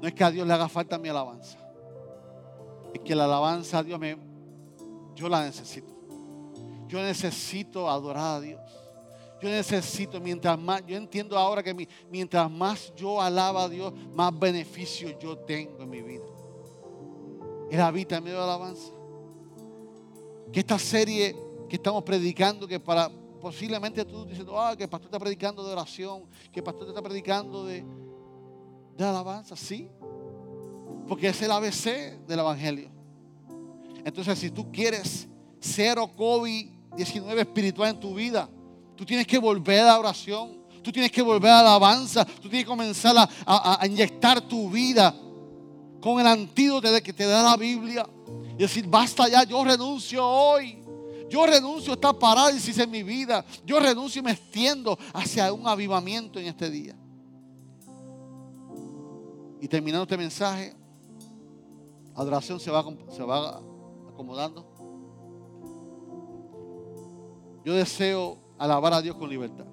No 0.00 0.08
es 0.08 0.14
que 0.14 0.24
a 0.24 0.30
Dios 0.30 0.46
le 0.46 0.52
haga 0.52 0.68
falta 0.68 0.98
mi 0.98 1.08
alabanza. 1.08 1.58
Es 2.94 3.00
que 3.00 3.14
la 3.14 3.24
alabanza 3.24 3.78
a 3.78 3.82
Dios 3.82 3.98
me, 3.98 4.16
yo 5.14 5.28
la 5.28 5.44
necesito. 5.44 5.92
yo 6.88 7.02
necesito 7.02 7.90
adorar 7.90 8.36
a 8.36 8.40
Dios. 8.40 8.60
Yo 9.40 9.48
necesito, 9.48 10.20
mientras 10.20 10.58
más, 10.58 10.84
yo 10.86 10.96
entiendo 10.96 11.36
ahora 11.36 11.62
que 11.62 11.88
mientras 12.10 12.50
más 12.50 12.92
yo 12.94 13.20
alaba 13.20 13.64
a 13.64 13.68
Dios, 13.68 13.92
más 14.14 14.38
beneficios 14.38 15.16
yo 15.18 15.38
tengo 15.38 15.82
en 15.82 15.90
mi 15.90 16.02
vida. 16.02 16.24
Él 17.70 17.80
habita 17.80 18.16
en 18.16 18.24
medio 18.24 18.36
de 18.36 18.44
alabanza. 18.44 18.92
Que 20.52 20.60
esta 20.60 20.78
serie 20.78 21.34
que 21.68 21.76
estamos 21.76 22.02
predicando, 22.02 22.66
que 22.66 22.78
para 22.78 23.10
posiblemente 23.40 24.04
tú 24.04 24.24
diciendo, 24.24 24.60
ah, 24.60 24.76
que 24.76 24.84
el 24.84 24.88
pastor 24.88 25.08
está 25.08 25.18
predicando 25.18 25.64
de 25.64 25.72
oración, 25.72 26.24
que 26.52 26.60
el 26.60 26.64
pastor 26.64 26.88
está 26.88 27.02
predicando 27.02 27.64
de, 27.64 27.84
de 28.96 29.04
alabanza, 29.04 29.56
sí. 29.56 29.88
Porque 31.08 31.28
es 31.28 31.42
el 31.42 31.50
ABC 31.50 32.26
del 32.26 32.38
Evangelio. 32.38 32.90
Entonces, 34.04 34.38
si 34.38 34.50
tú 34.50 34.70
quieres 34.70 35.26
cero 35.58 36.10
COVID-19 36.16 37.38
espiritual 37.38 37.90
en 37.90 38.00
tu 38.00 38.14
vida, 38.14 38.48
tú 38.96 39.04
tienes 39.04 39.26
que 39.26 39.38
volver 39.38 39.80
a 39.80 39.84
la 39.86 39.98
oración, 39.98 40.60
tú 40.82 40.92
tienes 40.92 41.10
que 41.10 41.22
volver 41.22 41.50
a 41.50 41.62
la 41.62 41.70
alabanza, 41.70 42.24
tú 42.24 42.48
tienes 42.48 42.64
que 42.64 42.70
comenzar 42.70 43.14
a, 43.46 43.86
inyectar 43.86 44.40
tu 44.40 44.70
vida 44.70 45.14
con 46.00 46.20
el 46.20 46.26
antídoto 46.26 46.88
que 47.02 47.12
te 47.12 47.24
da 47.24 47.42
la 47.42 47.56
Biblia. 47.56 48.06
Y 48.54 48.62
decir, 48.62 48.86
basta 48.86 49.28
ya, 49.28 49.44
yo 49.44 49.64
renuncio 49.64 50.26
hoy. 50.26 50.79
Yo 51.30 51.46
renuncio 51.46 51.92
a 51.92 51.94
esta 51.94 52.12
parálisis 52.12 52.76
en 52.76 52.90
mi 52.90 53.04
vida. 53.04 53.44
Yo 53.64 53.78
renuncio 53.78 54.18
y 54.18 54.24
me 54.24 54.32
extiendo 54.32 54.98
hacia 55.14 55.52
un 55.52 55.66
avivamiento 55.66 56.40
en 56.40 56.46
este 56.46 56.68
día. 56.68 56.96
Y 59.60 59.68
terminando 59.68 60.02
este 60.02 60.16
mensaje, 60.16 60.74
adoración 62.16 62.58
se 62.58 62.70
va, 62.72 62.84
se 63.10 63.22
va 63.22 63.62
acomodando. 64.12 64.66
Yo 67.64 67.74
deseo 67.74 68.38
alabar 68.58 68.94
a 68.94 69.00
Dios 69.00 69.14
con 69.14 69.30
libertad. 69.30 69.66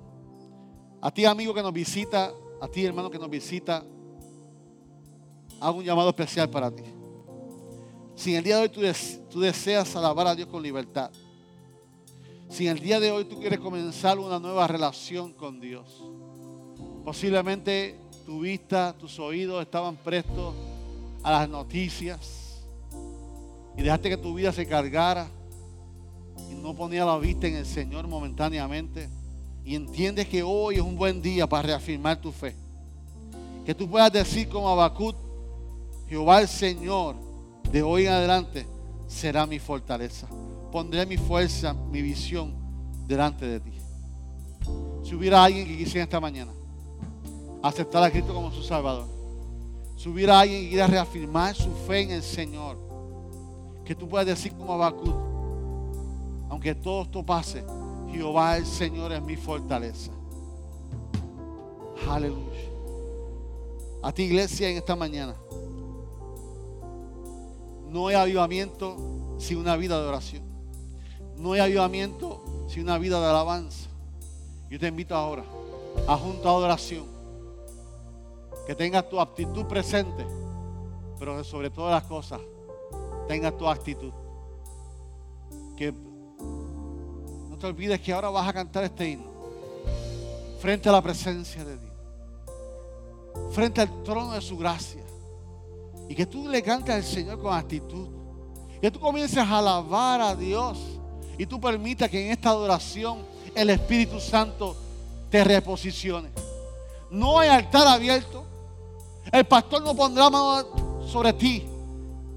A 1.01 1.10
ti 1.10 1.26
amigo 1.26 1.55
que 1.55 1.64
nos 1.64 1.74
visita, 1.74 2.32
a 2.62 2.68
ti 2.68 2.86
hermano 2.86 3.10
que 3.10 3.18
nos 3.18 3.32
visita, 3.32 3.84
hago 5.60 5.80
un 5.80 5.84
llamado 5.84 6.10
especial 6.10 6.51
para 6.51 6.70
ti. 6.70 6.84
Si 8.16 8.32
en 8.32 8.38
el 8.38 8.43
día 8.43 8.58
de 8.58 8.62
hoy 8.64 8.70
tú, 8.70 8.82
tú 9.32 9.39
deseas 9.39 9.95
alabar 9.95 10.28
a 10.28 10.36
Dios 10.36 10.49
con 10.49 10.62
libertad, 10.62 11.10
si 12.50 12.68
en 12.68 12.78
el 12.78 12.84
día 12.84 13.00
de 13.00 13.12
hoy 13.12 13.26
tú 13.26 13.39
quieres 13.39 13.60
comenzar 13.60 14.18
una 14.20 14.39
nueva 14.39 14.68
relación 14.68 15.34
con 15.34 15.60
Dios, 15.60 16.04
posiblemente 17.04 18.00
tu 18.26 18.41
vista, 18.41 18.95
tus 18.98 19.20
oídos 19.20 19.62
estaban 19.62 19.95
prestos 19.95 20.54
a 21.24 21.32
las 21.32 21.50
noticias, 21.50 22.48
y 23.78 23.84
dejaste 23.84 24.10
que 24.10 24.18
tu 24.18 24.34
vida 24.34 24.52
se 24.52 24.66
cargara 24.66 25.28
y 26.50 26.56
no 26.56 26.74
ponía 26.74 27.06
la 27.06 27.18
vista 27.20 27.48
en 27.48 27.56
el 27.56 27.66
Señor 27.66 28.08
momentáneamente 28.08 29.08
y 29.64 29.76
entiendes 29.76 30.28
que 30.28 30.41
hoy 30.41 30.76
es 30.76 30.82
un 30.82 30.98
buen 30.98 31.22
día 31.22 31.48
para 31.48 31.64
reafirmar 31.64 32.20
tu 32.20 32.32
fe. 32.32 32.56
Que 33.66 33.76
tú 33.76 33.88
puedas 33.88 34.12
decir 34.12 34.50
como 34.50 34.68
Abacut, 34.70 35.16
Jehová 36.08 36.41
el 36.41 36.48
Señor 36.48 37.16
de 37.72 37.84
hoy 37.84 38.08
en 38.08 38.14
adelante 38.14 38.66
será 39.08 39.45
mi 39.45 39.60
fortaleza. 39.60 40.28
Pondré 40.72 41.05
mi 41.05 41.18
fuerza, 41.18 41.74
mi 41.74 42.01
visión 42.01 42.53
delante 43.07 43.45
de 43.45 43.59
ti. 43.59 43.72
Si 45.03 45.15
hubiera 45.15 45.43
alguien 45.43 45.65
que 45.68 45.78
quisiera 45.78 46.03
esta 46.03 46.20
mañana 46.20 46.51
aceptar 47.63 48.03
a 48.03 48.11
Cristo 48.11 48.34
como 48.34 48.51
su 48.51 48.61
Salvador, 48.61 49.07
si 49.95 50.09
hubiera 50.09 50.39
alguien 50.39 50.59
que 50.59 50.65
quisiera 50.65 50.88
reafirmar 50.88 51.55
su 51.55 51.72
fe 51.88 52.01
en 52.01 52.11
el 52.11 52.24
Señor, 52.24 52.78
que 53.86 53.95
tú 53.95 54.07
puedas 54.07 54.28
decir 54.28 54.53
como 54.53 54.74
Abacut, 54.74 55.15
aunque 56.49 56.76
todo 56.76 57.03
esto 57.03 57.26
pase, 57.26 57.63
Jehová 58.11 58.57
el 58.57 58.65
Señor 58.65 59.11
es 59.11 59.22
mi 59.22 59.36
fortaleza. 59.36 60.11
Aleluya. 62.09 62.57
A 64.03 64.11
ti 64.11 64.24
iglesia 64.24 64.70
en 64.70 64.78
esta 64.78 64.95
mañana. 64.95 65.36
No 67.89 68.07
hay 68.07 68.15
avivamiento 68.15 68.97
sin 69.38 69.57
una 69.57 69.76
vida 69.76 69.99
de 70.01 70.07
oración. 70.07 70.47
No 71.38 71.54
hay 71.54 71.62
avivamiento 71.62 72.44
sin 72.68 72.84
una 72.84 72.98
vida 72.98 73.20
de 73.20 73.28
alabanza. 73.28 73.88
Yo 74.70 74.80
te 74.80 74.88
invito 74.88 75.16
ahora 75.16 75.44
a 76.08 76.18
junto 76.18 76.50
a 76.50 76.54
oración. 76.54 77.06
Que 78.66 78.76
tengas 78.76 79.08
tu 79.08 79.20
actitud 79.20 79.66
presente, 79.66 80.26
pero 81.18 81.42
sobre 81.44 81.70
todas 81.70 81.94
las 81.94 82.04
cosas 82.04 82.42
tenga 83.28 83.52
tu 83.52 83.68
actitud. 83.68 84.12
Que 85.78 85.92
no 85.92 87.58
te 87.58 87.68
olvides 87.68 88.02
que 88.02 88.12
ahora 88.12 88.30
vas 88.30 88.48
a 88.48 88.54
cantar 88.54 88.84
este 88.84 89.10
himno 89.10 89.38
frente 90.60 90.90
a 90.90 90.92
la 90.92 91.02
presencia 91.02 91.64
de 91.64 91.78
Dios, 91.78 91.94
frente 93.52 93.80
al 93.80 94.04
trono 94.04 94.34
de 94.34 94.42
su 94.42 94.58
gracia. 94.58 95.04
Y 96.10 96.16
que 96.16 96.26
tú 96.26 96.48
le 96.48 96.62
cantes 96.62 96.96
al 96.96 97.04
Señor 97.04 97.40
con 97.42 97.54
actitud. 97.54 98.08
Que 98.82 98.90
tú 98.90 99.00
comiences 99.00 99.40
a 99.40 99.58
alabar 99.58 100.22
a 100.22 100.36
Dios. 100.36 100.97
Y 101.38 101.46
tú 101.46 101.60
permitas 101.60 102.10
que 102.10 102.26
en 102.26 102.32
esta 102.32 102.50
adoración 102.50 103.20
el 103.54 103.70
Espíritu 103.70 104.20
Santo 104.20 104.76
te 105.30 105.44
reposicione. 105.44 106.30
No 107.12 107.40
hay 107.40 107.50
altar 107.50 107.88
abierto. 107.88 108.44
El 109.32 109.46
pastor 109.46 109.84
no 109.84 109.96
pondrá 109.96 110.30
mano 110.30 111.06
sobre 111.08 111.34
ti. 111.34 111.64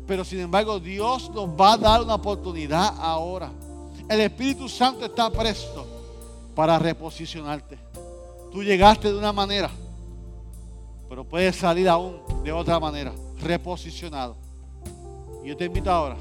Pero 0.07 0.25
sin 0.25 0.41
embargo, 0.41 0.81
Dios 0.81 1.31
nos 1.31 1.49
va 1.49 1.75
a 1.75 1.77
dar 1.79 2.03
una 2.03 2.17
oportunidad 2.17 2.95
ahora. 2.99 3.51
El 4.09 4.21
Espíritu 4.21 4.69
Santo 4.69 5.05
está 5.05 5.31
presto 5.31 5.87
para 6.55 6.79
reposicionarte. 6.79 7.79
Tú 8.51 8.63
llegaste 8.65 9.13
de 9.13 9.17
una 9.17 9.33
manera, 9.33 9.71
pero 11.09 11.25
puedes 11.25 11.55
salir 11.55 11.89
aún 11.89 12.21
de 12.43 12.51
otra 12.51 12.81
manera, 12.81 13.13
reposicionado. 13.41 14.37
Y 15.45 15.49
yo 15.49 15.57
te 15.57 15.67
invito 15.67 15.91
ahora 15.91 16.17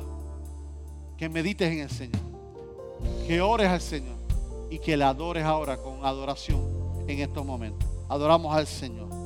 que 1.17 1.27
medites 1.27 1.71
en 1.71 1.79
el 1.79 1.89
Señor, 1.89 2.21
que 3.27 3.41
ores 3.41 3.67
al 3.67 3.81
Señor 3.81 4.15
y 4.69 4.79
que 4.79 4.97
le 4.97 5.03
adores 5.03 5.43
ahora 5.43 5.77
con 5.77 6.05
adoración 6.05 6.61
en 7.07 7.19
estos 7.19 7.45
momentos. 7.45 7.87
Adoramos 8.07 8.55
al 8.55 8.67
Señor. 8.67 9.18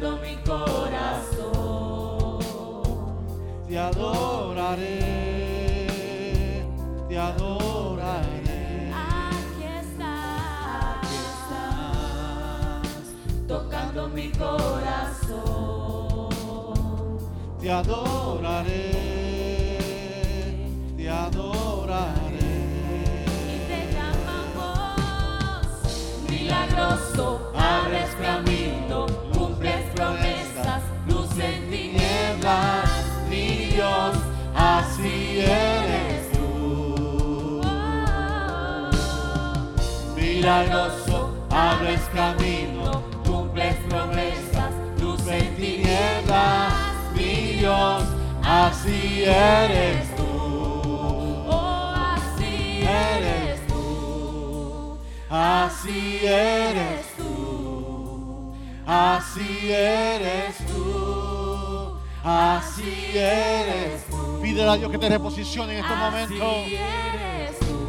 mi 0.00 0.34
corazón. 0.46 1.60
Te 3.68 3.78
adoraré, 3.78 5.06
te 7.06 7.18
adoraré. 7.18 8.92
Aquí 8.94 9.64
estás, 9.78 10.96
aquí 10.96 11.16
estás, 11.36 12.88
tocando 13.46 14.08
mi 14.08 14.30
corazón. 14.32 15.38
Te 17.60 17.70
adoraré, 17.70 18.96
te 20.96 21.10
adoraré. 21.10 22.54
Y 23.46 23.56
te 23.68 23.80
llamamos 23.92 25.68
milagroso, 26.30 27.52
abres 27.54 28.14
camino 28.14 28.69
en 31.38 31.70
tinieblas, 31.70 32.90
mi 33.28 33.66
Dios, 33.72 34.16
Así 34.54 35.40
eres 35.40 36.32
tú. 36.32 37.62
Milagroso, 40.16 41.34
abres 41.50 42.00
camino, 42.14 43.02
cumples 43.24 43.76
promesas, 43.88 44.72
luz 45.00 45.26
en 45.28 45.56
tinieblas, 45.56 46.72
mi 47.14 47.58
Dios, 47.58 48.04
Así 48.42 49.24
eres 49.24 50.16
tú. 50.16 51.44
oh 51.48 51.94
así 52.16 52.82
eres 52.82 53.66
tú, 53.68 54.98
Así 55.30 56.20
eres 56.26 57.16
tú. 57.16 58.52
Así 58.86 59.70
eres 59.70 60.56
tú. 60.66 60.69
Así 62.22 63.12
eres 63.14 64.06
tú. 64.10 64.40
Pídele 64.42 64.70
a 64.70 64.76
Dios 64.76 64.90
que 64.90 64.98
te 64.98 65.08
reposicione 65.08 65.78
en 65.78 65.84
estos 65.84 65.96
momentos. 65.96 66.56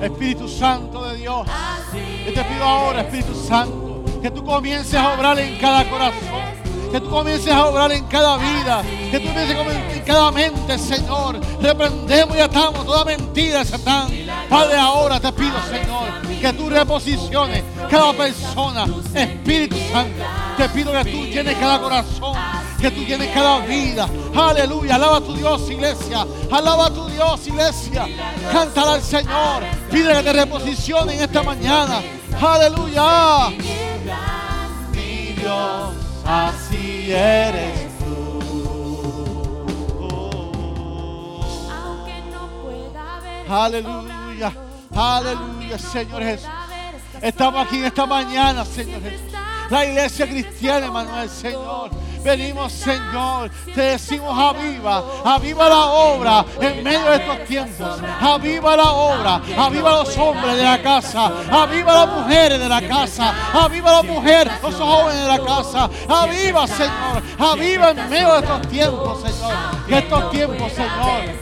Espíritu 0.01 0.47
Santo 0.47 1.07
de 1.09 1.17
Dios. 1.17 1.47
así 1.47 2.23
Yo 2.25 2.33
te 2.33 2.43
pido 2.43 2.63
ahora, 2.63 3.01
Espíritu 3.01 3.35
Santo, 3.35 4.03
que 4.21 4.31
tú 4.31 4.43
comiences 4.43 4.95
a 4.95 5.13
obrar 5.13 5.37
en 5.39 5.59
cada 5.59 5.87
corazón. 5.89 6.61
Que 6.91 6.99
tú 6.99 7.09
comiences 7.09 7.53
a 7.53 7.67
obrar 7.67 7.91
en 7.91 8.05
cada 8.05 8.37
vida. 8.37 8.83
Que 9.11 9.19
tú 9.19 9.27
comiences 9.27 9.55
a 9.55 9.61
obrar 9.61 9.91
en 9.93 10.03
cada 10.03 10.31
mente, 10.31 10.77
Señor. 10.77 11.39
Reprendemos 11.61 12.35
y 12.35 12.39
atamos 12.39 12.85
toda 12.85 13.05
mentira, 13.05 13.63
Satán. 13.63 14.09
Padre, 14.49 14.77
ahora 14.77 15.19
te 15.19 15.31
pido, 15.31 15.55
Señor, 15.69 16.09
que 16.41 16.53
tú 16.53 16.69
reposiciones 16.69 17.63
cada 17.89 18.11
persona. 18.13 18.85
Espíritu 19.13 19.77
Santo, 19.91 20.23
te 20.57 20.69
pido 20.69 20.91
que 20.91 21.11
tú 21.11 21.25
llenes 21.25 21.57
cada 21.57 21.79
corazón. 21.79 22.60
Que 22.81 22.89
tú 22.89 23.03
llenes 23.03 23.29
cada 23.31 23.59
vida. 23.59 24.09
Aleluya. 24.35 24.95
Alaba 24.95 25.17
a 25.17 25.21
tu 25.21 25.35
Dios, 25.35 25.69
iglesia. 25.69 26.25
Alaba 26.51 26.87
a 26.87 26.89
tu 26.89 27.07
Dios, 27.09 27.47
iglesia. 27.47 28.07
Cántala 28.51 28.93
al 28.93 29.03
Señor. 29.03 29.63
Pide 29.91 30.13
que 30.15 30.23
te 30.23 30.33
reposicione 30.33 31.13
en 31.13 31.21
esta 31.21 31.43
mañana. 31.43 32.01
Aleluya. 32.41 33.49
Mi 34.91 35.33
Dios, 35.33 35.93
así 36.25 37.11
eres 37.11 37.89
tú. 37.99 38.39
Aunque 41.71 42.21
no 42.31 42.47
pueda 42.63 43.19
ver. 43.23 43.51
Aleluya. 43.51 44.53
Aleluya, 44.95 45.77
Señor 45.77 46.23
Jesús. 46.23 46.49
Estamos 47.21 47.67
aquí 47.67 47.77
en 47.77 47.85
esta 47.85 48.07
mañana, 48.07 48.65
Señor 48.65 49.03
Jesús. 49.03 49.31
La 49.69 49.85
iglesia 49.85 50.27
cristiana, 50.27 50.87
Emanuel, 50.87 51.29
Señor. 51.29 51.91
Venimos, 52.23 52.71
Señor. 52.71 53.49
Te 53.73 53.81
decimos 53.81 54.37
aviva. 54.37 55.03
Aviva 55.25 55.69
la 55.69 55.85
obra 55.85 56.45
en 56.59 56.83
medio 56.83 57.05
de 57.05 57.15
estos 57.15 57.45
tiempos. 57.45 57.99
Aviva 58.19 58.75
la 58.75 58.91
obra. 58.91 59.41
Aviva 59.57 59.91
los 59.91 60.17
hombres 60.17 60.57
de 60.57 60.63
la 60.63 60.81
casa. 60.81 61.31
Aviva 61.51 61.93
las 61.93 62.07
mujeres 62.07 62.59
de 62.59 62.69
la 62.69 62.81
casa. 62.87 63.33
Aviva 63.53 63.91
la 63.91 64.03
mujer, 64.03 64.51
los 64.61 64.75
jóvenes 64.75 65.21
de 65.21 65.27
la 65.27 65.39
casa. 65.39 65.89
Aviva, 66.07 66.67
Señor. 66.67 67.23
Aviva 67.39 67.91
en 67.91 68.09
medio 68.09 68.33
de 68.33 68.39
estos 68.39 68.67
tiempos, 68.67 69.21
Señor. 69.21 69.53
Que 69.87 69.97
estos 69.97 70.31
tiempos, 70.31 70.71
Señor. 70.73 71.41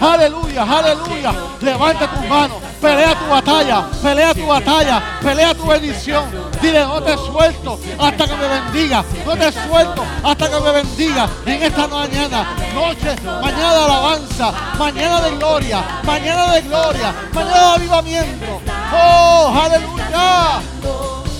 Aleluya, 0.00 0.62
aleluya. 0.62 1.34
Levanta 1.60 2.10
tus 2.10 2.28
manos. 2.28 2.58
Pelea 2.80 3.14
batalla. 3.26 3.86
Pelea 4.02 4.34
tu 4.34 4.46
batalla. 4.46 5.02
Pelea 5.22 5.54
tu 5.54 5.66
bendición. 5.66 6.24
Dile, 6.60 6.80
no 6.80 7.02
te 7.02 7.14
suelto 7.16 7.78
hasta 7.98 8.26
que 8.26 8.34
me 8.36 8.48
bendiga. 8.48 9.04
No 9.24 9.36
te 9.36 9.52
suelto 9.52 10.04
hasta 10.24 10.50
que 10.50 10.60
me 10.60 10.72
bendiga. 10.72 11.28
En 11.44 11.62
esta 11.62 11.86
mañana, 11.86 12.46
noche, 12.74 13.16
mañana 13.42 13.74
de 13.74 13.84
alabanza, 13.84 14.52
mañana 14.78 15.20
de 15.20 15.36
gloria, 15.36 15.84
mañana 16.04 16.52
de 16.52 16.62
gloria, 16.62 17.14
mañana 17.32 17.60
de 17.60 17.74
avivamiento. 17.74 18.60
Oh, 18.92 19.54
aleluya. 19.62 20.60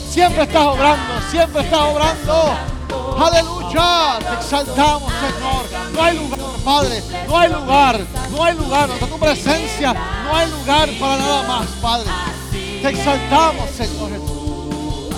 Siempre 0.08 0.44
estás 0.44 0.66
obrando, 0.66 1.14
siempre 1.30 1.62
estás 1.62 1.80
obrando. 1.80 2.75
Aleluya, 3.18 4.18
te 4.18 4.34
exaltamos, 4.34 5.12
Señor. 5.12 5.92
No 5.92 6.02
hay 6.02 6.16
lugar, 6.16 6.40
Padre, 6.64 7.02
no 7.26 7.38
hay 7.38 7.52
lugar, 7.52 8.00
no 8.30 8.44
hay 8.44 8.54
lugar. 8.54 8.90
Ante 8.90 9.06
tu 9.06 9.18
presencia, 9.18 9.94
no 9.94 10.36
hay 10.36 10.50
lugar 10.50 10.88
para 11.00 11.16
nada 11.16 11.42
más, 11.48 11.66
Padre. 11.80 12.10
Te 12.52 12.88
exaltamos, 12.88 13.70
Señor. 13.70 14.10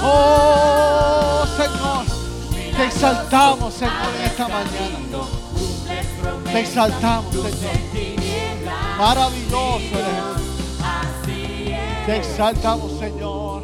Oh, 0.01 1.45
Señor, 1.57 2.05
te 2.77 2.85
exaltamos, 2.85 3.75
Señor, 3.75 4.15
en 4.19 4.25
esta 4.27 4.49
mañana. 4.49 4.99
Te 6.53 6.61
exaltamos, 6.61 7.33
Señor. 7.35 7.89
Maravilloso. 8.99 9.81
Te 12.07 12.17
exaltamos, 12.17 12.99
Señor. 12.99 13.63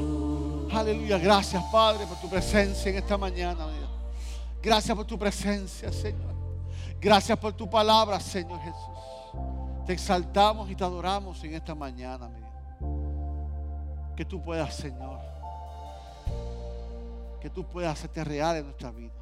Aleluya. 0.73 1.19
Gracias, 1.19 1.63
Padre, 1.73 2.05
por 2.07 2.21
tu 2.21 2.29
presencia 2.29 2.91
en 2.91 2.99
esta 2.99 3.17
mañana. 3.17 3.67
Gracias 4.65 4.97
por 4.97 5.05
tu 5.05 5.19
presencia, 5.19 5.93
Señor. 5.93 6.35
Gracias 6.99 7.37
por 7.37 7.53
tu 7.53 7.69
palabra, 7.69 8.19
Señor 8.19 8.59
Jesús. 8.61 9.85
Te 9.85 9.93
exaltamos 9.93 10.71
y 10.71 10.75
te 10.75 10.83
adoramos 10.83 11.45
en 11.45 11.53
esta 11.53 11.75
mañana, 11.75 12.31
mi 12.31 12.41
Dios. 12.41 12.51
Que 14.17 14.25
tú 14.25 14.43
puedas, 14.43 14.75
Señor. 14.75 15.21
Que 17.43 17.51
tú 17.51 17.69
puedas 17.69 17.93
hacerte 17.93 18.25
real 18.25 18.57
en 18.57 18.65
nuestra 18.65 18.91
vida. 18.91 19.13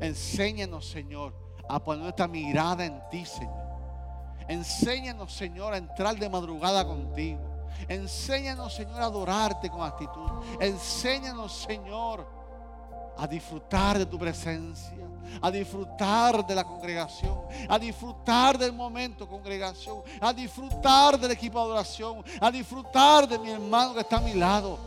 Enséñanos, 0.00 0.88
Señor, 0.88 1.34
a 1.68 1.82
poner 1.82 2.04
nuestra 2.04 2.28
mirada 2.28 2.84
en 2.84 3.02
ti, 3.10 3.24
Señor. 3.24 3.70
Enséñanos, 4.46 5.32
Señor, 5.32 5.74
a 5.74 5.78
entrar 5.78 6.16
de 6.16 6.28
madrugada 6.28 6.86
contigo. 6.86 7.40
Enséñanos, 7.88 8.72
Señor, 8.72 9.02
a 9.02 9.06
adorarte 9.06 9.68
con 9.68 9.82
actitud. 9.82 10.30
Enséñanos, 10.60 11.52
Señor, 11.52 12.39
a 13.20 13.26
disfrutar 13.26 13.98
de 13.98 14.06
tu 14.06 14.18
presencia, 14.18 14.96
a 15.42 15.50
disfrutar 15.50 16.46
de 16.46 16.54
la 16.54 16.64
congregación, 16.64 17.38
a 17.68 17.78
disfrutar 17.78 18.56
del 18.56 18.72
momento 18.72 19.28
congregación, 19.28 20.02
a 20.22 20.32
disfrutar 20.32 21.20
del 21.20 21.32
equipo 21.32 21.58
de 21.58 21.64
adoración, 21.66 22.24
a 22.40 22.50
disfrutar 22.50 23.28
de 23.28 23.38
mi 23.38 23.50
hermano 23.50 23.92
que 23.92 24.00
está 24.00 24.16
a 24.16 24.20
mi 24.22 24.32
lado, 24.32 24.78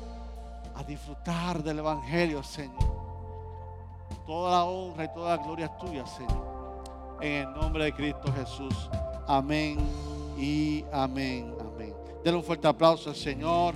a 0.73 0.83
disfrutar 0.83 1.61
del 1.61 1.77
Evangelio, 1.77 2.41
Señor. 2.41 2.91
Toda 4.25 4.51
la 4.51 4.63
honra 4.63 5.05
y 5.05 5.13
toda 5.13 5.37
la 5.37 5.43
gloria 5.43 5.65
es 5.67 5.77
tuya, 5.77 6.05
Señor. 6.07 6.83
En 7.21 7.47
el 7.47 7.53
nombre 7.53 7.83
de 7.83 7.93
Cristo 7.93 8.33
Jesús. 8.33 8.89
Amén 9.27 9.77
y 10.39 10.83
amén. 10.91 11.53
Amén. 11.59 11.93
Denle 12.23 12.39
un 12.39 12.43
fuerte 12.43 12.67
aplauso 12.67 13.11
al 13.11 13.15
Señor. 13.15 13.75